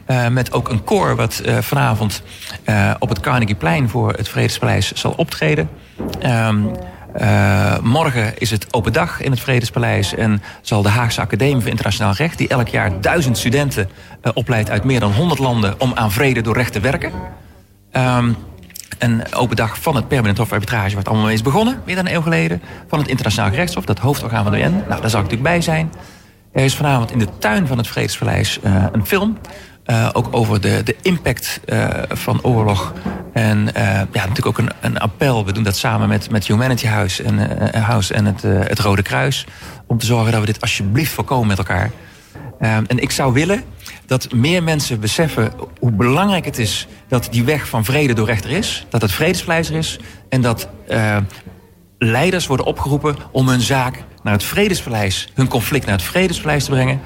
Uh, 0.07 0.27
met 0.27 0.53
ook 0.53 0.69
een 0.69 0.83
koor 0.83 1.15
wat 1.15 1.41
uh, 1.45 1.57
vanavond 1.57 2.23
uh, 2.69 2.93
op 2.99 3.09
het 3.09 3.19
Carnegieplein 3.19 3.89
voor 3.89 4.13
het 4.13 4.29
Vredespaleis 4.29 4.91
zal 4.91 5.13
optreden. 5.17 5.69
Um, 6.25 6.71
uh, 7.17 7.79
morgen 7.79 8.37
is 8.37 8.51
het 8.51 8.73
open 8.73 8.93
dag 8.93 9.21
in 9.21 9.31
het 9.31 9.39
Vredespaleis 9.39 10.15
en 10.15 10.41
zal 10.61 10.81
de 10.81 10.89
Haagse 10.89 11.21
Academie 11.21 11.61
voor 11.61 11.69
Internationaal 11.69 12.13
Recht, 12.13 12.37
die 12.37 12.47
elk 12.47 12.67
jaar 12.67 13.01
duizend 13.01 13.37
studenten 13.37 13.89
uh, 14.23 14.31
opleidt 14.33 14.69
uit 14.69 14.83
meer 14.83 14.99
dan 14.99 15.11
100 15.11 15.39
landen 15.39 15.79
om 15.79 15.91
aan 15.95 16.11
vrede 16.11 16.41
door 16.41 16.55
recht 16.55 16.73
te 16.73 16.79
werken. 16.79 17.11
Um, 17.91 18.35
een 18.99 19.33
open 19.33 19.55
dag 19.55 19.81
van 19.81 19.95
het 19.95 20.07
Permanent 20.07 20.37
Hof 20.37 20.51
Arbitrage, 20.51 20.97
het 20.97 21.07
allemaal 21.07 21.25
mee 21.25 21.33
is 21.33 21.41
begonnen, 21.41 21.81
meer 21.85 21.95
dan 21.95 22.05
een 22.05 22.13
eeuw 22.13 22.21
geleden. 22.21 22.61
Van 22.87 22.99
het 22.99 23.07
Internationaal 23.07 23.49
Gerechtshof, 23.49 23.85
dat 23.85 23.99
hoofdorgaan 23.99 24.43
van 24.43 24.51
de 24.51 24.59
UN. 24.59 24.83
Nou, 24.87 25.01
daar 25.01 25.09
zal 25.09 25.19
ik 25.19 25.29
natuurlijk 25.29 25.43
bij 25.43 25.61
zijn. 25.61 25.91
Er 26.51 26.63
is 26.63 26.75
vanavond 26.75 27.11
in 27.11 27.19
de 27.19 27.27
tuin 27.39 27.67
van 27.67 27.77
het 27.77 27.87
Vredespaleis 27.87 28.59
uh, 28.63 28.85
een 28.91 29.05
film 29.05 29.37
uh, 29.87 30.09
ook 30.13 30.27
over 30.31 30.61
de, 30.61 30.81
de 30.83 30.95
impact 31.01 31.59
uh, 31.65 31.87
van 32.09 32.43
oorlog. 32.43 32.93
En 33.33 33.57
uh, 33.57 33.83
ja, 33.93 34.05
natuurlijk 34.11 34.45
ook 34.45 34.57
een, 34.57 34.69
een 34.81 34.99
appel. 34.99 35.45
We 35.45 35.51
doen 35.51 35.63
dat 35.63 35.77
samen 35.77 36.07
met, 36.07 36.29
met 36.29 36.47
Humanity 36.47 36.87
House 36.87 37.23
en, 37.23 37.81
House 37.81 38.13
en 38.13 38.25
het, 38.25 38.41
het 38.41 38.79
Rode 38.79 39.01
Kruis. 39.01 39.45
Om 39.87 39.97
te 39.97 40.05
zorgen 40.05 40.31
dat 40.31 40.39
we 40.39 40.45
dit 40.45 40.61
alsjeblieft 40.61 41.11
voorkomen 41.11 41.47
met 41.47 41.57
elkaar. 41.57 41.91
en 42.59 42.99
ik 42.99 43.11
zou 43.11 43.33
willen 43.33 43.63
dat 44.05 44.33
meer 44.33 44.63
mensen 44.63 44.99
beseffen 44.99 45.51
hoe 45.79 45.91
belangrijk 45.91 46.45
het 46.45 46.57
is... 46.57 46.87
dat 47.07 47.27
die 47.31 47.43
weg 47.43 47.67
van 47.67 47.85
vrede 47.85 48.13
door 48.13 48.25
rechter 48.25 48.51
is. 48.51 48.85
Dat 48.89 49.01
het 49.01 49.11
vredespleister 49.11 49.75
is. 49.75 49.99
En 50.29 50.41
dat 50.41 50.69
leiders 51.97 52.47
worden 52.47 52.65
opgeroepen 52.65 53.15
om 53.31 53.47
hun 53.49 53.61
zaak 53.61 54.03
naar 54.23 54.33
het 54.33 54.43
vredespaleis... 54.43 55.31
hun 55.33 55.47
conflict 55.47 55.85
naar 55.85 55.95
het 55.95 56.05
vredespaleis 56.05 56.63
te 56.63 56.71
brengen... 56.71 57.01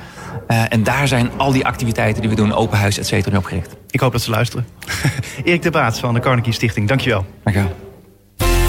Uh, 0.47 0.63
en 0.69 0.83
daar 0.83 1.07
zijn 1.07 1.29
al 1.37 1.51
die 1.51 1.65
activiteiten 1.65 2.21
die 2.21 2.29
we 2.29 2.35
doen, 2.35 2.53
open 2.53 2.77
huis, 2.77 2.97
et 2.97 3.07
cetera, 3.07 3.37
op 3.37 3.45
gericht. 3.45 3.75
Ik 3.89 3.99
hoop 3.99 4.11
dat 4.11 4.21
ze 4.21 4.29
luisteren. 4.29 4.67
Erik 5.43 5.61
de 5.61 5.71
Baats 5.71 5.99
van 5.99 6.13
de 6.13 6.19
Carnegie 6.19 6.53
Stichting, 6.53 6.87
dankjewel. 6.87 7.25
Dankjewel. 7.43 7.75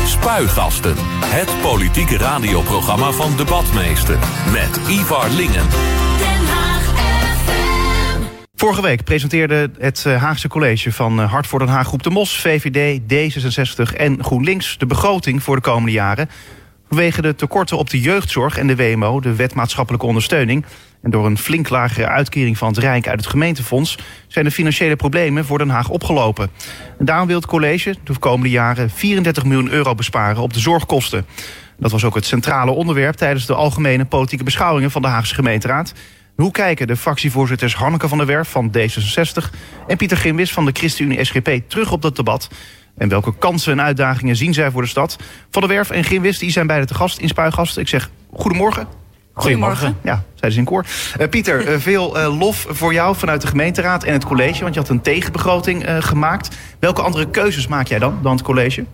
Spuigasten, 0.07 0.94
het 1.25 1.61
politieke 1.62 2.16
radioprogramma 2.16 3.11
van 3.11 3.37
Debatmeester. 3.37 4.18
Met 4.53 4.88
Ivar 4.88 5.31
Lingen. 5.31 5.66
Vorige 8.55 8.83
week 8.83 9.05
presenteerde 9.05 9.70
het 9.79 10.07
eh, 10.07 10.22
Haagse 10.22 10.48
College 10.48 10.92
van 10.92 11.20
eh, 11.20 11.31
Hart 11.31 11.46
voor 11.46 11.59
Den 11.59 11.68
Haag 11.68 11.87
Groep 11.87 12.03
de 12.03 12.11
Mos, 12.11 12.40
VVD, 12.40 13.01
D66 13.01 13.96
en 13.96 14.25
GroenLinks 14.25 14.79
de 14.79 14.87
begroting 14.87 15.42
voor 15.42 15.57
de 15.57 15.62
komende 15.62 15.92
jaren. 15.92 16.29
Vanwege 16.88 17.22
de 17.22 17.35
tekorten 17.35 17.79
op 17.79 17.90
de 17.90 18.01
jeugdzorg 18.01 18.59
en 18.59 18.66
de 18.66 18.77
WMO, 18.77 19.20
de 19.20 19.35
wet 19.35 19.55
maatschappelijke 19.55 20.07
ondersteuning, 20.07 20.64
en 21.02 21.10
door 21.10 21.26
een 21.26 21.38
flink 21.38 21.68
lagere 21.68 22.06
uitkering 22.08 22.58
van 22.58 22.68
het 22.68 22.78
Rijk 22.78 23.08
uit 23.08 23.20
het 23.20 23.28
gemeentefonds 23.28 23.98
zijn 24.26 24.44
de 24.44 24.50
financiële 24.50 24.96
problemen 24.96 25.44
voor 25.44 25.58
Den 25.58 25.68
Haag 25.68 25.88
opgelopen. 25.88 26.50
En 26.98 27.04
daarom 27.04 27.26
wil 27.26 27.36
het 27.36 27.46
college 27.46 27.94
de 28.04 28.18
komende 28.18 28.50
jaren 28.50 28.90
34 28.90 29.44
miljoen 29.44 29.70
euro 29.70 29.94
besparen 29.94 30.42
op 30.42 30.52
de 30.52 30.60
zorgkosten. 30.60 31.26
Dat 31.78 31.90
was 31.90 32.04
ook 32.04 32.14
het 32.14 32.26
centrale 32.26 32.70
onderwerp 32.70 33.14
tijdens 33.14 33.46
de 33.46 33.54
algemene 33.54 34.04
politieke 34.04 34.44
beschouwingen 34.44 34.90
van 34.90 35.02
de 35.02 35.08
Haagse 35.08 35.34
gemeenteraad. 35.34 35.92
Hoe 36.34 36.50
kijken 36.50 36.86
de 36.86 36.96
fractievoorzitters 36.96 37.74
Hanneke 37.74 38.08
van 38.08 38.18
der 38.18 38.26
Werf 38.26 38.48
van 38.48 38.72
D66 38.78 39.50
en 39.86 39.96
Pieter 39.96 40.16
Grimwis 40.16 40.52
van 40.52 40.64
de 40.64 40.72
ChristenUnie 40.72 41.24
SGP 41.24 41.60
terug 41.68 41.92
op 41.92 42.02
dat 42.02 42.16
debat? 42.16 42.48
En 42.96 43.08
welke 43.08 43.34
kansen 43.38 43.72
en 43.72 43.82
uitdagingen 43.82 44.36
zien 44.36 44.54
zij 44.54 44.70
voor 44.70 44.82
de 44.82 44.88
stad? 44.88 45.16
Van 45.50 45.62
der 45.62 45.70
Werf 45.70 45.90
en 45.90 46.04
Grimwis 46.04 46.38
die 46.38 46.50
zijn 46.50 46.66
beide 46.66 46.86
te 46.86 46.94
gast 46.94 47.18
in 47.18 47.28
Spuigast. 47.28 47.78
Ik 47.78 47.88
zeg 47.88 48.10
goedemorgen. 48.32 49.01
Goedemorgen. 49.34 49.96
Ja, 50.02 50.22
zeiden 50.30 50.52
ze 50.52 50.58
in 50.58 50.64
koor. 50.64 50.86
Uh, 51.20 51.28
Pieter, 51.28 51.68
uh, 51.68 51.78
veel 51.78 52.18
uh, 52.18 52.38
lof 52.38 52.66
voor 52.68 52.92
jou 52.92 53.16
vanuit 53.16 53.40
de 53.40 53.46
gemeenteraad 53.46 54.04
en 54.04 54.12
het 54.12 54.24
college. 54.24 54.62
Want 54.62 54.74
je 54.74 54.80
had 54.80 54.88
een 54.88 55.00
tegenbegroting 55.00 55.84
gemaakt. 55.98 56.56
Welke 56.78 57.02
andere 57.02 57.30
keuzes 57.30 57.66
maak 57.66 57.86
jij 57.86 57.98
dan, 57.98 58.18
dan 58.22 58.32
het 58.32 58.42
college? 58.42 58.84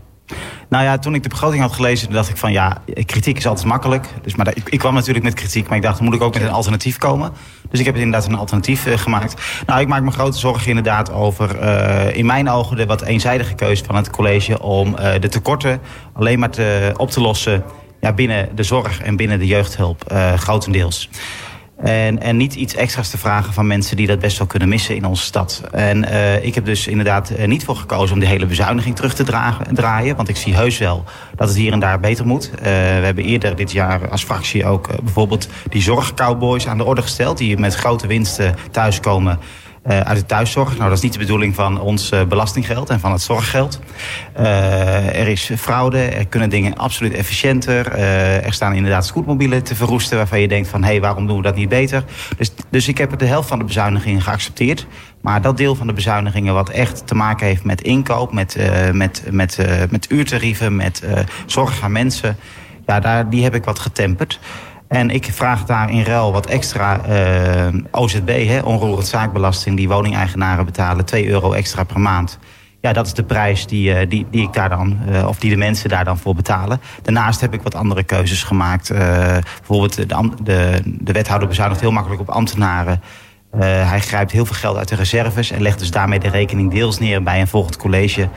Nou 0.68 0.84
ja, 0.84 0.98
toen 0.98 1.14
ik 1.14 1.22
de 1.22 1.28
begroting 1.28 1.62
had 1.62 1.72
gelezen, 1.72 2.12
dacht 2.12 2.28
ik 2.28 2.36
van 2.36 2.52
ja, 2.52 2.82
kritiek 3.04 3.36
is 3.36 3.46
altijd 3.46 3.66
makkelijk. 3.66 4.06
Dus, 4.22 4.34
maar 4.34 4.56
ik, 4.56 4.68
ik 4.68 4.78
kwam 4.78 4.94
natuurlijk 4.94 5.24
met 5.24 5.34
kritiek, 5.34 5.68
maar 5.68 5.76
ik 5.76 5.82
dacht, 5.82 5.96
dan 5.96 6.04
moet 6.04 6.14
ik 6.14 6.22
ook 6.22 6.34
met 6.34 6.42
een 6.42 6.50
alternatief 6.50 6.96
komen. 6.96 7.32
Dus 7.70 7.80
ik 7.80 7.86
heb 7.86 7.96
inderdaad 7.96 8.26
een 8.26 8.34
alternatief 8.34 8.86
uh, 8.86 8.98
gemaakt. 8.98 9.42
Nou, 9.66 9.80
ik 9.80 9.88
maak 9.88 10.02
me 10.02 10.10
grote 10.10 10.38
zorgen 10.38 10.68
inderdaad 10.68 11.12
over, 11.12 11.62
uh, 11.62 12.16
in 12.16 12.26
mijn 12.26 12.50
ogen, 12.50 12.76
de 12.76 12.86
wat 12.86 13.02
eenzijdige 13.02 13.54
keuze 13.54 13.84
van 13.84 13.96
het 13.96 14.10
college 14.10 14.62
om 14.62 14.88
uh, 14.88 15.12
de 15.20 15.28
tekorten 15.28 15.80
alleen 16.12 16.38
maar 16.38 16.50
te, 16.50 16.92
op 16.96 17.10
te 17.10 17.20
lossen 17.20 17.64
ja, 18.00 18.12
binnen 18.12 18.48
de 18.54 18.62
zorg 18.62 19.00
en 19.02 19.16
binnen 19.16 19.38
de 19.38 19.46
jeugdhulp, 19.46 20.12
grotendeels. 20.36 21.08
En, 21.78 22.22
en 22.22 22.36
niet 22.36 22.54
iets 22.54 22.74
extra's 22.74 23.10
te 23.10 23.18
vragen 23.18 23.52
van 23.52 23.66
mensen 23.66 23.96
die 23.96 24.06
dat 24.06 24.18
best 24.18 24.38
wel 24.38 24.46
kunnen 24.46 24.68
missen 24.68 24.96
in 24.96 25.04
onze 25.04 25.22
stad. 25.22 25.62
En 25.70 26.04
uh, 26.04 26.44
ik 26.44 26.54
heb 26.54 26.64
dus 26.64 26.86
inderdaad 26.86 27.30
uh, 27.30 27.46
niet 27.46 27.64
voor 27.64 27.76
gekozen 27.76 28.14
om 28.14 28.20
die 28.20 28.28
hele 28.28 28.46
bezuiniging 28.46 28.96
terug 28.96 29.14
te 29.14 29.24
dragen, 29.24 29.74
draaien. 29.74 30.16
Want 30.16 30.28
ik 30.28 30.36
zie 30.36 30.54
heus 30.54 30.78
wel 30.78 31.04
dat 31.36 31.48
het 31.48 31.56
hier 31.56 31.72
en 31.72 31.80
daar 31.80 32.00
beter 32.00 32.26
moet. 32.26 32.50
We 32.62 32.68
hebben 32.68 33.24
eerder 33.24 33.56
dit 33.56 33.72
jaar 33.72 34.08
als 34.08 34.24
fractie 34.24 34.66
ook 34.66 35.02
bijvoorbeeld 35.02 35.48
die 35.68 35.82
zorgcowboys 35.82 36.66
aan 36.66 36.78
de 36.78 36.84
orde 36.84 37.02
gesteld. 37.02 37.38
Die 37.38 37.58
met 37.58 37.74
grote 37.74 38.06
winsten 38.06 38.54
thuiskomen 38.70 39.38
uh, 39.88 40.00
uit 40.00 40.18
de 40.18 40.26
thuiszorg. 40.26 40.76
Nou, 40.76 40.88
dat 40.88 40.98
is 40.98 41.04
niet 41.04 41.12
de 41.12 41.18
bedoeling 41.18 41.54
van 41.54 41.80
ons 41.80 42.12
uh, 42.12 42.22
belastinggeld 42.22 42.90
en 42.90 43.00
van 43.00 43.12
het 43.12 43.22
zorggeld. 43.22 43.80
Uh, 44.40 45.20
er 45.20 45.28
is 45.28 45.50
fraude, 45.56 45.98
er 45.98 46.26
kunnen 46.26 46.50
dingen 46.50 46.76
absoluut 46.76 47.12
efficiënter. 47.12 47.92
er 48.42 48.52
staan 48.52 48.74
inderdaad 48.74 49.06
scootmobielen 49.06 49.62
te 49.62 49.74
verroesten 49.74 50.16
waarvan 50.16 50.40
je 50.40 50.48
denkt 50.48 50.68
van... 50.68 50.82
hé, 50.82 50.90
hey, 50.90 51.00
waarom 51.00 51.26
doen 51.26 51.36
we 51.36 51.42
dat 51.42 51.54
niet 51.54 51.68
beter? 51.68 52.04
Dus, 52.36 52.52
dus 52.70 52.88
ik 52.88 52.98
heb 52.98 53.18
de 53.18 53.26
helft 53.26 53.48
van 53.48 53.58
de 53.58 53.64
bezuinigingen 53.64 54.22
geaccepteerd. 54.22 54.86
Maar 55.20 55.42
dat 55.42 55.56
deel 55.56 55.74
van 55.74 55.86
de 55.86 55.92
bezuinigingen 55.92 56.54
wat 56.54 56.68
echt 56.68 57.06
te 57.06 57.14
maken 57.14 57.46
heeft 57.46 57.64
met 57.64 57.80
inkoop... 57.80 58.32
met, 58.32 58.56
met, 58.92 59.22
met, 59.30 59.58
met 59.90 60.10
uurtarieven, 60.10 60.76
met 60.76 61.02
zorg 61.46 61.82
aan 61.82 61.92
mensen... 61.92 62.36
ja, 62.86 63.00
daar, 63.00 63.30
die 63.30 63.42
heb 63.42 63.54
ik 63.54 63.64
wat 63.64 63.78
getemperd. 63.78 64.38
En 64.88 65.10
ik 65.10 65.24
vraag 65.32 65.64
daar 65.64 65.90
in 65.90 66.02
ruil 66.02 66.32
wat 66.32 66.46
extra 66.46 67.00
uh, 67.08 67.80
OZB, 67.90 68.46
hè, 68.46 68.60
onroerend 68.60 69.06
zaakbelasting... 69.06 69.76
die 69.76 69.88
woningeigenaren 69.88 70.64
betalen, 70.64 71.04
2 71.04 71.28
euro 71.28 71.52
extra 71.52 71.84
per 71.84 72.00
maand. 72.00 72.38
Ja, 72.80 72.92
dat 72.92 73.06
is 73.06 73.14
de 73.14 73.22
prijs 73.22 73.66
die, 73.66 73.90
uh, 73.90 74.08
die, 74.08 74.26
die 74.30 74.42
ik 74.42 74.52
daar 74.52 74.68
dan, 74.68 74.98
uh, 75.08 75.26
of 75.26 75.38
die 75.38 75.50
de 75.50 75.56
mensen 75.56 75.88
daar 75.88 76.04
dan 76.04 76.18
voor 76.18 76.34
betalen. 76.34 76.80
Daarnaast 77.02 77.40
heb 77.40 77.54
ik 77.54 77.62
wat 77.62 77.74
andere 77.74 78.02
keuzes 78.02 78.42
gemaakt. 78.42 78.88
bijvoorbeeld 78.88 79.94
de, 79.94 80.30
de, 80.42 80.80
de 80.84 81.12
wethouder 81.12 81.48
bezuinigt 81.48 81.80
heel 81.80 81.92
makkelijk 81.92 82.20
op 82.20 82.28
ambtenaren... 82.28 83.02
hij 83.60 84.00
grijpt 84.00 84.32
heel 84.32 84.46
veel 84.46 84.56
geld 84.56 84.76
uit 84.76 84.88
de 84.88 84.94
reserves 84.94 85.50
en 85.50 85.62
legt 85.62 85.78
dus 85.78 85.90
daarmee 85.90 86.18
de 86.18 86.30
rekening 86.30 86.70
deels 86.70 86.98
neer 86.98 87.22
bij 87.22 87.40
een 87.40 87.48
volgend 87.48 87.76
college. 87.76 88.28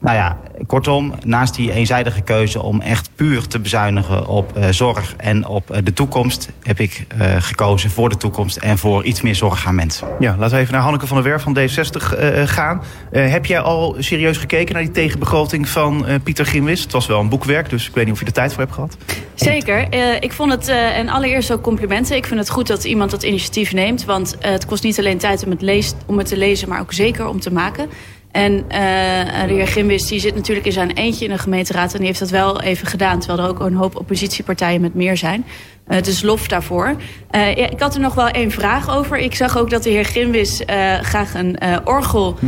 Nou 0.00 0.16
ja, 0.16 0.38
kortom, 0.66 1.14
naast 1.24 1.54
die 1.54 1.72
eenzijdige 1.72 2.20
keuze 2.20 2.62
om 2.62 2.80
echt 2.80 3.10
puur 3.14 3.46
te 3.46 3.58
bezuinigen 3.58 4.26
op 4.26 4.56
uh, 4.56 4.64
zorg 4.70 5.14
en 5.16 5.46
op 5.46 5.70
uh, 5.70 5.78
de 5.84 5.92
toekomst, 5.92 6.52
heb 6.62 6.80
ik 6.80 7.06
uh, 7.20 7.36
gekozen 7.38 7.90
voor 7.90 8.08
de 8.08 8.16
toekomst 8.16 8.56
en 8.56 8.78
voor 8.78 9.04
iets 9.04 9.20
meer 9.20 9.34
zorg 9.34 9.66
aan 9.66 9.74
mensen. 9.74 10.08
Ja, 10.18 10.36
laten 10.38 10.56
we 10.56 10.62
even 10.62 10.72
naar 10.72 10.82
Hanneke 10.82 11.06
van 11.06 11.16
der 11.16 11.26
Werf 11.26 11.42
van 11.42 11.58
D60 11.58 12.18
gaan. 12.44 12.82
heb 13.10 13.46
jij 13.46 13.60
al 13.60 13.96
serieus 13.98 14.36
gekeken 14.36 14.74
naar 14.74 14.82
die 14.82 14.92
tegenbegroting 14.92 15.68
van 15.68 16.06
Pieter 16.22 16.46
Gimwis? 16.46 16.82
Het 16.82 16.92
was 16.92 17.06
wel 17.06 17.20
een 17.20 17.28
boekwerk, 17.28 17.70
dus 17.70 17.88
ik 17.88 17.94
weet 17.94 18.04
niet 18.04 18.14
of 18.14 18.20
je 18.20 18.26
er 18.26 18.32
tijd 18.32 18.52
voor 18.52 18.62
hebt 18.62 18.74
gehad. 18.74 18.96
Zeker. 19.34 19.92
ik 20.22 20.32
vond 20.32 20.52
het, 20.52 20.68
en 20.68 21.08
allereerst 21.08 21.52
ook 21.52 21.62
complimenten. 21.62 22.16
Ik 22.16 22.26
vind 22.26 22.40
het 22.40 22.50
goed 22.50 22.66
dat 22.66 22.84
iemand 22.84 23.10
dat 23.10 23.22
initiatief 23.22 23.72
neemt, 23.72 24.04
want 24.04 24.36
het 24.40 24.66
kost 24.66 24.82
niet 24.82 24.98
alleen 24.98 25.18
tijd 25.18 25.44
om 25.44 25.50
het, 25.50 25.94
om 26.06 26.18
het 26.18 26.26
te 26.26 26.36
lezen, 26.36 26.68
maar 26.68 26.80
ook 26.80 26.92
zeker 26.92 27.28
om 27.28 27.40
te 27.40 27.52
maken. 27.52 27.88
En 28.36 28.52
uh, 28.52 29.56
heer 29.56 29.66
Gimwis 29.66 30.06
die 30.06 30.20
zit 30.20 30.34
natuurlijk 30.34 30.66
in 30.66 30.72
zijn 30.72 30.90
eentje 30.90 31.24
in 31.24 31.30
de 31.30 31.38
gemeenteraad... 31.38 31.92
en 31.92 31.98
die 31.98 32.06
heeft 32.06 32.18
dat 32.18 32.30
wel 32.30 32.60
even 32.60 32.86
gedaan... 32.86 33.18
terwijl 33.18 33.42
er 33.42 33.54
ook 33.54 33.60
een 33.60 33.74
hoop 33.74 33.96
oppositiepartijen 33.96 34.80
met 34.80 34.94
meer 34.94 35.16
zijn. 35.16 35.44
Uh, 35.88 36.02
dus 36.02 36.22
lof 36.22 36.48
daarvoor. 36.48 36.96
Uh, 37.30 37.56
ja, 37.56 37.70
ik 37.70 37.80
had 37.80 37.94
er 37.94 38.00
nog 38.00 38.14
wel 38.14 38.28
één 38.28 38.50
vraag 38.50 38.90
over. 38.90 39.18
Ik 39.18 39.34
zag 39.34 39.58
ook 39.58 39.70
dat 39.70 39.82
de 39.82 39.90
heer 39.90 40.04
Grimwis 40.04 40.60
uh, 40.60 40.94
graag 41.00 41.34
een 41.34 41.58
orgel 41.84 42.38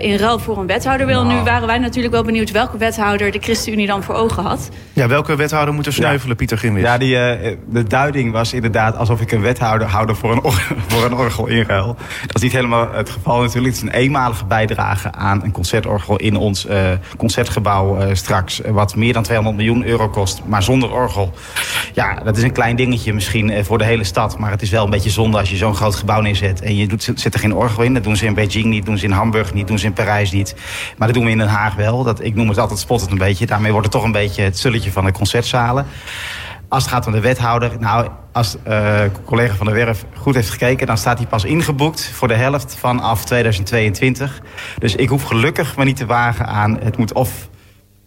in 0.00 0.16
ruil 0.16 0.38
voor 0.38 0.58
een 0.58 0.66
wethouder 0.66 1.06
wil. 1.06 1.24
Nou. 1.24 1.38
Nu 1.38 1.44
waren 1.44 1.66
wij 1.66 1.78
natuurlijk 1.78 2.14
wel 2.14 2.22
benieuwd 2.22 2.50
welke 2.50 2.78
wethouder 2.78 3.30
de 3.30 3.38
ChristenUnie 3.38 3.86
dan 3.86 4.02
voor 4.02 4.14
ogen 4.14 4.42
had. 4.42 4.68
Ja, 4.92 5.08
welke 5.08 5.36
wethouder 5.36 5.74
moet 5.74 5.86
er 5.86 5.92
snuivelen, 5.92 6.28
ja. 6.28 6.34
Pieter 6.34 6.58
Grimwis? 6.58 6.82
Ja, 6.82 6.98
die, 6.98 7.14
de 7.68 7.82
duiding 7.88 8.32
was 8.32 8.52
inderdaad 8.52 8.96
alsof 8.96 9.20
ik 9.20 9.32
een 9.32 9.40
wethouder 9.40 9.86
houde 9.86 10.14
voor 10.14 10.32
een, 10.32 10.52
voor 10.88 11.04
een 11.04 11.14
orgel 11.14 11.46
in 11.46 11.64
ruil. 11.66 11.96
Dat 12.26 12.36
is 12.36 12.42
niet 12.42 12.52
helemaal 12.52 12.92
het 12.92 13.10
geval 13.10 13.40
natuurlijk. 13.40 13.74
Het 13.74 13.84
is 13.84 13.90
een 13.90 13.98
eenmalige 14.00 14.44
bijdrage 14.44 15.12
aan 15.12 15.42
een 15.42 15.52
concertorgel 15.52 16.16
in 16.16 16.36
ons 16.36 16.66
concertgebouw 17.16 18.14
straks. 18.14 18.60
Wat 18.66 18.96
meer 18.96 19.12
dan 19.12 19.22
200 19.22 19.56
miljoen 19.56 19.84
euro 19.84 20.08
kost, 20.08 20.42
maar 20.44 20.62
zonder 20.62 20.92
orgel. 20.92 21.32
Ja, 21.96 22.14
dat 22.14 22.36
is 22.36 22.42
een 22.42 22.52
klein 22.52 22.76
dingetje 22.76 23.12
misschien 23.12 23.50
eh, 23.50 23.64
voor 23.64 23.78
de 23.78 23.84
hele 23.84 24.04
stad. 24.04 24.38
Maar 24.38 24.50
het 24.50 24.62
is 24.62 24.70
wel 24.70 24.84
een 24.84 24.90
beetje 24.90 25.10
zonde 25.10 25.38
als 25.38 25.50
je 25.50 25.56
zo'n 25.56 25.74
groot 25.74 25.94
gebouw 25.94 26.20
neerzet. 26.20 26.60
En 26.60 26.76
je 26.76 26.86
doet, 26.86 27.12
zet 27.14 27.34
er 27.34 27.40
geen 27.40 27.54
orgel 27.54 27.82
in. 27.82 27.94
Dat 27.94 28.04
doen 28.04 28.16
ze 28.16 28.26
in 28.26 28.34
Beijing 28.34 28.64
niet, 28.64 28.86
doen 28.86 28.98
ze 28.98 29.04
in 29.04 29.10
Hamburg 29.10 29.54
niet, 29.54 29.68
doen 29.68 29.78
ze 29.78 29.86
in 29.86 29.92
Parijs 29.92 30.30
niet. 30.30 30.54
Maar 30.98 31.06
dat 31.06 31.16
doen 31.16 31.24
we 31.24 31.30
in 31.30 31.38
Den 31.38 31.48
Haag 31.48 31.74
wel. 31.74 32.02
Dat, 32.02 32.24
ik 32.24 32.34
noem 32.34 32.48
het 32.48 32.58
altijd 32.58 32.78
spottend 32.78 33.10
een 33.10 33.18
beetje. 33.18 33.46
Daarmee 33.46 33.70
wordt 33.70 33.86
het 33.86 33.94
toch 33.94 34.04
een 34.04 34.12
beetje 34.12 34.42
het 34.42 34.58
zulletje 34.58 34.92
van 34.92 35.04
de 35.04 35.12
concertzalen. 35.12 35.86
Als 36.68 36.82
het 36.82 36.92
gaat 36.92 37.06
om 37.06 37.12
de 37.12 37.20
wethouder, 37.20 37.72
nou, 37.78 38.08
als 38.32 38.56
uh, 38.68 39.00
collega 39.24 39.54
van 39.54 39.66
de 39.66 39.72
Werf 39.72 40.04
goed 40.14 40.34
heeft 40.34 40.50
gekeken... 40.50 40.86
dan 40.86 40.98
staat 40.98 41.18
hij 41.18 41.26
pas 41.26 41.44
ingeboekt 41.44 42.10
voor 42.14 42.28
de 42.28 42.34
helft 42.34 42.76
vanaf 42.78 43.24
2022. 43.24 44.42
Dus 44.78 44.94
ik 44.94 45.08
hoef 45.08 45.22
gelukkig 45.22 45.76
maar 45.76 45.86
niet 45.86 45.96
te 45.96 46.06
wagen 46.06 46.46
aan... 46.46 46.78
het 46.82 46.96
moet 46.96 47.12
of 47.12 47.48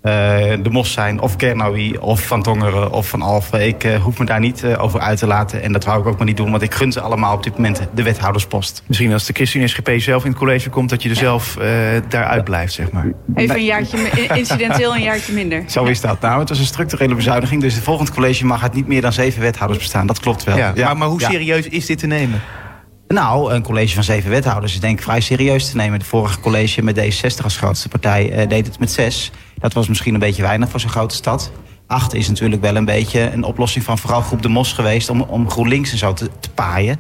de 0.02 0.70
Mos 0.70 0.92
zijn, 0.92 1.20
of 1.20 1.36
Kernawi, 1.36 1.98
of 1.98 2.22
Van 2.22 2.42
Tongeren, 2.42 2.92
of 2.92 3.08
Van 3.08 3.22
Alphen. 3.22 3.68
Ik 3.68 3.84
uh, 3.84 3.96
hoef 3.96 4.20
me 4.20 4.26
daar 4.26 4.40
niet 4.40 4.64
uh, 4.64 4.84
over 4.84 5.00
uit 5.00 5.18
te 5.18 5.28
laten. 5.28 5.62
En 5.62 5.72
dat 5.72 5.86
wou 5.86 6.00
ik 6.00 6.08
ook 6.08 6.18
maar 6.18 6.28
niet 6.28 6.38
doen, 6.38 6.52
want 6.52 6.62
ik 6.64 6.74
gun 6.74 6.92
ze 6.92 7.02
allemaal 7.02 7.36
op 7.36 7.44
dit 7.44 7.56
moment 7.56 7.88
de 7.94 8.04
wethouderspost. 8.04 8.84
Misschien 8.88 9.14
als 9.14 9.26
de 9.26 9.34
ChristenSGP 9.34 9.92
zelf 9.98 10.24
in 10.24 10.30
het 10.30 10.40
college 10.40 10.70
komt... 10.70 10.90
dat 10.90 11.04
je 11.04 11.10
er 11.10 11.16
zelf 11.16 11.58
daaruit 12.08 12.44
blijft, 12.44 12.74
zeg 12.74 12.92
maar. 12.92 13.12
Even 13.36 13.56
een 13.56 13.66
jaartje, 13.66 13.98
incidenteel 14.34 14.96
een 14.96 15.02
jaartje 15.02 15.34
minder. 15.34 15.64
Zo 15.68 15.84
is 15.84 16.02
dat. 16.02 16.22
Nou, 16.22 16.40
het 16.40 16.50
was 16.50 16.60
een 16.60 16.66
structurele 16.66 17.16
bezuiniging. 17.16 17.62
Dus 17.62 17.74
het 17.76 17.84
volgende 17.84 18.12
college 18.12 18.46
mag 18.46 18.62
het 18.62 18.74
niet 18.74 18.88
meer 18.88 19.02
dan 19.02 19.14
zeven 19.14 19.42
wethouders 19.42 19.80
bestaan. 19.80 20.08
Dat 20.08 20.20
klopt 20.20 20.44
wel. 20.44 20.58
Ja, 20.58 20.74
Maar, 20.76 20.98
maar, 20.98 21.08
hoe 21.08 21.22
serieus 21.22 21.68
is 21.68 21.86
dit 21.86 21.98
te 21.98 22.08
nemen? 22.08 22.42
Nou, 23.14 23.54
een 23.54 23.64
college 23.64 23.94
van 23.94 24.04
zeven 24.04 24.30
wethouders 24.30 24.74
is 24.74 24.80
denk 24.80 24.98
ik 24.98 25.04
vrij 25.04 25.20
serieus 25.20 25.70
te 25.70 25.76
nemen. 25.76 26.00
Het 26.00 26.08
vorige 26.08 26.40
college 26.40 26.82
met 26.82 27.00
D66 27.00 27.44
als 27.44 27.58
grootste 27.58 27.90
partij 27.90 28.48
deed 28.48 28.68
het 28.68 28.80
met 28.80 28.92
zes... 28.92 29.32
Dat 29.56 29.74
was 29.74 29.88
misschien 29.88 30.14
een 30.14 30.20
beetje 30.20 30.42
weinig 30.42 30.70
voor 30.70 30.80
zo'n 30.80 30.90
grote 30.90 31.16
stad. 31.16 31.52
Acht 31.88 32.14
is 32.14 32.28
natuurlijk 32.28 32.62
wel 32.62 32.76
een 32.76 32.86
beetje 32.86 33.32
een 33.32 33.44
oplossing 33.44 33.84
van 33.86 33.98
vooral 33.98 34.22
groep 34.22 34.42
De 34.42 34.50
Mos 34.50 34.74
geweest... 34.74 35.10
om, 35.10 35.22
om 35.22 35.50
GroenLinks 35.50 35.92
en 35.92 35.98
zo 35.98 36.14
te, 36.14 36.30
paaien. 36.56 37.00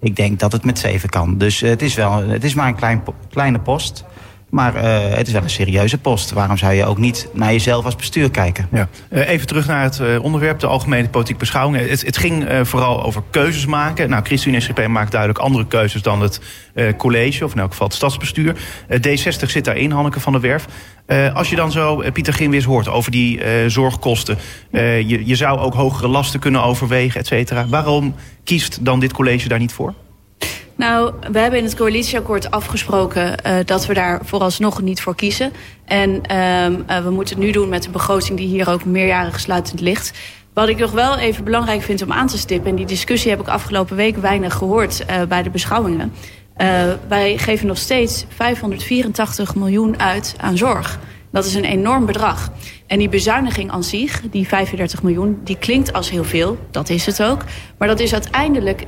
Ik 0.00 0.16
denk 0.16 0.38
dat 0.38 0.52
het 0.52 0.64
met 0.64 0.78
zeven 0.78 1.08
kan. 1.08 1.38
Dus 1.38 1.62
uh, 1.62 1.70
het, 1.70 1.82
is 1.82 1.94
wel, 1.94 2.28
het 2.28 2.44
is 2.44 2.54
maar 2.54 2.68
een 2.68 2.76
klein, 2.76 3.02
kleine 3.30 3.60
post... 3.60 4.04
Maar 4.50 4.74
uh, 4.76 5.14
het 5.16 5.26
is 5.26 5.32
wel 5.32 5.42
een 5.42 5.50
serieuze 5.50 5.98
post. 5.98 6.30
Waarom 6.30 6.56
zou 6.56 6.72
je 6.72 6.84
ook 6.84 6.98
niet 6.98 7.28
naar 7.32 7.52
jezelf 7.52 7.84
als 7.84 7.96
bestuur 7.96 8.30
kijken? 8.30 8.68
Ja. 8.72 8.88
Uh, 9.10 9.28
even 9.28 9.46
terug 9.46 9.66
naar 9.66 9.82
het 9.82 9.98
uh, 9.98 10.22
onderwerp, 10.24 10.58
de 10.58 10.66
algemene 10.66 11.08
politieke 11.08 11.40
beschouwingen. 11.40 11.88
Het, 11.88 12.06
het 12.06 12.16
ging 12.16 12.46
vooral 12.62 13.02
over 13.04 13.22
keuzes 13.30 13.66
maken. 13.66 14.10
Nou, 14.10 14.24
ChristenUnie 14.24 14.62
SGP 14.62 14.86
maakt 14.86 15.10
duidelijk 15.10 15.40
andere 15.40 15.66
keuzes 15.66 16.02
dan 16.02 16.22
het 16.22 16.40
college... 16.96 17.44
of 17.44 17.52
in 17.52 17.60
elk 17.60 17.70
geval 17.70 17.86
het 17.86 17.96
stadsbestuur. 17.96 18.56
D60 18.92 19.46
zit 19.46 19.64
daarin, 19.64 19.90
Hanneke 19.90 20.20
van 20.20 20.32
der 20.32 20.40
Werf. 20.40 20.66
als 21.34 21.50
je 21.50 21.56
dan 21.56 21.72
zo 21.72 22.02
Pieter 22.12 22.32
Ginwis 22.32 22.64
hoort 22.64 22.88
over 22.88 23.10
die 23.10 23.40
zorgkosten... 23.66 24.38
je, 24.72 25.26
je 25.26 25.34
zou 25.36 25.58
ook 25.58 25.74
hogere 25.74 26.08
lasten 26.08 26.40
kunnen 26.40 26.62
overwegen, 26.62 27.20
et 27.20 27.26
cetera. 27.26 27.66
Waarom 27.66 28.14
kiest 28.44 28.84
dan 28.84 29.00
dit 29.00 29.12
college 29.12 29.48
daar 29.48 29.58
niet 29.58 29.72
voor? 29.72 29.94
Nou, 30.78 31.12
we 31.32 31.38
hebben 31.38 31.58
in 31.58 31.64
het 31.64 31.76
coalitieakkoord 31.76 32.50
afgesproken 32.50 33.34
uh, 33.46 33.56
dat 33.64 33.86
we 33.86 33.94
daar 33.94 34.20
vooralsnog 34.24 34.82
niet 34.82 35.00
voor 35.00 35.14
kiezen. 35.14 35.52
En 35.84 36.10
uh, 36.10 37.02
we 37.04 37.10
moeten 37.10 37.36
het 37.36 37.44
nu 37.44 37.50
doen 37.50 37.68
met 37.68 37.82
de 37.82 37.90
begroting 37.90 38.38
die 38.38 38.46
hier 38.46 38.70
ook 38.70 38.84
meerjarig 38.84 39.40
sluitend 39.40 39.80
ligt. 39.80 40.18
Wat 40.54 40.68
ik 40.68 40.78
nog 40.78 40.90
wel 40.90 41.18
even 41.18 41.44
belangrijk 41.44 41.82
vind 41.82 42.02
om 42.02 42.12
aan 42.12 42.26
te 42.26 42.38
stippen... 42.38 42.70
en 42.70 42.76
die 42.76 42.86
discussie 42.86 43.30
heb 43.30 43.40
ik 43.40 43.48
afgelopen 43.48 43.96
week 43.96 44.16
weinig 44.16 44.54
gehoord 44.54 45.04
uh, 45.10 45.22
bij 45.22 45.42
de 45.42 45.50
beschouwingen... 45.50 46.12
wij 47.08 47.38
geven 47.38 47.66
nog 47.66 47.78
steeds 47.78 48.24
584 48.28 49.54
miljoen 49.54 50.00
uit 50.00 50.34
aan 50.40 50.56
zorg. 50.56 50.98
Dat 51.30 51.44
is 51.44 51.54
een 51.54 51.64
enorm 51.64 52.06
bedrag. 52.06 52.50
En 52.88 52.98
die 52.98 53.08
bezuiniging 53.08 53.70
aan 53.70 53.84
zich, 53.84 54.22
die 54.30 54.48
35 54.48 55.02
miljoen, 55.02 55.40
die 55.44 55.56
klinkt 55.58 55.92
als 55.92 56.10
heel 56.10 56.24
veel. 56.24 56.58
Dat 56.70 56.88
is 56.88 57.06
het 57.06 57.22
ook. 57.22 57.44
Maar 57.78 57.88
dat 57.88 58.00
is 58.00 58.12
uiteindelijk 58.12 58.82
6% 58.82 58.86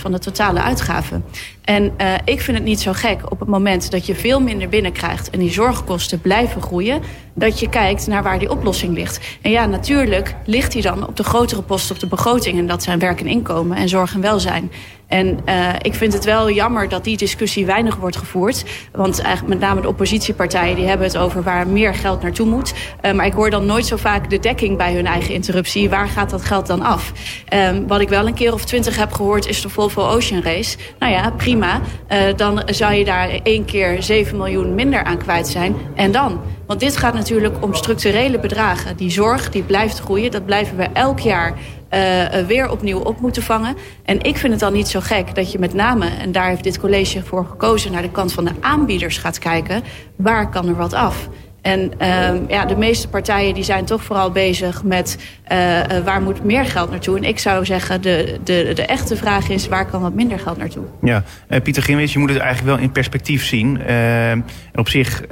van 0.00 0.12
de 0.12 0.18
totale 0.18 0.60
uitgaven. 0.60 1.24
En 1.64 1.92
uh, 2.00 2.14
ik 2.24 2.40
vind 2.40 2.56
het 2.56 2.66
niet 2.66 2.80
zo 2.80 2.92
gek 2.92 3.30
op 3.30 3.40
het 3.40 3.48
moment 3.48 3.90
dat 3.90 4.06
je 4.06 4.14
veel 4.14 4.40
minder 4.40 4.68
binnenkrijgt... 4.68 5.30
en 5.30 5.38
die 5.38 5.50
zorgkosten 5.50 6.20
blijven 6.20 6.62
groeien, 6.62 7.02
dat 7.34 7.60
je 7.60 7.68
kijkt 7.68 8.06
naar 8.06 8.22
waar 8.22 8.38
die 8.38 8.50
oplossing 8.50 8.94
ligt. 8.94 9.38
En 9.42 9.50
ja, 9.50 9.66
natuurlijk 9.66 10.34
ligt 10.46 10.72
die 10.72 10.82
dan 10.82 11.06
op 11.06 11.16
de 11.16 11.24
grotere 11.24 11.62
posten 11.62 11.94
op 11.94 12.00
de 12.00 12.06
begroting... 12.06 12.58
en 12.58 12.66
dat 12.66 12.82
zijn 12.82 12.98
werk 12.98 13.20
en 13.20 13.26
inkomen 13.26 13.76
en 13.76 13.88
zorg 13.88 14.14
en 14.14 14.20
welzijn. 14.20 14.70
En 15.12 15.38
uh, 15.48 15.68
ik 15.82 15.94
vind 15.94 16.12
het 16.12 16.24
wel 16.24 16.50
jammer 16.50 16.88
dat 16.88 17.04
die 17.04 17.16
discussie 17.16 17.66
weinig 17.66 17.96
wordt 17.96 18.16
gevoerd. 18.16 18.64
Want 18.92 19.20
eigenlijk 19.20 19.58
met 19.58 19.68
name 19.68 19.80
de 19.80 19.88
oppositiepartijen 19.88 20.76
die 20.76 20.86
hebben 20.86 21.06
het 21.06 21.16
over 21.16 21.42
waar 21.42 21.66
meer 21.66 21.94
geld 21.94 22.22
naartoe 22.22 22.46
moet. 22.46 22.74
Uh, 23.02 23.12
maar 23.12 23.26
ik 23.26 23.32
hoor 23.32 23.50
dan 23.50 23.66
nooit 23.66 23.86
zo 23.86 23.96
vaak 23.96 24.30
de 24.30 24.38
dekking 24.38 24.76
bij 24.76 24.94
hun 24.94 25.06
eigen 25.06 25.34
interruptie. 25.34 25.90
Waar 25.90 26.08
gaat 26.08 26.30
dat 26.30 26.44
geld 26.44 26.66
dan 26.66 26.82
af? 26.82 27.12
Um, 27.54 27.86
wat 27.86 28.00
ik 28.00 28.08
wel 28.08 28.26
een 28.26 28.34
keer 28.34 28.52
of 28.52 28.64
twintig 28.64 28.96
heb 28.96 29.12
gehoord 29.12 29.46
is 29.46 29.62
de 29.62 29.68
Volvo 29.68 30.02
Ocean 30.02 30.42
Race. 30.42 30.76
Nou 30.98 31.12
ja, 31.12 31.30
prima. 31.30 31.80
Uh, 32.08 32.18
dan 32.36 32.62
zou 32.66 32.94
je 32.94 33.04
daar 33.04 33.28
één 33.42 33.64
keer 33.64 34.02
7 34.02 34.36
miljoen 34.36 34.74
minder 34.74 35.04
aan 35.04 35.18
kwijt 35.18 35.48
zijn. 35.48 35.74
En 35.94 36.12
dan? 36.12 36.40
Want 36.66 36.80
dit 36.80 36.96
gaat 36.96 37.14
natuurlijk 37.14 37.62
om 37.64 37.74
structurele 37.74 38.38
bedragen. 38.38 38.96
Die 38.96 39.10
zorg 39.10 39.50
die 39.50 39.62
blijft 39.62 39.98
groeien. 39.98 40.30
Dat 40.30 40.46
blijven 40.46 40.76
we 40.76 40.88
elk 40.92 41.20
jaar 41.20 41.54
uh, 41.94 42.46
weer 42.46 42.70
opnieuw 42.70 42.98
op 42.98 43.20
moeten 43.20 43.42
vangen. 43.42 43.76
En 44.04 44.20
ik 44.22 44.36
vind 44.36 44.52
het 44.52 44.60
dan 44.60 44.72
niet 44.72 44.88
zo 44.88 45.00
gek 45.00 45.34
dat 45.34 45.52
je 45.52 45.58
met 45.58 45.74
name, 45.74 46.06
en 46.06 46.32
daar 46.32 46.48
heeft 46.48 46.64
dit 46.64 46.78
college 46.78 47.22
voor 47.22 47.44
gekozen... 47.44 47.92
naar 47.92 48.02
de 48.02 48.10
kant 48.10 48.32
van 48.32 48.44
de 48.44 48.52
aanbieders 48.60 49.18
gaat 49.18 49.38
kijken. 49.38 49.82
Waar 50.16 50.50
kan 50.50 50.68
er 50.68 50.76
wat 50.76 50.92
af? 50.92 51.28
En 51.62 51.92
uh, 52.00 52.48
ja, 52.48 52.64
de 52.64 52.76
meeste 52.76 53.08
partijen 53.08 53.54
die 53.54 53.64
zijn 53.64 53.84
toch 53.84 54.02
vooral 54.02 54.30
bezig 54.30 54.84
met 54.84 55.18
uh, 55.52 55.78
uh, 55.78 55.84
waar 56.04 56.22
moet 56.22 56.44
meer 56.44 56.64
geld 56.64 56.90
naartoe. 56.90 57.16
En 57.16 57.24
ik 57.24 57.38
zou 57.38 57.64
zeggen, 57.64 58.02
de, 58.02 58.38
de, 58.44 58.72
de 58.74 58.82
echte 58.82 59.16
vraag 59.16 59.48
is 59.48 59.68
waar 59.68 59.86
kan 59.86 60.00
wat 60.00 60.14
minder 60.14 60.38
geld 60.38 60.56
naartoe. 60.56 60.84
Ja, 61.02 61.24
uh, 61.48 61.60
Pieter 61.60 61.82
Grimwits, 61.82 62.12
je 62.12 62.18
moet 62.18 62.30
het 62.30 62.38
eigenlijk 62.38 62.76
wel 62.76 62.84
in 62.84 62.92
perspectief 62.92 63.44
zien. 63.44 63.80
en 63.80 64.44
op 64.74 64.88
zich 64.88 65.22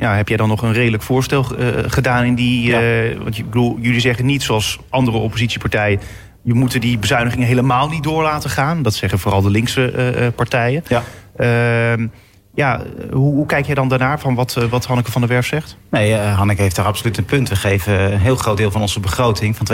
ja, 0.00 0.16
heb 0.16 0.28
jij 0.28 0.36
dan 0.36 0.48
nog 0.48 0.62
een 0.62 0.72
redelijk 0.72 1.02
voorstel 1.02 1.42
gedaan 1.86 2.24
in 2.24 2.34
die... 2.34 2.66
Ja. 2.66 2.80
want 3.22 3.36
je, 3.36 3.44
bedoel, 3.44 3.78
jullie 3.80 4.00
zeggen 4.00 4.26
niet 4.26 4.42
zoals 4.42 4.78
andere 4.88 5.16
oppositiepartijen... 5.16 6.00
je 6.42 6.54
moet 6.54 6.80
die 6.80 6.98
bezuinigingen 6.98 7.46
helemaal 7.46 7.88
niet 7.88 8.02
door 8.02 8.22
laten 8.22 8.50
gaan. 8.50 8.82
Dat 8.82 8.94
zeggen 8.94 9.18
vooral 9.18 9.42
de 9.42 9.50
linkse 9.50 10.32
partijen. 10.36 10.84
Ja. 10.88 11.02
Ehm, 11.36 12.06
ja, 12.54 12.80
hoe, 13.12 13.46
kijk 13.46 13.66
jij 13.66 13.74
dan 13.74 13.88
daarnaar 13.88 14.20
van 14.20 14.34
wat, 14.34 14.54
wat 14.70 14.86
Hanneke 14.86 15.10
van 15.10 15.20
der 15.20 15.30
Werf 15.30 15.46
zegt? 15.46 15.76
Nee, 15.90 16.12
uh, 16.12 16.36
Hanneke 16.36 16.62
heeft 16.62 16.76
daar 16.76 16.84
absoluut 16.84 17.18
een 17.18 17.24
punt. 17.24 17.48
We 17.48 17.56
geven 17.56 18.12
een 18.12 18.18
heel 18.18 18.36
groot 18.36 18.56
deel 18.56 18.70
van 18.70 18.80
onze 18.80 19.00
begroting 19.00 19.56
van 19.56 19.66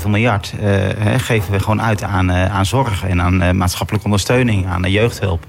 2,7 0.00 0.08
miljard... 0.08 0.54
Uh, 0.62 0.74
geven 1.16 1.52
we 1.52 1.60
gewoon 1.60 1.82
uit 1.82 2.02
aan, 2.02 2.32
aan 2.32 2.66
zorg 2.66 3.04
en 3.04 3.22
aan 3.22 3.56
maatschappelijke 3.56 4.06
ondersteuning, 4.06 4.66
aan 4.66 4.90
jeugdhulp. 4.90 5.46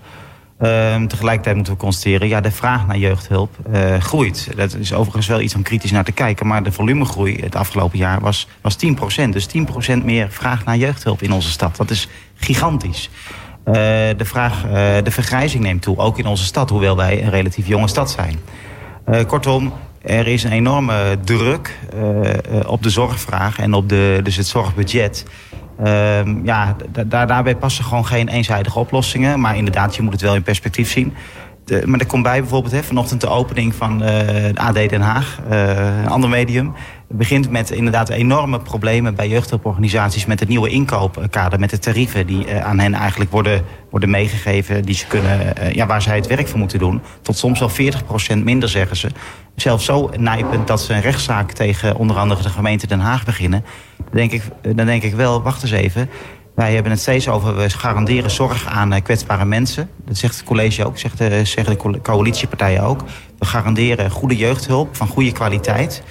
Ehm, 0.59 1.07
tegelijkertijd 1.07 1.55
moeten 1.55 1.73
we 1.73 1.79
constateren, 1.79 2.27
ja, 2.27 2.41
de 2.41 2.51
vraag 2.51 2.87
naar 2.87 2.97
jeugdhulp 2.97 3.55
groeit. 3.99 4.49
Dat 4.55 4.75
is 4.75 4.93
overigens 4.93 5.27
wel 5.27 5.41
iets 5.41 5.55
om 5.55 5.61
kritisch 5.61 5.91
naar 5.91 6.03
te 6.03 6.11
kijken. 6.11 6.47
Maar 6.47 6.63
de 6.63 6.71
volumegroei 6.71 7.39
het 7.41 7.55
afgelopen 7.55 7.97
jaar 7.97 8.19
was, 8.19 8.47
was 8.61 8.75
10% 8.75 9.29
Dus 9.29 9.47
10% 9.47 10.03
meer 10.03 10.27
vraag 10.29 10.65
naar 10.65 10.77
jeugdhulp 10.77 11.21
in 11.21 11.31
onze 11.31 11.49
stad. 11.49 11.75
Dat 11.75 11.89
is 11.89 12.07
gigantisch. 12.35 13.09
Uh, 13.65 13.73
de, 14.17 14.25
vraag, 14.25 14.65
uh, 14.65 14.71
de 15.03 15.11
vergrijzing 15.11 15.63
neemt 15.63 15.81
toe, 15.81 15.97
ook 15.97 16.17
in 16.17 16.25
onze 16.25 16.43
stad, 16.43 16.69
hoewel 16.69 16.95
wij 16.95 17.23
een 17.23 17.29
relatief 17.29 17.67
jonge 17.67 17.87
stad 17.87 18.11
zijn. 18.11 18.39
kortom, 19.27 19.73
er 20.01 20.27
is 20.27 20.43
een 20.43 20.51
enorme 20.51 21.17
druk 21.23 21.77
op 22.65 22.83
de 22.83 22.89
zorgvraag 22.89 23.59
en 23.59 23.73
op 23.73 23.89
de, 23.89 24.19
dus 24.23 24.35
het 24.35 24.47
zorgbudget. 24.47 25.25
Ehm, 25.83 26.45
ja, 26.45 26.75
daarbij 27.07 27.55
passen 27.55 27.83
gewoon 27.83 28.05
geen 28.05 28.27
eenzijdige 28.27 28.79
oplossingen. 28.79 29.39
Maar 29.39 29.57
inderdaad, 29.57 29.95
je 29.95 30.01
moet 30.01 30.11
het 30.11 30.21
wel 30.21 30.35
in 30.35 30.43
perspectief 30.43 30.91
zien. 30.91 31.13
De, 31.65 31.81
maar 31.85 31.99
er 31.99 32.05
komt 32.05 32.23
bij 32.23 32.39
bijvoorbeeld 32.39 32.73
hè, 32.73 32.83
vanochtend 32.83 33.21
de 33.21 33.29
opening 33.29 33.75
van 33.75 34.03
uh, 34.03 34.09
AD 34.53 34.73
Den 34.73 35.01
Haag, 35.01 35.39
een 35.49 36.07
ander 36.07 36.29
medium. 36.29 36.73
Het 37.09 37.17
begint 37.17 37.49
met 37.49 37.71
inderdaad 37.71 38.09
enorme 38.09 38.59
problemen 38.59 39.15
bij 39.15 39.27
jeugdhulporganisaties 39.27 40.25
met 40.25 40.39
het 40.39 40.49
nieuwe 40.49 40.69
inkoopkader, 40.69 41.59
met 41.59 41.69
de 41.69 41.79
tarieven 41.79 42.27
die 42.27 42.47
uh, 42.47 42.65
aan 42.65 42.79
hen 42.79 42.93
eigenlijk 42.93 43.31
worden, 43.31 43.65
worden 43.89 44.09
meegegeven, 44.09 44.85
die 44.85 44.95
ze 44.95 45.07
kunnen, 45.07 45.53
ja, 45.73 45.85
waar 45.85 46.01
zij 46.01 46.15
het 46.15 46.27
werk 46.27 46.47
voor 46.47 46.59
moeten 46.59 46.79
doen. 46.79 47.01
Tot 47.21 47.37
soms 47.37 47.59
wel 47.59 47.69
40% 47.69 48.43
minder, 48.43 48.69
zeggen 48.69 48.97
ze. 48.97 49.09
Zelfs 49.55 49.85
zo 49.85 50.09
nijpend 50.17 50.67
dat 50.67 50.81
ze 50.81 50.93
een 50.93 51.01
rechtszaak 51.01 51.51
tegen 51.51 51.95
onder 51.95 52.17
andere 52.17 52.41
de 52.41 52.49
gemeente 52.49 52.87
Den 52.87 52.99
Haag 52.99 53.25
beginnen. 53.25 53.63
Dan 53.97 54.05
denk 54.11 54.31
ik, 54.31 54.43
dan 54.61 54.85
denk 54.85 55.03
ik 55.03 55.13
wel, 55.13 55.41
wacht 55.41 55.61
eens 55.61 55.71
even. 55.71 56.09
Wij 56.55 56.73
hebben 56.73 56.91
het 56.91 57.01
steeds 57.01 57.27
over, 57.27 57.55
we 57.55 57.69
garanderen 57.69 58.31
zorg 58.31 58.67
aan 58.67 58.93
eh, 58.93 59.01
kwetsbare 59.01 59.45
mensen. 59.45 59.89
Dat 60.05 60.17
zegt 60.17 60.35
het 60.35 60.43
college 60.45 60.85
ook, 60.85 60.97
zegt 60.97 61.17
zeggen 61.43 61.77
de 61.91 62.01
coalitiepartijen 62.01 62.81
ook. 62.81 63.03
We 63.39 63.45
garanderen 63.45 64.11
goede 64.11 64.35
jeugdhulp 64.35 64.95
van 64.95 65.07
goede 65.07 65.31
kwaliteit. 65.31 66.03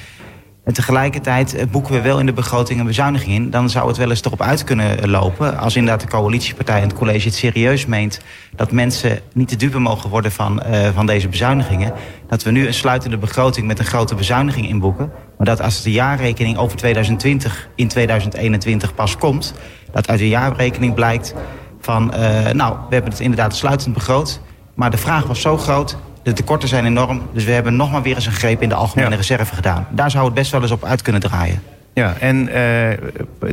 En 0.68 0.74
tegelijkertijd 0.74 1.54
eh, 1.54 1.66
boeken 1.66 1.92
we 1.92 2.00
wel 2.00 2.18
in 2.18 2.26
de 2.26 2.32
begroting 2.32 2.80
een 2.80 2.86
bezuiniging 2.86 3.34
in. 3.34 3.50
Dan 3.50 3.70
zou 3.70 3.88
het 3.88 3.96
wel 3.96 4.10
eens 4.10 4.24
erop 4.24 4.42
uit 4.42 4.64
kunnen 4.64 5.10
lopen... 5.10 5.58
als 5.58 5.76
inderdaad 5.76 6.00
de 6.00 6.08
coalitiepartij 6.08 6.80
en 6.80 6.88
het 6.88 6.98
college 6.98 7.26
het 7.26 7.36
serieus 7.36 7.86
meent... 7.86 8.20
dat 8.56 8.72
mensen 8.72 9.20
niet 9.32 9.48
te 9.48 9.56
dupe 9.56 9.78
mogen 9.78 10.10
worden 10.10 10.32
van, 10.32 10.62
uh, 10.70 10.88
van 10.94 11.06
deze 11.06 11.28
bezuinigingen. 11.28 11.92
Dat 12.26 12.42
we 12.42 12.50
nu 12.50 12.66
een 12.66 12.74
sluitende 12.74 13.18
begroting 13.18 13.66
met 13.66 13.78
een 13.78 13.84
grote 13.84 14.14
bezuiniging 14.14 14.68
inboeken. 14.68 15.10
Maar 15.36 15.46
dat 15.46 15.62
als 15.62 15.82
de 15.82 15.92
jaarrekening 15.92 16.56
over 16.56 16.76
2020 16.76 17.68
in 17.74 17.88
2021 17.88 18.94
pas 18.94 19.16
komt... 19.16 19.54
dat 19.92 20.08
uit 20.08 20.18
de 20.18 20.28
jaarrekening 20.28 20.94
blijkt 20.94 21.34
van... 21.80 22.12
Uh, 22.14 22.50
nou, 22.50 22.76
we 22.88 22.94
hebben 22.94 23.10
het 23.10 23.20
inderdaad 23.20 23.56
sluitend 23.56 23.94
begroot... 23.94 24.40
maar 24.74 24.90
de 24.90 24.96
vraag 24.96 25.26
was 25.26 25.40
zo 25.40 25.56
groot 25.56 25.96
de 26.28 26.34
tekorten 26.34 26.68
zijn 26.68 26.84
enorm. 26.86 27.22
Dus 27.32 27.44
we 27.44 27.52
hebben 27.52 27.76
nog 27.76 27.90
maar 27.90 28.02
weer 28.02 28.14
eens 28.14 28.26
een 28.26 28.32
greep 28.32 28.62
in 28.62 28.68
de 28.68 28.74
algemene 28.74 29.16
reserve 29.16 29.54
gedaan. 29.54 29.86
Daar 29.90 30.10
zou 30.10 30.24
het 30.24 30.34
best 30.34 30.50
wel 30.50 30.62
eens 30.62 30.70
op 30.70 30.84
uit 30.84 31.02
kunnen 31.02 31.20
draaien. 31.20 31.62
Ja, 31.92 32.14
en 32.20 32.36
uh, 32.36 32.52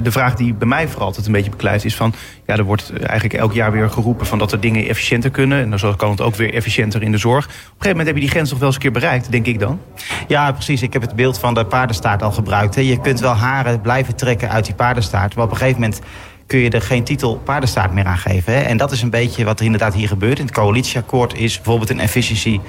de 0.02 0.12
vraag 0.12 0.36
die 0.36 0.54
bij 0.54 0.68
mij 0.68 0.88
vooral 0.88 1.08
altijd 1.08 1.26
een 1.26 1.32
beetje 1.32 1.50
beklijft 1.50 1.86
is 1.86 1.96
van... 1.96 2.14
ja, 2.46 2.56
er 2.56 2.64
wordt 2.64 2.94
eigenlijk 3.00 3.34
elk 3.34 3.54
jaar 3.54 3.72
weer 3.72 3.90
geroepen 3.90 4.26
van 4.26 4.38
dat 4.38 4.52
er 4.52 4.60
dingen 4.60 4.88
efficiënter 4.88 5.30
kunnen... 5.30 5.62
en 5.62 5.70
dan 5.70 5.96
kan 5.96 6.10
het 6.10 6.22
ook 6.22 6.36
weer 6.36 6.54
efficiënter 6.54 7.02
in 7.02 7.12
de 7.12 7.18
zorg. 7.18 7.46
Op 7.46 7.52
een 7.52 7.58
gegeven 7.58 7.90
moment 7.90 8.08
heb 8.08 8.16
je 8.16 8.22
die 8.22 8.30
grens 8.30 8.50
toch 8.50 8.58
wel 8.58 8.68
eens 8.68 8.76
een 8.76 8.82
keer 8.82 8.92
bereikt, 8.92 9.32
denk 9.32 9.46
ik 9.46 9.60
dan? 9.60 9.80
Ja, 10.28 10.52
precies. 10.52 10.82
Ik 10.82 10.94
heb 10.94 11.02
het 11.02 11.16
beeld 11.16 11.40
van 11.40 11.54
de 11.54 11.66
paardenstaart 11.66 12.24
al 12.24 12.32
gebruikt. 12.32 12.76
Je 12.76 13.02
kunt 13.02 13.20
wel 13.20 13.34
haren 13.34 13.82
blijven 13.82 14.16
trekken 14.16 14.50
uit 14.50 14.66
die 14.66 14.76
paardenstaart... 14.76 15.36
maar 15.36 15.46
op 15.46 15.52
een 15.52 15.58
gegeven 15.58 15.82
moment 15.82 16.02
kun 16.48 16.60
je 16.60 16.70
er 16.70 16.82
geen 16.82 17.04
titel 17.04 17.38
paardenstaart 17.38 17.94
meer 17.94 18.06
aan 18.06 18.18
geven. 18.18 18.54
Hè? 18.54 18.60
En 18.60 18.78
dat 18.78 18.92
is 18.92 19.02
een 19.02 19.10
beetje 19.10 19.46
wat 19.46 19.60
er 19.60 19.66
inderdaad 19.66 19.94
hier 19.94 20.08
gebeurt. 20.08 20.40
In 20.40 20.46
het 20.46 20.54
coalitieakkoord 20.54 21.34
is 21.34 21.56
bijvoorbeeld 21.56 21.90
een 21.90 22.00
efficiency 22.00 22.60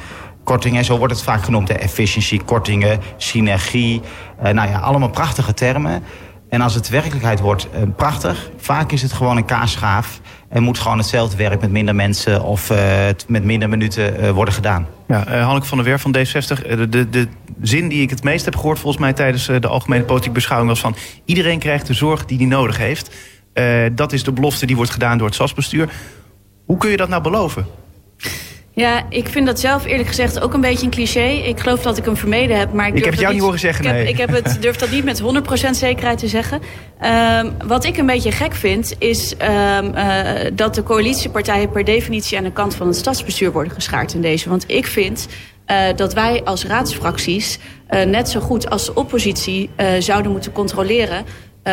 kortingen, 0.47 0.85
zo 0.85 0.99
wordt 0.99 1.13
het 1.13 1.23
vaak 1.23 1.43
genoemd. 1.43 1.67
De 1.67 1.79
efficiency, 1.79 2.39
kortingen, 2.45 3.01
synergie. 3.17 4.01
Uh, 4.45 4.51
nou 4.51 4.69
ja, 4.69 4.79
allemaal 4.79 5.11
prachtige 5.11 5.55
termen. 5.55 6.03
En 6.49 6.61
als 6.61 6.75
het 6.75 6.89
werkelijkheid 6.89 7.41
wordt, 7.41 7.69
uh, 7.75 7.83
prachtig. 7.97 8.51
Vaak 8.57 8.93
is 8.93 9.03
het 9.03 9.13
gewoon 9.13 9.37
een 9.37 9.45
kaasschaaf. 9.45 10.21
En 10.49 10.63
moet 10.63 10.79
gewoon 10.79 10.99
hetzelfde 10.99 11.37
werk 11.37 11.61
met 11.61 11.71
minder 11.71 11.95
mensen 11.95 12.43
of 12.43 12.71
uh, 12.71 12.77
met 13.29 13.45
minder 13.45 13.69
minuten 13.69 14.35
worden 14.35 14.55
gedaan. 14.55 14.87
Ja, 15.09 15.25
Hanneke 15.43 15.67
van 15.67 15.79
der 15.79 15.87
Werf 15.87 16.03
van 16.03 16.17
D60. 16.17 16.69
De, 16.69 16.89
de, 16.89 17.11
de, 17.11 17.29
zin 17.63 17.89
die 17.89 18.03
ik 18.03 18.11
het 18.11 18.23
meest 18.23 18.45
heb 18.45 18.57
gehoord 18.57 18.79
volgens 18.79 19.03
mij 19.03 19.13
tijdens 19.13 19.47
de 19.47 19.69
algemene 19.69 20.05
politieke 20.05 20.35
beschouwing 20.35 20.71
was 20.71 20.81
van... 20.81 20.97
iedereen 21.25 21.59
krijgt 21.59 21.87
de 21.87 21.95
zorg 21.95 22.25
die 22.25 22.39
hij 22.39 22.47
nodig 22.47 22.77
heeft. 22.77 23.11
Dat 23.95 24.13
is 24.13 24.25
de 24.25 24.33
belofte 24.33 24.67
die 24.67 24.77
wordt 24.77 24.91
gedaan 24.91 25.19
door 25.19 25.27
het 25.27 25.37
SAS-bestuur. 25.37 25.89
Hoe 26.65 26.79
kun 26.79 26.91
je 26.91 26.97
dat 26.97 27.09
nou 27.09 27.23
beloven? 27.23 27.67
Ja, 28.77 29.07
ik 29.09 29.29
vind 29.29 29.47
dat 29.47 29.61
zelf 29.61 29.85
eerlijk 29.85 30.09
gezegd 30.09 30.41
ook 30.41 30.55
een 30.55 30.61
beetje 30.61 30.85
een 30.85 30.91
cliché. 30.91 31.27
Ik 31.27 31.61
geloof 31.61 31.83
dat 31.83 31.99
ik 31.99 32.05
hem 32.05 32.17
vermeden 32.17 32.59
heb, 32.59 32.73
maar 32.73 32.89
ik, 32.89 32.95
ik 32.95 33.05
heb 33.05 33.13
het 33.13 33.21
jou 33.21 33.33
niet 33.33 33.43
horen 33.43 33.59
zeggen. 33.59 33.85
Ik, 33.85 33.91
nee. 33.91 34.01
heb, 34.01 34.09
ik 34.09 34.17
heb 34.17 34.31
het, 34.31 34.63
durf 34.63 34.77
dat 34.77 34.91
niet 34.91 35.05
met 35.05 35.23
100% 35.23 35.71
zekerheid 35.71 36.19
te 36.19 36.29
zeggen. 36.29 36.61
Um, 37.05 37.53
wat 37.67 37.85
ik 37.85 37.97
een 37.97 38.07
beetje 38.07 38.33
gek 38.33 38.55
vind, 38.55 38.95
is 38.99 39.33
um, 39.33 39.95
uh, 39.95 40.31
dat 40.53 40.75
de 40.75 40.83
coalitiepartijen 40.83 41.71
per 41.71 41.85
definitie 41.85 42.39
aan 42.39 42.45
de 42.45 42.53
kant 42.53 42.75
van 42.75 42.87
het 42.87 42.97
stadsbestuur 42.97 43.53
worden 43.53 43.73
geschaard 43.73 44.15
in 44.15 44.21
deze. 44.21 44.49
Want 44.49 44.65
ik 44.71 44.87
vind 44.87 45.29
uh, 45.67 45.79
dat 45.97 46.15
wij 46.15 46.43
als 46.45 46.65
raadsfracties 46.65 47.59
uh, 47.91 48.03
net 48.03 48.29
zo 48.29 48.41
goed 48.41 48.71
als 48.71 48.87
de 48.87 48.95
oppositie 48.95 49.71
zouden 49.99 50.33
moeten 50.33 50.53
controleren 50.53 51.25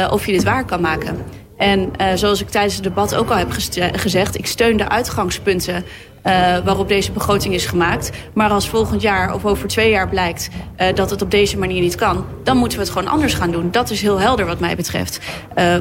of 0.10 0.26
je 0.26 0.32
dit 0.32 0.44
waar 0.44 0.66
kan 0.66 0.82
maken. 0.82 1.18
En 1.64 1.92
zoals 2.18 2.42
ik 2.42 2.50
tijdens 2.50 2.76
het 2.76 2.84
debat 2.84 3.16
ook 3.16 3.30
al 3.30 3.38
heb 3.38 3.52
gezegd, 3.94 4.38
ik 4.38 4.46
steun 4.46 4.78
de 4.78 4.90
uitgangspunten 4.90 5.76
uh, 5.76 6.58
waarop 6.64 6.88
deze 6.88 7.12
begroting 7.12 7.54
is 7.54 7.66
gemaakt. 7.66 8.12
Maar 8.34 8.50
als 8.50 8.70
volgend 8.70 9.02
jaar 9.02 9.34
of 9.34 9.46
over 9.46 9.68
twee 9.68 9.90
jaar 9.90 10.10
blijkt 10.10 10.50
uh, 10.78 10.88
dat 10.96 11.10
het 11.10 11.22
op 11.22 11.32
deze 11.32 11.58
manier 11.58 11.82
niet 11.82 11.96
kan... 11.96 12.26
dan 12.44 12.58
moeten 12.58 12.78
we 12.78 12.84
het 12.84 12.94
gewoon 12.94 13.12
anders 13.12 13.34
gaan 13.34 13.52
doen. 13.52 13.72
Dat 13.72 13.90
is 13.90 14.02
heel 14.02 14.20
helder 14.20 14.46
wat 14.46 14.60
mij 14.60 14.76
betreft. 14.76 15.20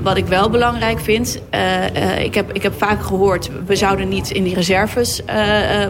Wat 0.02 0.16
ik 0.16 0.26
wel 0.26 0.50
belangrijk 0.50 1.00
vind... 1.00 1.42
ik, 2.18 2.34
heb, 2.34 2.52
ik 2.52 2.62
heb 2.62 2.78
vaak 2.78 3.02
gehoord... 3.02 3.50
we 3.66 3.76
zouden 3.76 4.08
niet 4.08 4.30
in 4.30 4.42
die 4.42 4.54
reserves 4.54 5.22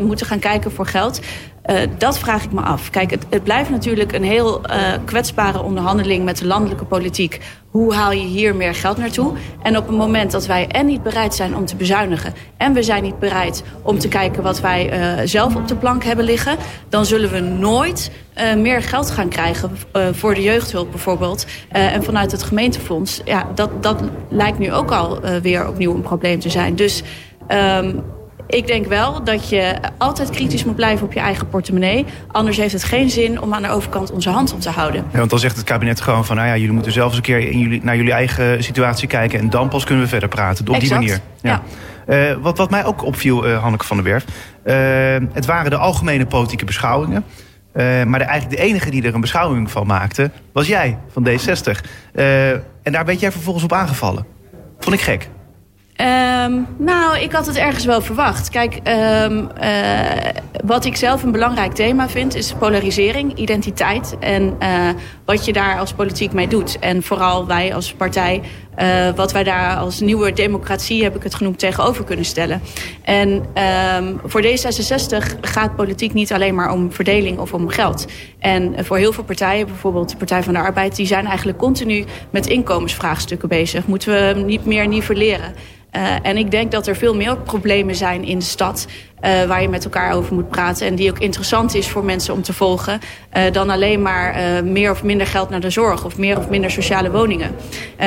moeten 0.00 0.26
gaan 0.26 0.38
kijken 0.38 0.72
voor 0.72 0.86
geld... 0.86 1.20
Uh, 1.66 1.80
dat 1.98 2.18
vraag 2.18 2.44
ik 2.44 2.52
me 2.52 2.60
af. 2.60 2.90
Kijk, 2.90 3.10
het, 3.10 3.26
het 3.30 3.44
blijft 3.44 3.70
natuurlijk 3.70 4.12
een 4.12 4.24
heel 4.24 4.60
uh, 4.70 4.76
kwetsbare 5.04 5.62
onderhandeling 5.62 6.24
met 6.24 6.38
de 6.38 6.46
landelijke 6.46 6.84
politiek. 6.84 7.40
Hoe 7.70 7.94
haal 7.94 8.12
je 8.12 8.26
hier 8.26 8.56
meer 8.56 8.74
geld 8.74 8.96
naartoe? 8.96 9.32
En 9.62 9.76
op 9.76 9.86
het 9.86 9.96
moment 9.96 10.30
dat 10.30 10.46
wij 10.46 10.66
en 10.68 10.86
niet 10.86 11.02
bereid 11.02 11.34
zijn 11.34 11.56
om 11.56 11.64
te 11.64 11.76
bezuinigen... 11.76 12.34
en 12.56 12.72
we 12.72 12.82
zijn 12.82 13.02
niet 13.02 13.18
bereid 13.18 13.62
om 13.82 13.98
te 13.98 14.08
kijken 14.08 14.42
wat 14.42 14.60
wij 14.60 14.92
uh, 15.18 15.26
zelf 15.26 15.56
op 15.56 15.68
de 15.68 15.76
plank 15.76 16.04
hebben 16.04 16.24
liggen... 16.24 16.56
dan 16.88 17.06
zullen 17.06 17.30
we 17.30 17.40
nooit 17.40 18.10
meer 18.56 18.82
geld 18.82 19.10
gaan 19.10 19.28
krijgen 19.28 19.70
voor 20.12 20.34
de 20.34 20.42
jeugdhulp 20.42 20.90
bijvoorbeeld. 20.90 21.46
en 21.68 22.04
vanuit 22.04 22.32
het 22.32 22.42
gemeentefonds, 22.42 23.20
ja, 23.24 23.46
dat, 23.54 23.82
dat 23.82 24.02
lijkt 24.28 24.58
nu 24.58 24.72
ook 24.72 24.90
al 24.90 25.20
weer 25.42 25.68
opnieuw 25.68 25.94
een 25.94 26.02
probleem 26.02 26.40
te 26.40 26.50
zijn. 26.50 26.76
Dus... 26.76 27.02
Um, 27.48 28.02
ik 28.52 28.66
denk 28.66 28.86
wel 28.86 29.24
dat 29.24 29.48
je 29.48 29.74
altijd 29.98 30.30
kritisch 30.30 30.64
moet 30.64 30.76
blijven 30.76 31.06
op 31.06 31.12
je 31.12 31.20
eigen 31.20 31.48
portemonnee. 31.48 32.04
Anders 32.30 32.56
heeft 32.56 32.72
het 32.72 32.84
geen 32.84 33.10
zin 33.10 33.40
om 33.40 33.54
aan 33.54 33.62
de 33.62 33.68
overkant 33.68 34.10
onze 34.10 34.30
hand 34.30 34.52
op 34.52 34.60
te 34.60 34.70
houden. 34.70 35.04
Ja, 35.12 35.18
want 35.18 35.30
dan 35.30 35.38
zegt 35.38 35.56
het 35.56 35.64
kabinet 35.64 36.00
gewoon 36.00 36.24
van... 36.24 36.36
nou 36.36 36.48
ja, 36.48 36.56
jullie 36.56 36.72
moeten 36.72 36.92
zelf 36.92 37.06
eens 37.06 37.16
een 37.16 37.22
keer 37.22 37.38
in 37.38 37.58
jullie, 37.58 37.80
naar 37.82 37.96
jullie 37.96 38.12
eigen 38.12 38.64
situatie 38.64 39.08
kijken... 39.08 39.38
en 39.38 39.50
dan 39.50 39.68
pas 39.68 39.84
kunnen 39.84 40.04
we 40.04 40.10
verder 40.10 40.28
praten. 40.28 40.68
Op 40.68 40.74
exact. 40.74 41.00
die 41.00 41.08
manier. 41.08 41.20
Ja. 41.40 41.62
ja. 42.06 42.30
Uh, 42.30 42.36
wat, 42.40 42.58
wat 42.58 42.70
mij 42.70 42.84
ook 42.84 43.04
opviel, 43.04 43.48
uh, 43.48 43.62
Hanneke 43.62 43.84
van 43.84 43.96
der 43.96 44.06
Werf... 44.06 44.24
Uh, 44.64 45.28
het 45.32 45.46
waren 45.46 45.70
de 45.70 45.76
algemene 45.76 46.26
politieke 46.26 46.64
beschouwingen... 46.64 47.24
Maar 48.06 48.18
de, 48.18 48.24
eigenlijk 48.24 48.50
de 48.50 48.66
enige 48.66 48.90
die 48.90 49.02
er 49.02 49.14
een 49.14 49.20
beschouwing 49.20 49.70
van 49.70 49.86
maakte, 49.86 50.30
was 50.52 50.66
jij 50.66 50.98
van 51.08 51.28
D60. 51.28 51.80
Uh, 52.14 52.50
en 52.50 52.92
daar 52.92 53.04
werd 53.04 53.20
jij 53.20 53.32
vervolgens 53.32 53.64
op 53.64 53.72
aangevallen. 53.72 54.26
Vond 54.78 54.96
ik 54.96 55.02
gek. 55.02 55.28
Um, 56.02 56.66
nou, 56.76 57.18
ik 57.18 57.32
had 57.32 57.46
het 57.46 57.56
ergens 57.56 57.84
wel 57.84 58.00
verwacht. 58.00 58.50
Kijk, 58.50 58.74
um, 58.74 59.48
uh, 59.62 60.00
wat 60.64 60.84
ik 60.84 60.96
zelf 60.96 61.22
een 61.22 61.32
belangrijk 61.32 61.72
thema 61.72 62.08
vind... 62.08 62.34
is 62.34 62.52
polarisering, 62.52 63.34
identiteit 63.34 64.16
en 64.20 64.56
uh, 64.62 64.88
wat 65.24 65.44
je 65.44 65.52
daar 65.52 65.78
als 65.78 65.92
politiek 65.92 66.32
mee 66.32 66.48
doet. 66.48 66.78
En 66.78 67.02
vooral 67.02 67.46
wij 67.46 67.74
als 67.74 67.92
partij, 67.92 68.42
uh, 68.78 69.08
wat 69.14 69.32
wij 69.32 69.42
daar 69.42 69.76
als 69.76 70.00
nieuwe 70.00 70.32
democratie... 70.32 71.02
heb 71.02 71.16
ik 71.16 71.22
het 71.22 71.34
genoemd, 71.34 71.58
tegenover 71.58 72.04
kunnen 72.04 72.24
stellen. 72.24 72.62
En 73.02 73.28
um, 73.98 74.20
voor 74.24 74.42
D66 74.42 75.40
gaat 75.40 75.76
politiek 75.76 76.12
niet 76.12 76.32
alleen 76.32 76.54
maar 76.54 76.72
om 76.72 76.92
verdeling 76.92 77.38
of 77.38 77.54
om 77.54 77.68
geld. 77.68 78.06
En 78.38 78.84
voor 78.84 78.96
heel 78.96 79.12
veel 79.12 79.24
partijen, 79.24 79.66
bijvoorbeeld 79.66 80.10
de 80.10 80.16
Partij 80.16 80.42
van 80.42 80.52
de 80.52 80.58
Arbeid... 80.58 80.96
die 80.96 81.06
zijn 81.06 81.26
eigenlijk 81.26 81.58
continu 81.58 82.04
met 82.30 82.46
inkomensvraagstukken 82.46 83.48
bezig. 83.48 83.86
Moeten 83.86 84.12
we 84.12 84.40
niet 84.40 84.66
meer 84.66 84.88
nivelleren? 84.88 85.54
Uh, 85.96 86.14
en 86.22 86.36
ik 86.36 86.50
denk 86.50 86.70
dat 86.70 86.86
er 86.86 86.96
veel 86.96 87.14
meer 87.14 87.36
problemen 87.36 87.94
zijn 87.94 88.24
in 88.24 88.38
de 88.38 88.44
stad... 88.44 88.86
Uh, 89.24 89.44
waar 89.44 89.62
je 89.62 89.68
met 89.68 89.84
elkaar 89.84 90.12
over 90.12 90.34
moet 90.34 90.48
praten... 90.48 90.86
en 90.86 90.94
die 90.94 91.10
ook 91.10 91.18
interessant 91.18 91.74
is 91.74 91.88
voor 91.88 92.04
mensen 92.04 92.34
om 92.34 92.42
te 92.42 92.52
volgen... 92.52 93.00
Uh, 93.36 93.42
dan 93.52 93.70
alleen 93.70 94.02
maar 94.02 94.36
uh, 94.36 94.70
meer 94.70 94.90
of 94.90 95.02
minder 95.02 95.26
geld 95.26 95.50
naar 95.50 95.60
de 95.60 95.70
zorg... 95.70 96.04
of 96.04 96.18
meer 96.18 96.38
of 96.38 96.48
minder 96.48 96.70
sociale 96.70 97.10
woningen. 97.10 97.50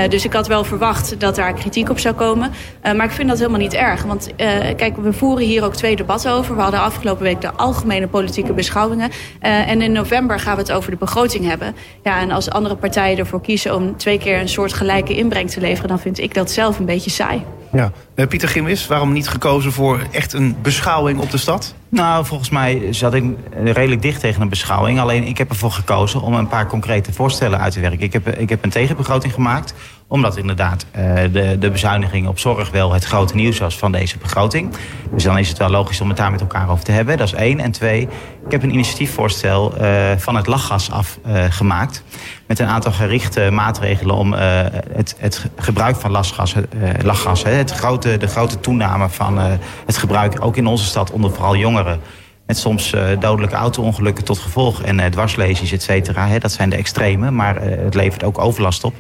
dus 0.10 0.26
ik 0.26 0.34
had 0.34 0.48
wel 0.48 0.64
verwacht 0.64 1.20
dat 1.20 1.36
daar 1.36 1.54
kritiek 1.54 1.90
op 1.90 2.00
zou 2.00 2.16
komen. 2.16 2.52
maar 2.82 3.06
ik 3.06 3.12
vind 3.12 3.30
dat 3.30 3.38
helemaal 3.38 3.60
niet 3.60 3.74
erg. 3.74 4.04
Want 4.04 4.30
kijk, 4.76 4.98
we 4.98 5.14
voeren 5.14 5.46
hier 5.46 5.64
ook 5.64 5.76
twee 5.76 5.96
debatten 5.96 6.32
over. 6.32 6.56
We 6.56 6.62
hadden 6.62 6.80
afgelopen 6.80 7.24
week 7.24 7.42
de 7.42 7.52
algemene 7.52 8.08
politieke 8.08 8.54
beschouwingen. 8.54 9.12
en 9.40 9.82
in 9.82 9.92
november 9.92 10.40
gaan 10.40 10.56
we 10.56 10.62
het 10.62 10.72
over 10.72 10.92
de 10.92 10.98
begroting 10.98 11.46
hebben. 11.48 11.76
Ja, 12.04 12.20
en 12.20 12.32
als 12.32 12.50
andere 12.50 12.76
partijen 12.76 13.18
ervoor 13.18 13.42
kiezen 13.42 13.76
om 13.76 13.98
twee 13.98 14.18
keer 14.18 14.40
een 14.40 14.50
soort 14.50 14.74
gelijke 14.74 15.16
inbreng 15.16 15.50
te 15.50 15.60
leveren... 15.60 15.90
dan 15.90 16.00
vind 16.00 16.20
ik 16.20 16.34
dat 16.34 16.52
zelf 16.52 16.80
een 16.80 16.86
beetje 16.86 17.10
saai. 17.10 17.44
Ja. 17.76 17.92
Uh, 18.16 18.28
Pieter 18.28 18.50
Gimwis, 18.50 18.88
waarom 18.88 19.12
niet 19.12 19.28
gekozen 19.28 19.72
voor 19.72 20.02
echt 20.12 20.34
een 20.34 20.56
beschouwing 20.62 21.20
op 21.20 21.32
de 21.32 21.38
stad? 21.38 21.76
Nou, 21.90 22.26
volgens 22.26 22.50
mij 22.50 22.94
zat 22.94 23.14
ik 23.14 23.24
redelijk 23.64 24.02
dicht 24.02 24.20
tegen 24.20 24.42
een 24.42 24.50
beschouwing. 24.50 25.00
Alleen 25.00 25.24
ik 25.24 25.38
heb 25.38 25.50
ervoor 25.50 25.72
gekozen 25.72 26.22
om 26.22 26.34
een 26.34 26.48
paar 26.48 26.68
concrete 26.68 27.14
voorstellen 27.14 27.60
uit 27.60 27.74
te 27.74 27.80
werken. 27.80 28.02
Ik 28.02 28.14
heb, 28.14 28.28
ik 28.28 28.50
heb 28.50 28.64
een 28.64 28.70
tegenbegroting 28.70 29.34
gemaakt 29.34 29.74
omdat 30.08 30.38
inderdaad 30.38 30.86
uh, 30.98 31.16
de, 31.32 31.58
de 31.60 31.72
bezuiniging 31.72 32.28
op 32.28 32.40
zorg 32.40 32.72
wel 32.72 32.94
het 32.94 33.06
grote 33.06 33.36
nieuws 33.36 33.60
was 33.60 33.78
van 33.78 33.92
deze 33.92 34.18
begroting. 34.18 34.74
Dus 35.12 35.24
dan 35.24 35.38
is 35.38 35.50
het 35.50 35.58
wel 35.58 35.70
logisch 35.70 36.02
om 36.02 36.08
het 36.08 36.18
daar 36.18 36.32
met 36.32 36.42
elkaar 36.42 36.70
over 36.70 36.84
te 36.84 36.92
hebben. 36.92 37.18
Dat 37.18 37.28
is 37.28 37.34
één. 37.34 37.60
En 37.60 37.72
twee, 37.72 38.02
ik 38.46 38.52
heb 38.52 38.64
een 38.64 38.74
initiatiefvoorstel 38.74 39.82
uh, 39.82 40.12
van 40.18 40.36
het 40.36 40.48
lachgas 40.48 40.92
afgemaakt. 40.92 42.04
Uh, 42.06 42.20
met 42.48 42.60
een 42.60 42.68
aantal 42.68 42.92
gerichte 42.92 43.50
maatregelen 43.52 44.16
om 44.16 44.34
het, 44.34 45.16
het 45.18 45.50
gebruik 45.56 45.96
van 45.96 46.12
lachgas, 46.12 46.56
lachgas 47.02 47.44
het 47.44 47.72
grote, 47.72 48.18
de 48.18 48.28
grote 48.28 48.60
toename 48.60 49.10
van 49.10 49.38
het 49.86 49.98
gebruik, 49.98 50.46
ook 50.46 50.58
in 50.58 50.68
onze 50.68 50.86
stad 50.86 51.12
onder 51.12 51.32
vooral 51.32 51.56
jongeren. 51.56 52.00
Met 52.48 52.58
soms 52.58 52.94
uh, 52.94 53.02
dodelijke 53.20 53.56
auto-ongelukken 53.56 54.24
tot 54.24 54.40
gevolg 54.40 54.82
en 54.82 55.00
uh, 55.00 55.06
dwarslesies, 55.06 55.72
et 55.72 55.82
cetera. 55.82 56.40
Dat 56.40 56.52
zijn 56.52 56.70
de 56.70 56.76
extreme, 56.76 57.32
maar 57.32 57.56
uh, 57.56 57.84
het 57.84 57.94
levert 57.94 58.24
ook 58.24 58.40
overlast 58.40 58.84
op 58.84 58.94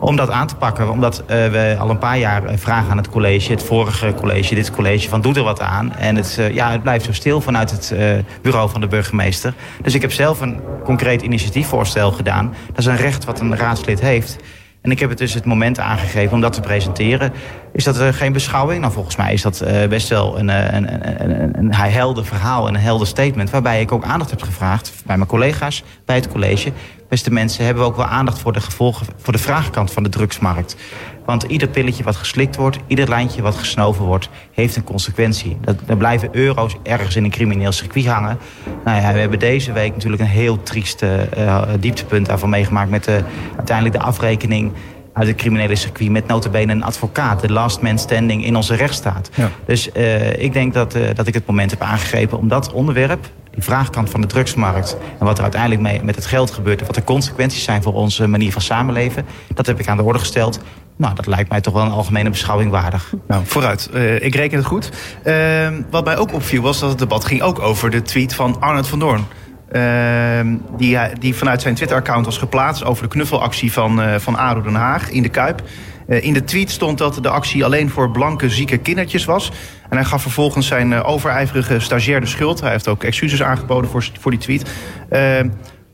om 0.00 0.16
dat 0.16 0.30
aan 0.30 0.46
te 0.46 0.54
pakken. 0.54 0.90
Omdat 0.90 1.22
we 1.26 1.76
al 1.78 1.90
een 1.90 1.98
paar 1.98 2.18
jaar 2.18 2.42
vragen 2.58 2.90
aan 2.90 2.96
het 2.96 3.08
college, 3.08 3.50
het 3.50 3.62
vorige 3.62 4.14
college, 4.14 4.54
dit 4.54 4.70
college, 4.70 5.08
van 5.08 5.20
doe 5.20 5.34
er 5.34 5.42
wat 5.42 5.60
aan. 5.60 5.94
En 5.94 6.16
het, 6.16 6.38
ja, 6.52 6.70
het 6.70 6.82
blijft 6.82 7.04
zo 7.04 7.12
stil 7.12 7.40
vanuit 7.40 7.70
het 7.70 7.94
bureau 8.42 8.70
van 8.70 8.80
de 8.80 8.86
burgemeester. 8.86 9.54
Dus 9.82 9.94
ik 9.94 10.02
heb 10.02 10.12
zelf 10.12 10.40
een 10.40 10.60
concreet 10.84 11.22
initiatiefvoorstel 11.22 12.12
gedaan. 12.12 12.54
Dat 12.66 12.78
is 12.78 12.86
een 12.86 12.96
recht 12.96 13.24
wat 13.24 13.40
een 13.40 13.56
raadslid 13.56 14.00
heeft. 14.00 14.36
En 14.88 14.94
ik 14.94 15.00
heb 15.00 15.08
het 15.08 15.18
dus 15.18 15.34
het 15.34 15.44
moment 15.44 15.78
aangegeven 15.78 16.32
om 16.32 16.40
dat 16.40 16.52
te 16.52 16.60
presenteren. 16.60 17.32
Is 17.72 17.84
dat 17.84 18.00
uh, 18.00 18.08
geen 18.10 18.32
beschouwing? 18.32 18.80
Nou, 18.80 18.92
volgens 18.92 19.16
mij 19.16 19.32
is 19.32 19.42
dat 19.42 19.62
uh, 19.64 19.86
best 19.86 20.08
wel 20.08 20.38
een, 20.38 20.48
een, 20.48 21.04
een, 21.22 21.58
een, 21.58 21.74
helder 21.74 22.24
verhaal 22.24 22.68
en 22.68 22.74
een 22.74 22.80
helder 22.80 23.06
statement. 23.06 23.50
Waarbij 23.50 23.80
ik 23.80 23.92
ook 23.92 24.04
aandacht 24.04 24.30
heb 24.30 24.42
gevraagd 24.42 24.92
bij 25.06 25.16
mijn 25.16 25.28
collega's, 25.28 25.82
bij 26.04 26.16
het 26.16 26.28
college. 26.28 26.72
Beste 27.08 27.30
mensen, 27.30 27.64
hebben 27.64 27.82
we 27.82 27.88
ook 27.88 27.96
wel 27.96 28.06
aandacht 28.06 28.38
voor 28.38 28.52
de 28.52 28.60
gevolgen, 28.60 29.06
voor 29.16 29.32
de 29.32 29.38
vraagkant 29.38 29.92
van 29.92 30.02
de 30.02 30.08
drugsmarkt. 30.08 30.76
Want 31.28 31.42
ieder 31.42 31.68
pilletje 31.68 32.04
wat 32.04 32.16
geslikt 32.16 32.56
wordt, 32.56 32.78
ieder 32.86 33.08
lijntje 33.08 33.42
wat 33.42 33.54
gesnoven 33.54 34.04
wordt, 34.04 34.28
heeft 34.52 34.76
een 34.76 34.84
consequentie. 34.84 35.56
Dat, 35.60 35.76
er 35.86 35.96
blijven 35.96 36.28
euro's 36.32 36.76
ergens 36.82 37.16
in 37.16 37.24
een 37.24 37.30
crimineel 37.30 37.72
circuit 37.72 38.06
hangen. 38.06 38.38
Nou 38.84 39.00
ja, 39.00 39.12
we 39.12 39.18
hebben 39.18 39.38
deze 39.38 39.72
week 39.72 39.92
natuurlijk 39.92 40.22
een 40.22 40.28
heel 40.28 40.62
triest 40.62 41.02
uh, 41.02 41.62
dieptepunt 41.80 42.26
daarvan 42.26 42.48
meegemaakt 42.48 42.90
met 42.90 43.04
de, 43.04 43.22
uiteindelijk 43.56 43.96
de 43.96 44.02
afrekening 44.02 44.72
uit 45.12 45.28
het 45.28 45.36
criminele 45.36 45.76
circuit 45.76 46.10
met 46.10 46.26
notabene 46.26 46.72
een 46.72 46.82
advocaat. 46.82 47.40
De 47.40 47.52
last 47.52 47.80
man 47.80 47.98
standing 47.98 48.44
in 48.44 48.56
onze 48.56 48.74
rechtsstaat. 48.74 49.30
Ja. 49.34 49.50
Dus 49.66 49.88
uh, 49.96 50.42
ik 50.42 50.52
denk 50.52 50.74
dat, 50.74 50.96
uh, 50.96 51.02
dat 51.14 51.26
ik 51.26 51.34
het 51.34 51.46
moment 51.46 51.70
heb 51.70 51.82
aangegrepen 51.82 52.38
om 52.38 52.48
dat 52.48 52.72
onderwerp... 52.72 53.30
die 53.50 53.62
vraagkant 53.62 54.10
van 54.10 54.20
de 54.20 54.26
drugsmarkt... 54.26 54.96
en 55.18 55.26
wat 55.26 55.36
er 55.36 55.42
uiteindelijk 55.42 55.82
mee 55.82 56.02
met 56.02 56.14
het 56.14 56.26
geld 56.26 56.50
gebeurt... 56.50 56.80
en 56.80 56.86
wat 56.86 56.94
de 56.94 57.04
consequenties 57.04 57.64
zijn 57.64 57.82
voor 57.82 57.94
onze 57.94 58.26
manier 58.26 58.52
van 58.52 58.62
samenleven... 58.62 59.26
dat 59.54 59.66
heb 59.66 59.80
ik 59.80 59.88
aan 59.88 59.96
de 59.96 60.02
orde 60.02 60.18
gesteld. 60.18 60.60
Nou, 60.98 61.14
dat 61.14 61.26
lijkt 61.26 61.50
mij 61.50 61.60
toch 61.60 61.74
wel 61.74 61.82
een 61.82 61.90
algemene 61.90 62.30
beschouwing 62.30 62.70
waardig. 62.70 63.14
Nou, 63.26 63.46
vooruit. 63.46 63.90
Uh, 63.94 64.22
ik 64.22 64.34
reken 64.34 64.58
het 64.58 64.66
goed. 64.66 64.90
Uh, 65.24 65.68
wat 65.90 66.04
mij 66.04 66.16
ook 66.16 66.32
opviel 66.32 66.62
was 66.62 66.78
dat 66.78 66.88
het 66.88 66.98
debat 66.98 67.24
ging 67.24 67.42
ook 67.42 67.58
over 67.58 67.90
de 67.90 68.02
tweet 68.02 68.34
van 68.34 68.60
Arnold 68.60 68.88
van 68.88 68.98
Doorn. 68.98 69.24
Uh, 69.72 70.40
die, 70.76 70.98
die 71.18 71.34
vanuit 71.34 71.62
zijn 71.62 71.74
Twitter-account 71.74 72.24
was 72.24 72.38
geplaatst 72.38 72.84
over 72.84 73.02
de 73.02 73.08
knuffelactie 73.08 73.72
van, 73.72 74.00
uh, 74.00 74.14
van 74.14 74.36
ADO 74.36 74.62
Den 74.62 74.74
Haag 74.74 75.10
in 75.10 75.22
de 75.22 75.28
Kuip. 75.28 75.62
Uh, 76.08 76.24
in 76.24 76.32
de 76.32 76.44
tweet 76.44 76.70
stond 76.70 76.98
dat 76.98 77.18
de 77.22 77.28
actie 77.28 77.64
alleen 77.64 77.90
voor 77.90 78.10
blanke, 78.10 78.50
zieke 78.50 78.78
kindertjes 78.78 79.24
was. 79.24 79.52
En 79.88 79.96
hij 79.96 80.04
gaf 80.04 80.22
vervolgens 80.22 80.66
zijn 80.66 81.02
overijverige 81.02 81.80
stagiair 81.80 82.20
de 82.20 82.26
schuld. 82.26 82.60
Hij 82.60 82.70
heeft 82.70 82.88
ook 82.88 83.04
excuses 83.04 83.42
aangeboden 83.42 83.90
voor, 83.90 84.08
voor 84.20 84.30
die 84.30 84.40
tweet. 84.40 84.70
Ehm, 85.10 85.48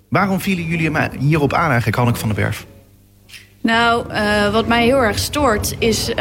waarom 0.08 0.40
vielen 0.40 0.64
jullie 0.64 0.90
hem 0.90 1.10
hierop 1.18 1.52
aan 1.52 1.68
eigenlijk, 1.68 1.96
Hanneke 1.96 2.18
van 2.18 2.28
den 2.28 2.36
Berg? 2.36 2.64
Nou, 3.64 4.12
uh, 4.12 4.52
wat 4.52 4.66
mij 4.66 4.84
heel 4.84 5.02
erg 5.02 5.18
stoort 5.18 5.74
is, 5.78 6.08
uh, 6.08 6.16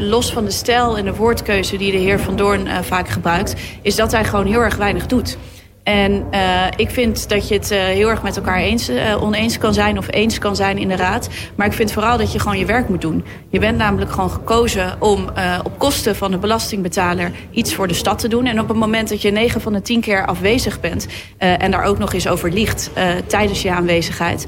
los 0.00 0.32
van 0.32 0.44
de 0.44 0.50
stijl 0.50 0.96
en 0.96 1.04
de 1.04 1.14
woordkeuze 1.14 1.76
die 1.76 1.92
de 1.92 1.98
heer 1.98 2.20
Van 2.20 2.36
Doorn 2.36 2.66
uh, 2.66 2.78
vaak 2.78 3.08
gebruikt, 3.08 3.54
is 3.82 3.96
dat 3.96 4.12
hij 4.12 4.24
gewoon 4.24 4.46
heel 4.46 4.60
erg 4.60 4.76
weinig 4.76 5.06
doet. 5.06 5.38
En 5.88 6.24
uh, 6.34 6.64
ik 6.76 6.90
vind 6.90 7.28
dat 7.28 7.48
je 7.48 7.54
het 7.54 7.70
uh, 7.70 7.78
heel 7.78 8.08
erg 8.08 8.22
met 8.22 8.36
elkaar 8.36 8.58
eens, 8.58 8.90
uh, 8.90 9.22
oneens 9.22 9.58
kan 9.58 9.74
zijn 9.74 9.98
of 9.98 10.12
eens 10.12 10.38
kan 10.38 10.56
zijn 10.56 10.78
in 10.78 10.88
de 10.88 10.96
raad. 10.96 11.28
Maar 11.54 11.66
ik 11.66 11.72
vind 11.72 11.92
vooral 11.92 12.18
dat 12.18 12.32
je 12.32 12.38
gewoon 12.38 12.58
je 12.58 12.64
werk 12.64 12.88
moet 12.88 13.00
doen. 13.00 13.24
Je 13.48 13.58
bent 13.58 13.78
namelijk 13.78 14.10
gewoon 14.10 14.30
gekozen 14.30 14.96
om 14.98 15.28
op 15.64 15.78
kosten 15.78 16.16
van 16.16 16.30
de 16.30 16.38
belastingbetaler 16.38 17.30
iets 17.50 17.74
voor 17.74 17.88
de 17.88 17.94
stad 17.94 18.18
te 18.18 18.28
doen. 18.28 18.46
En 18.46 18.60
op 18.60 18.68
het 18.68 18.76
moment 18.76 19.08
dat 19.08 19.22
je 19.22 19.30
9 19.30 19.60
van 19.60 19.72
de 19.72 19.82
10 19.82 20.00
keer 20.00 20.26
afwezig 20.26 20.80
bent 20.80 21.06
en 21.38 21.70
daar 21.70 21.84
ook 21.84 21.98
nog 21.98 22.12
eens 22.12 22.28
over 22.28 22.52
liegt 22.52 22.90
tijdens 23.26 23.62
je 23.62 23.70
aanwezigheid, 23.70 24.46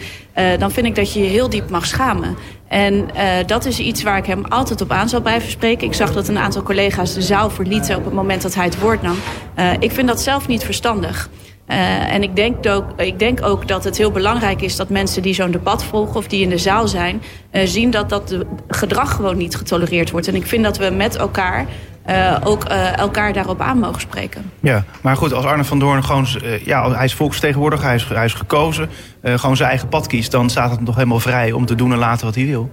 dan 0.58 0.70
vind 0.70 0.86
ik 0.86 0.94
dat 0.94 1.12
je 1.12 1.22
je 1.22 1.28
heel 1.28 1.50
diep 1.50 1.70
mag 1.70 1.86
schamen. 1.86 2.36
En 2.70 2.94
uh, 2.94 3.22
dat 3.46 3.64
is 3.64 3.78
iets 3.78 4.02
waar 4.02 4.16
ik 4.16 4.26
hem 4.26 4.44
altijd 4.44 4.80
op 4.80 4.90
aan 4.90 5.08
zal 5.08 5.20
blijven 5.20 5.50
spreken. 5.50 5.86
Ik 5.86 5.94
zag 5.94 6.12
dat 6.12 6.28
een 6.28 6.38
aantal 6.38 6.62
collega's 6.62 7.14
de 7.14 7.22
zaal 7.22 7.50
verlieten 7.50 7.96
op 7.96 8.04
het 8.04 8.14
moment 8.14 8.42
dat 8.42 8.54
hij 8.54 8.64
het 8.64 8.80
woord 8.80 9.02
nam. 9.02 9.16
Uh, 9.58 9.72
ik 9.78 9.90
vind 9.90 10.08
dat 10.08 10.20
zelf 10.22 10.48
niet 10.48 10.64
verstandig. 10.64 11.30
Uh, 11.68 12.12
en 12.12 12.22
ik 12.22 12.36
denk, 12.36 12.66
ook, 12.66 12.84
ik 12.96 13.18
denk 13.18 13.44
ook 13.44 13.68
dat 13.68 13.84
het 13.84 13.96
heel 13.96 14.10
belangrijk 14.10 14.60
is 14.60 14.76
dat 14.76 14.88
mensen 14.88 15.22
die 15.22 15.34
zo'n 15.34 15.50
debat 15.50 15.84
volgen 15.84 16.16
of 16.16 16.26
die 16.26 16.42
in 16.42 16.48
de 16.48 16.58
zaal 16.58 16.88
zijn, 16.88 17.22
zien 17.64 17.90
dat 17.90 18.08
dat 18.08 18.36
gedrag 18.68 19.14
gewoon 19.14 19.36
niet 19.36 19.56
getolereerd 19.56 20.10
wordt. 20.10 20.28
En 20.28 20.34
ik 20.34 20.46
vind 20.46 20.64
dat 20.64 20.78
we 20.78 20.90
met 20.90 21.16
elkaar 21.16 21.66
uh, 22.08 22.36
ook 22.44 22.70
uh, 22.70 22.98
elkaar 22.98 23.32
daarop 23.32 23.60
aan 23.60 23.78
mogen 23.78 24.00
spreken. 24.00 24.50
Ja, 24.60 24.84
maar 25.00 25.16
goed, 25.16 25.32
als 25.32 25.44
Arne 25.44 25.64
van 25.64 25.78
Doorn 25.78 26.04
gewoon... 26.04 26.26
Uh, 26.44 26.64
ja, 26.64 26.92
hij 26.92 27.04
is 27.04 27.14
volksvertegenwoordiger, 27.14 27.86
hij 27.86 27.94
is, 27.94 28.08
hij 28.08 28.24
is 28.24 28.34
gekozen... 28.34 28.88
gewoon 29.22 29.56
zijn 29.56 29.68
eigen 29.68 29.88
pad 29.88 30.06
kiest... 30.06 30.30
dan 30.30 30.50
staat 30.50 30.70
het 30.70 30.84
toch 30.84 30.94
helemaal 30.94 31.20
vrij 31.20 31.52
om 31.52 31.66
te 31.66 31.74
doen 31.74 31.92
en 31.92 31.98
laten 31.98 32.26
wat 32.26 32.34
hij 32.34 32.46
wil. 32.46 32.70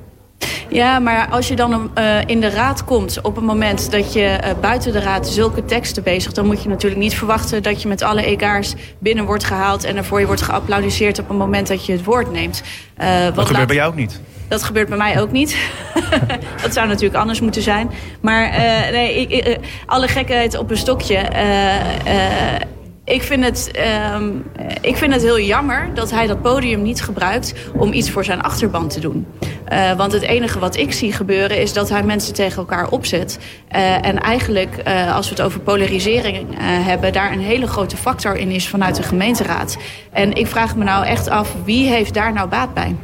Ja, 0.69 0.99
maar 0.99 1.27
als 1.29 1.47
je 1.47 1.55
dan 1.55 1.91
uh, 1.97 2.21
in 2.25 2.41
de 2.41 2.49
raad 2.49 2.83
komt 2.83 3.21
op 3.21 3.35
het 3.35 3.45
moment 3.45 3.91
dat 3.91 4.13
je 4.13 4.39
uh, 4.43 4.49
buiten 4.61 4.91
de 4.91 4.99
raad 4.99 5.27
zulke 5.27 5.65
teksten 5.65 6.03
bezig... 6.03 6.33
dan 6.33 6.45
moet 6.45 6.63
je 6.63 6.69
natuurlijk 6.69 7.01
niet 7.01 7.15
verwachten 7.15 7.63
dat 7.63 7.81
je 7.81 7.87
met 7.87 8.01
alle 8.01 8.25
egaars 8.25 8.73
binnen 8.99 9.25
wordt 9.25 9.43
gehaald... 9.43 9.83
en 9.83 9.97
ervoor 9.97 10.19
je 10.19 10.25
wordt 10.25 10.41
geapplaudiseerd 10.41 11.19
op 11.19 11.27
het 11.27 11.37
moment 11.37 11.67
dat 11.67 11.85
je 11.85 11.91
het 11.91 12.03
woord 12.03 12.31
neemt. 12.31 12.63
Uh, 12.97 13.05
wat 13.07 13.35
dat 13.35 13.45
gebeurt 13.45 13.49
laat... 13.49 13.67
bij 13.67 13.75
jou 13.75 13.89
ook 13.89 13.95
niet? 13.95 14.21
Dat 14.47 14.63
gebeurt 14.63 14.89
bij 14.89 14.97
mij 14.97 15.21
ook 15.21 15.31
niet. 15.31 15.57
dat 16.63 16.73
zou 16.73 16.87
natuurlijk 16.87 17.19
anders 17.19 17.41
moeten 17.41 17.61
zijn. 17.61 17.89
Maar 18.21 18.49
uh, 18.49 18.91
nee, 18.91 19.15
ik, 19.15 19.47
uh, 19.47 19.55
alle 19.85 20.07
gekheid 20.07 20.57
op 20.57 20.69
een 20.69 20.77
stokje. 20.77 21.29
Uh, 21.33 22.65
ik 23.07 23.23
vind, 23.23 23.43
het, 23.43 23.71
um, 24.13 24.45
ik 24.81 24.97
vind 24.97 25.13
het 25.13 25.21
heel 25.21 25.39
jammer 25.39 25.93
dat 25.93 26.11
hij 26.11 26.27
dat 26.27 26.41
podium 26.41 26.81
niet 26.81 27.01
gebruikt 27.01 27.53
om 27.73 27.93
iets 27.93 28.09
voor 28.09 28.23
zijn 28.23 28.41
achterban 28.41 28.87
te 28.87 28.99
doen. 28.99 29.25
Uh, 29.73 29.93
want 29.93 30.11
het 30.11 30.21
enige 30.21 30.59
wat 30.59 30.75
ik 30.75 30.93
zie 30.93 31.13
gebeuren 31.13 31.61
is 31.61 31.73
dat 31.73 31.89
hij 31.89 32.03
mensen 32.03 32.33
tegen 32.33 32.57
elkaar 32.57 32.89
opzet. 32.89 33.39
Uh, 33.75 34.05
en 34.05 34.19
eigenlijk, 34.19 34.83
uh, 34.87 35.15
als 35.15 35.29
we 35.29 35.35
het 35.35 35.43
over 35.43 35.59
polarisering 35.59 36.47
hebben, 36.59 37.13
daar 37.13 37.31
een 37.31 37.39
hele 37.39 37.67
grote 37.67 37.97
factor 37.97 38.35
in 38.35 38.51
is 38.51 38.67
vanuit 38.67 38.95
de 38.95 39.03
gemeenteraad. 39.03 39.77
En 40.11 40.33
ik 40.33 40.47
vraag 40.47 40.75
me 40.75 40.83
nou 40.83 41.05
echt 41.05 41.29
af, 41.29 41.55
wie 41.65 41.87
heeft 41.87 42.13
daar 42.13 42.33
nou 42.33 42.49
baat 42.49 42.73
bij? 42.73 42.95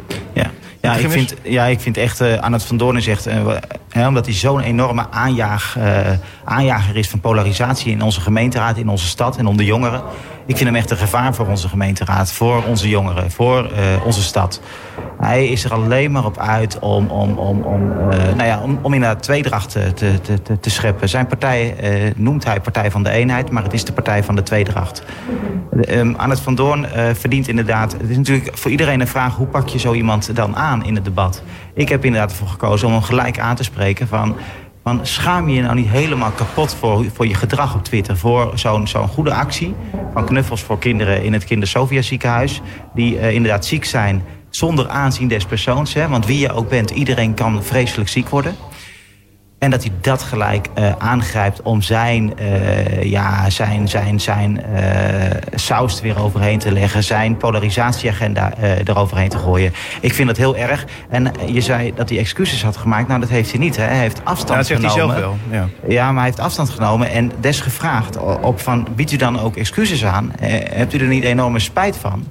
Ja. 0.83 0.95
Ik 0.95 1.09
vind, 1.09 1.35
ja, 1.41 1.65
ik 1.65 1.79
vind 1.79 1.97
echt, 1.97 2.21
uh, 2.21 2.39
Arnold 2.39 2.63
van 2.63 2.77
Doorn 2.77 3.01
zegt, 3.01 3.27
uh, 3.27 3.33
hè, 3.89 4.07
omdat 4.07 4.25
hij 4.25 4.35
zo'n 4.35 4.59
enorme 4.59 5.05
aanjaag, 5.09 5.75
uh, 5.77 5.85
aanjager 6.43 6.95
is 6.95 7.09
van 7.09 7.19
polarisatie 7.19 7.91
in 7.91 8.01
onze 8.01 8.21
gemeenteraad, 8.21 8.77
in 8.77 8.89
onze 8.89 9.07
stad 9.07 9.37
en 9.37 9.45
onder 9.45 9.65
jongeren. 9.65 10.01
Ik 10.45 10.57
vind 10.57 10.69
hem 10.69 10.77
echt 10.77 10.91
een 10.91 10.97
gevaar 10.97 11.33
voor 11.33 11.47
onze 11.47 11.69
gemeenteraad, 11.69 12.31
voor 12.31 12.63
onze 12.63 12.89
jongeren, 12.89 13.31
voor 13.31 13.71
onze 14.05 14.21
stad. 14.21 14.61
Hij 15.19 15.47
is 15.47 15.63
er 15.63 15.73
alleen 15.73 16.11
maar 16.11 16.25
op 16.25 16.37
uit 16.37 16.79
om, 16.79 17.07
om, 17.07 17.37
om, 17.37 17.61
om, 17.61 17.87
nou 18.09 18.43
ja, 18.43 18.59
om, 18.61 18.79
om 18.81 18.93
inderdaad 18.93 19.23
tweedracht 19.23 19.69
te, 19.69 19.93
te, 19.93 20.41
te, 20.43 20.59
te 20.59 20.69
scheppen. 20.69 21.09
Zijn 21.09 21.27
partij 21.27 21.75
noemt 22.15 22.43
hij 22.43 22.61
Partij 22.61 22.91
van 22.91 23.03
de 23.03 23.09
Eenheid, 23.09 23.51
maar 23.51 23.63
het 23.63 23.73
is 23.73 23.85
de 23.85 23.93
Partij 23.93 24.23
van 24.23 24.35
de 24.35 24.43
Tweedracht. 24.43 25.03
Um, 25.89 26.15
Arnold 26.15 26.39
van 26.39 26.55
Doorn 26.55 26.87
verdient 27.13 27.47
inderdaad, 27.47 27.91
het 27.91 28.09
is 28.09 28.17
natuurlijk 28.17 28.57
voor 28.57 28.71
iedereen 28.71 29.01
een 29.01 29.07
vraag, 29.07 29.35
hoe 29.35 29.47
pak 29.47 29.67
je 29.67 29.79
zo 29.79 29.93
iemand 29.93 30.35
dan 30.35 30.55
aan? 30.55 30.72
In 30.81 30.95
het 30.95 31.05
debat. 31.05 31.43
Ik 31.73 31.89
heb 31.89 32.05
inderdaad 32.05 32.31
ervoor 32.31 32.47
gekozen 32.47 32.87
om 32.87 32.93
hem 32.93 33.01
gelijk 33.01 33.39
aan 33.39 33.55
te 33.55 33.63
spreken 33.63 34.07
van... 34.07 34.35
van 34.83 34.99
schaam 35.01 35.49
je 35.49 35.55
je 35.55 35.61
nou 35.61 35.75
niet 35.75 35.89
helemaal 35.89 36.31
kapot 36.31 36.75
voor, 36.75 37.05
voor 37.13 37.27
je 37.27 37.33
gedrag 37.33 37.75
op 37.75 37.83
Twitter... 37.83 38.17
voor 38.17 38.51
zo'n 38.55 38.87
zo'n 38.87 39.07
goede 39.07 39.33
actie 39.33 39.75
van 40.13 40.25
knuffels 40.25 40.61
voor 40.61 40.79
kinderen 40.79 41.23
in 41.23 41.33
het 41.33 41.43
Kindersofia 41.43 42.01
ziekenhuis... 42.01 42.61
die 42.93 43.15
uh, 43.15 43.33
inderdaad 43.33 43.65
ziek 43.65 43.85
zijn 43.85 44.23
zonder 44.49 44.89
aanzien 44.89 45.27
des 45.27 45.45
persoons. 45.45 45.93
Hè, 45.93 46.07
want 46.07 46.25
wie 46.25 46.39
je 46.39 46.51
ook 46.51 46.69
bent, 46.69 46.89
iedereen 46.89 47.33
kan 47.33 47.63
vreselijk 47.63 48.09
ziek 48.09 48.29
worden... 48.29 48.55
En 49.63 49.69
dat 49.69 49.83
hij 49.83 49.91
dat 50.01 50.23
gelijk 50.23 50.69
uh, 50.77 50.91
aangrijpt 50.97 51.61
om 51.61 51.81
zijn, 51.81 52.33
uh, 52.41 53.03
ja, 53.03 53.49
zijn, 53.49 53.87
zijn, 53.87 54.19
zijn 54.19 54.61
uh, 54.75 54.81
saus 55.55 55.97
er 55.97 56.03
weer 56.03 56.19
overheen 56.19 56.59
te 56.59 56.71
leggen. 56.71 57.03
Zijn 57.03 57.37
polarisatieagenda 57.37 58.53
eroverheen 58.57 59.29
te 59.29 59.37
gooien. 59.37 59.73
Ik 60.01 60.13
vind 60.13 60.27
dat 60.27 60.37
heel 60.37 60.55
erg. 60.55 60.85
En 61.09 61.31
je 61.45 61.61
zei 61.61 61.93
dat 61.95 62.09
hij 62.09 62.17
excuses 62.17 62.63
had 62.63 62.77
gemaakt. 62.77 63.07
Nou, 63.07 63.19
dat 63.19 63.29
heeft 63.29 63.51
hij 63.51 63.59
niet. 63.59 63.75
Hè. 63.75 63.83
Hij 63.83 63.97
heeft 63.97 64.21
afstand 64.23 64.49
ja, 64.49 64.55
dat 64.55 64.65
zegt 64.65 64.79
genomen. 64.79 65.15
hij 65.15 65.21
zelf 65.21 65.39
wel. 65.49 65.59
Ja. 65.59 65.67
ja, 65.87 66.05
maar 66.05 66.15
hij 66.15 66.25
heeft 66.25 66.39
afstand 66.39 66.69
genomen. 66.69 67.11
En 67.11 67.31
des 67.39 67.59
gevraagd 67.59 68.17
op 68.41 68.59
van, 68.59 68.87
biedt 68.95 69.11
u 69.11 69.15
dan 69.15 69.39
ook 69.39 69.55
excuses 69.55 70.05
aan? 70.05 70.31
hebt 70.39 70.93
u 70.93 70.97
er 70.97 71.07
niet 71.07 71.23
enorme 71.23 71.59
spijt 71.59 71.97
van? 71.97 72.25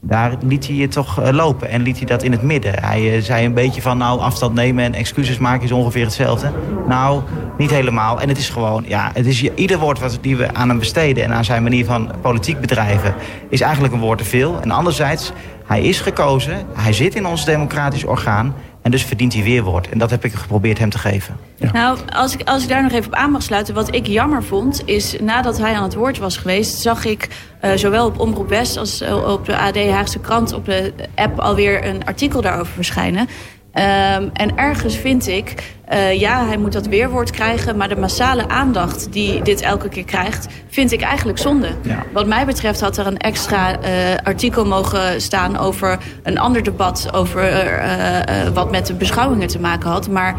Daar 0.00 0.34
liet 0.40 0.66
hij 0.66 0.76
je 0.76 0.88
toch 0.88 1.20
eh, 1.20 1.32
lopen 1.32 1.68
en 1.68 1.82
liet 1.82 1.96
hij 1.96 2.06
dat 2.06 2.22
in 2.22 2.32
het 2.32 2.42
midden. 2.42 2.82
Hij 2.82 3.14
eh, 3.14 3.22
zei 3.22 3.44
een 3.44 3.54
beetje 3.54 3.82
van 3.82 3.98
nou 3.98 4.20
afstand 4.20 4.54
nemen 4.54 4.84
en 4.84 4.94
excuses 4.94 5.38
maken 5.38 5.64
is 5.64 5.72
ongeveer 5.72 6.04
hetzelfde. 6.04 6.52
Nou, 6.88 7.22
niet 7.58 7.70
helemaal. 7.70 8.20
En 8.20 8.28
het 8.28 8.38
is 8.38 8.48
gewoon, 8.48 8.84
ja, 8.86 9.10
het 9.14 9.26
is 9.26 9.42
ieder 9.42 9.78
woord 9.78 9.98
wat 9.98 10.18
die 10.20 10.36
we 10.36 10.54
aan 10.54 10.68
hem 10.68 10.78
besteden 10.78 11.24
en 11.24 11.32
aan 11.32 11.44
zijn 11.44 11.62
manier 11.62 11.84
van 11.84 12.10
politiek 12.20 12.60
bedrijven 12.60 13.14
is 13.48 13.60
eigenlijk 13.60 13.94
een 13.94 14.00
woord 14.00 14.18
te 14.18 14.24
veel. 14.24 14.60
En 14.60 14.70
anderzijds, 14.70 15.32
hij 15.64 15.82
is 15.82 16.00
gekozen, 16.00 16.66
hij 16.74 16.92
zit 16.92 17.14
in 17.14 17.26
ons 17.26 17.44
democratisch 17.44 18.04
orgaan 18.04 18.54
en 18.86 18.92
dus 18.92 19.04
verdient 19.04 19.34
hij 19.34 19.42
weerwoord. 19.42 19.88
En 19.88 19.98
dat 19.98 20.10
heb 20.10 20.24
ik 20.24 20.32
geprobeerd 20.32 20.78
hem 20.78 20.90
te 20.90 20.98
geven. 20.98 21.36
Ja. 21.56 21.72
Nou, 21.72 21.98
als 22.08 22.34
ik, 22.34 22.48
als 22.48 22.62
ik 22.62 22.68
daar 22.68 22.82
nog 22.82 22.92
even 22.92 23.06
op 23.06 23.14
aan 23.14 23.30
mag 23.30 23.42
sluiten. 23.42 23.74
Wat 23.74 23.94
ik 23.94 24.06
jammer 24.06 24.42
vond, 24.42 24.82
is 24.84 25.16
nadat 25.20 25.58
hij 25.58 25.74
aan 25.74 25.82
het 25.82 25.94
woord 25.94 26.18
was 26.18 26.36
geweest... 26.36 26.80
zag 26.80 27.04
ik 27.04 27.28
uh, 27.64 27.70
zowel 27.74 28.06
op 28.06 28.18
Omroep 28.18 28.48
West 28.48 28.76
als 28.76 29.02
uh, 29.02 29.32
op 29.32 29.44
de 29.44 29.56
AD 29.56 29.76
Haagse 29.76 30.18
Krant... 30.18 30.52
op 30.52 30.64
de 30.64 30.92
app 31.14 31.38
alweer 31.38 31.86
een 31.86 32.04
artikel 32.04 32.40
daarover 32.40 32.72
verschijnen. 32.72 33.20
Um, 33.20 34.30
en 34.32 34.56
ergens 34.56 34.96
vind 34.96 35.28
ik, 35.28 35.75
uh, 35.92 36.20
ja, 36.20 36.46
hij 36.46 36.56
moet 36.56 36.72
dat 36.72 36.86
weerwoord 36.86 37.30
krijgen... 37.30 37.76
maar 37.76 37.88
de 37.88 37.96
massale 37.96 38.48
aandacht 38.48 39.12
die 39.12 39.42
dit 39.42 39.60
elke 39.60 39.88
keer 39.88 40.04
krijgt... 40.04 40.46
vind 40.68 40.92
ik 40.92 41.00
eigenlijk 41.00 41.38
zonde. 41.38 41.68
Ja. 41.82 42.02
Wat 42.12 42.26
mij 42.26 42.46
betreft 42.46 42.80
had 42.80 42.96
er 42.96 43.06
een 43.06 43.18
extra 43.18 43.70
uh, 43.70 43.88
artikel 44.24 44.66
mogen 44.66 45.20
staan... 45.20 45.58
over 45.58 45.98
een 46.22 46.38
ander 46.38 46.62
debat 46.62 47.08
over 47.12 47.52
uh, 47.52 48.48
wat 48.54 48.70
met 48.70 48.86
de 48.86 48.94
beschouwingen 48.94 49.48
te 49.48 49.60
maken 49.60 49.90
had. 49.90 50.08
Maar 50.08 50.34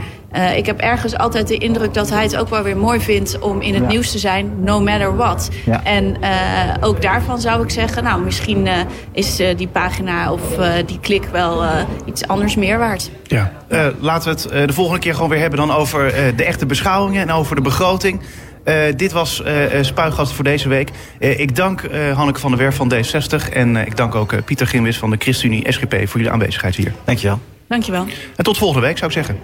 ik 0.55 0.65
heb 0.65 0.79
ergens 0.79 1.17
altijd 1.17 1.47
de 1.47 1.57
indruk 1.57 1.93
dat 1.93 2.09
hij 2.09 2.23
het 2.23 2.37
ook 2.37 2.49
wel 2.49 2.63
weer 2.63 2.77
mooi 2.77 2.99
vindt... 2.99 3.39
om 3.39 3.61
in 3.61 3.73
het 3.73 3.83
ja. 3.83 3.89
nieuws 3.89 4.11
te 4.11 4.19
zijn, 4.19 4.63
no 4.63 4.79
matter 4.79 5.15
what. 5.15 5.49
Ja. 5.65 5.83
En 5.83 6.17
ook 6.81 7.01
daarvan 7.01 7.41
zou 7.41 7.63
ik 7.63 7.69
zeggen... 7.69 8.03
nou, 8.03 8.21
misschien 8.21 8.67
is 9.11 9.35
die 9.35 9.67
pagina 9.67 10.31
of 10.31 10.41
die 10.85 10.99
klik 10.99 11.23
wel 11.31 11.63
iets 12.05 12.27
anders 12.27 12.55
meer 12.55 12.77
waard. 12.77 13.09
Ja, 13.23 13.51
uh, 13.69 13.87
laten 13.99 14.35
we 14.35 14.41
het 14.41 14.53
uh, 14.53 14.67
de 14.67 14.73
volgende 14.73 14.99
keer 14.99 15.13
gewoon 15.13 15.29
weer 15.29 15.36
hebben 15.37 15.59
dan 15.59 15.71
over 15.71 16.05
uh, 16.05 16.37
de 16.37 16.43
echte 16.43 16.65
beschouwingen 16.65 17.21
en 17.21 17.31
over 17.31 17.55
de 17.55 17.61
begroting. 17.61 18.21
dit 18.95 19.11
was 19.11 19.43
Spuiggast 19.81 20.31
voor 20.31 20.43
deze 20.43 20.69
week. 20.69 20.89
ik 21.19 21.55
dank 21.55 21.81
Hanneke 22.13 22.39
van 22.39 22.51
der 22.51 22.59
Werf 22.59 22.75
van 22.75 22.93
D60 22.93 23.53
en 23.53 23.75
ik 23.75 23.97
dank 23.97 24.15
ook 24.15 24.45
Pieter 24.45 24.67
Ginwis 24.67 24.97
van 24.97 25.09
de 25.09 25.15
ChristenUnie 25.19 25.71
SGP 25.71 25.93
voor 25.93 26.17
jullie 26.17 26.31
aanwezigheid 26.31 26.75
hier. 26.75 26.93
Dankjewel. 27.05 27.39
Dankjewel. 27.67 28.05
En 28.35 28.43
tot 28.43 28.57
volgende 28.57 28.87
week 28.87 28.97
zou 28.97 29.11
ik 29.11 29.17
zeggen. 29.17 29.35